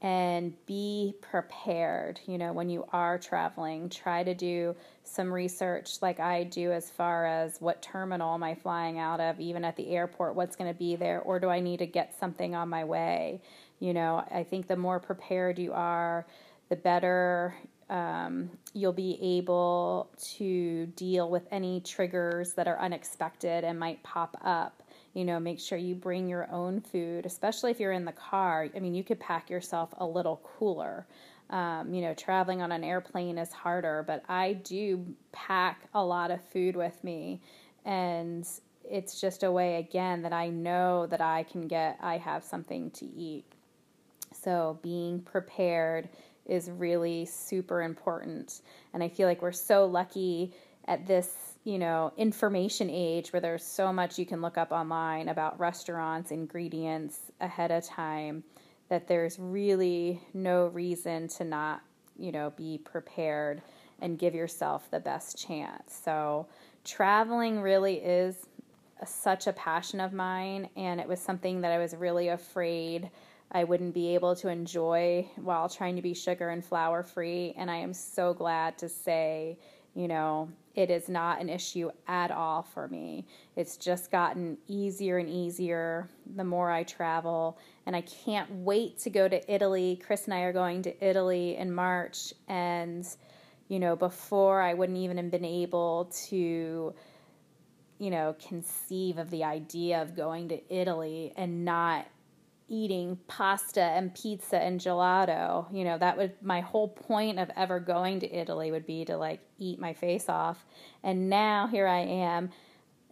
and 0.00 0.54
be 0.64 1.14
prepared. 1.20 2.20
You 2.26 2.38
know, 2.38 2.52
when 2.52 2.70
you 2.70 2.86
are 2.92 3.18
traveling, 3.18 3.88
try 3.88 4.22
to 4.22 4.34
do 4.34 4.76
some 5.02 5.32
research 5.32 6.00
like 6.00 6.20
I 6.20 6.44
do 6.44 6.70
as 6.70 6.88
far 6.88 7.26
as 7.26 7.60
what 7.60 7.82
terminal 7.82 8.34
am 8.34 8.44
I 8.44 8.54
flying 8.54 8.98
out 8.98 9.20
of, 9.20 9.40
even 9.40 9.64
at 9.64 9.76
the 9.76 9.90
airport, 9.90 10.36
what's 10.36 10.54
going 10.54 10.72
to 10.72 10.78
be 10.78 10.94
there, 10.94 11.20
or 11.20 11.40
do 11.40 11.48
I 11.48 11.60
need 11.60 11.78
to 11.78 11.86
get 11.86 12.18
something 12.18 12.54
on 12.54 12.68
my 12.68 12.84
way? 12.84 13.42
You 13.80 13.94
know, 13.94 14.24
I 14.30 14.44
think 14.44 14.66
the 14.66 14.76
more 14.76 14.98
prepared 14.98 15.58
you 15.58 15.72
are, 15.72 16.26
the 16.68 16.76
better 16.76 17.54
um, 17.90 18.50
you'll 18.74 18.92
be 18.92 19.18
able 19.38 20.10
to 20.36 20.86
deal 20.86 21.30
with 21.30 21.46
any 21.50 21.80
triggers 21.80 22.52
that 22.54 22.68
are 22.68 22.78
unexpected 22.78 23.64
and 23.64 23.78
might 23.78 24.02
pop 24.02 24.36
up. 24.44 24.82
You 25.14 25.24
know, 25.24 25.40
make 25.40 25.58
sure 25.58 25.78
you 25.78 25.94
bring 25.94 26.28
your 26.28 26.50
own 26.52 26.80
food, 26.80 27.24
especially 27.24 27.70
if 27.70 27.80
you're 27.80 27.92
in 27.92 28.04
the 28.04 28.12
car. 28.12 28.68
I 28.76 28.78
mean, 28.78 28.94
you 28.94 29.02
could 29.02 29.18
pack 29.18 29.48
yourself 29.48 29.94
a 29.96 30.06
little 30.06 30.40
cooler. 30.44 31.06
Um, 31.50 31.94
you 31.94 32.02
know, 32.02 32.12
traveling 32.12 32.60
on 32.60 32.72
an 32.72 32.84
airplane 32.84 33.38
is 33.38 33.50
harder, 33.52 34.04
but 34.06 34.22
I 34.28 34.52
do 34.52 35.06
pack 35.32 35.88
a 35.94 36.04
lot 36.04 36.30
of 36.30 36.44
food 36.52 36.76
with 36.76 37.02
me. 37.02 37.40
And 37.86 38.46
it's 38.84 39.18
just 39.18 39.42
a 39.42 39.50
way, 39.50 39.76
again, 39.76 40.22
that 40.22 40.34
I 40.34 40.50
know 40.50 41.06
that 41.06 41.22
I 41.22 41.44
can 41.44 41.66
get, 41.66 41.98
I 42.02 42.18
have 42.18 42.44
something 42.44 42.90
to 42.92 43.06
eat. 43.06 43.47
So 44.42 44.78
being 44.82 45.20
prepared 45.20 46.08
is 46.46 46.70
really 46.70 47.24
super 47.24 47.82
important. 47.82 48.62
And 48.94 49.02
I 49.02 49.08
feel 49.08 49.28
like 49.28 49.42
we're 49.42 49.52
so 49.52 49.84
lucky 49.86 50.54
at 50.86 51.06
this, 51.06 51.58
you 51.64 51.78
know, 51.78 52.12
information 52.16 52.88
age 52.90 53.32
where 53.32 53.40
there's 53.40 53.64
so 53.64 53.92
much 53.92 54.18
you 54.18 54.24
can 54.24 54.40
look 54.40 54.56
up 54.56 54.72
online 54.72 55.28
about 55.28 55.58
restaurants, 55.60 56.30
ingredients 56.30 57.30
ahead 57.40 57.70
of 57.70 57.84
time 57.84 58.42
that 58.88 59.06
there's 59.06 59.38
really 59.38 60.20
no 60.32 60.68
reason 60.68 61.28
to 61.28 61.44
not, 61.44 61.82
you 62.18 62.32
know, 62.32 62.50
be 62.56 62.78
prepared 62.78 63.60
and 64.00 64.18
give 64.18 64.34
yourself 64.34 64.90
the 64.90 65.00
best 65.00 65.36
chance. 65.36 66.00
So, 66.04 66.46
traveling 66.84 67.60
really 67.60 67.96
is 67.96 68.46
a, 69.02 69.06
such 69.06 69.46
a 69.46 69.52
passion 69.52 70.00
of 70.00 70.12
mine, 70.14 70.68
and 70.76 71.00
it 71.00 71.08
was 71.08 71.20
something 71.20 71.60
that 71.60 71.72
I 71.72 71.78
was 71.78 71.94
really 71.94 72.28
afraid 72.28 73.10
I 73.50 73.64
wouldn't 73.64 73.94
be 73.94 74.14
able 74.14 74.36
to 74.36 74.48
enjoy 74.48 75.26
while 75.36 75.68
trying 75.68 75.96
to 75.96 76.02
be 76.02 76.14
sugar 76.14 76.50
and 76.50 76.64
flour 76.64 77.02
free. 77.02 77.54
And 77.56 77.70
I 77.70 77.76
am 77.76 77.94
so 77.94 78.34
glad 78.34 78.76
to 78.78 78.88
say, 78.88 79.58
you 79.94 80.06
know, 80.06 80.50
it 80.74 80.90
is 80.90 81.08
not 81.08 81.40
an 81.40 81.48
issue 81.48 81.90
at 82.06 82.30
all 82.30 82.62
for 82.62 82.88
me. 82.88 83.26
It's 83.56 83.76
just 83.76 84.12
gotten 84.12 84.58
easier 84.68 85.18
and 85.18 85.28
easier 85.28 86.08
the 86.36 86.44
more 86.44 86.70
I 86.70 86.82
travel. 86.82 87.58
And 87.86 87.96
I 87.96 88.02
can't 88.02 88.50
wait 88.50 88.98
to 89.00 89.10
go 89.10 89.26
to 89.26 89.52
Italy. 89.52 90.00
Chris 90.06 90.26
and 90.26 90.34
I 90.34 90.40
are 90.42 90.52
going 90.52 90.82
to 90.82 91.04
Italy 91.04 91.56
in 91.56 91.72
March. 91.72 92.34
And, 92.48 93.06
you 93.68 93.78
know, 93.78 93.96
before 93.96 94.60
I 94.60 94.74
wouldn't 94.74 94.98
even 94.98 95.16
have 95.16 95.30
been 95.30 95.44
able 95.44 96.12
to 96.28 96.94
you 97.98 98.10
know, 98.10 98.36
conceive 98.46 99.18
of 99.18 99.28
the 99.30 99.42
idea 99.42 100.00
of 100.00 100.14
going 100.14 100.48
to 100.48 100.72
Italy 100.72 101.32
and 101.36 101.64
not 101.64 102.06
eating 102.68 103.18
pasta 103.26 103.80
and 103.80 104.14
pizza 104.14 104.58
and 104.58 104.80
gelato. 104.80 105.66
You 105.72 105.84
know, 105.84 105.98
that 105.98 106.16
would 106.16 106.32
my 106.42 106.60
whole 106.60 106.88
point 106.88 107.38
of 107.38 107.50
ever 107.56 107.80
going 107.80 108.20
to 108.20 108.32
Italy 108.32 108.70
would 108.70 108.86
be 108.86 109.04
to 109.06 109.16
like 109.16 109.40
eat 109.58 109.78
my 109.80 109.94
face 109.94 110.28
off. 110.28 110.64
And 111.02 111.30
now 111.30 111.66
here 111.66 111.86
I 111.86 112.00
am, 112.00 112.50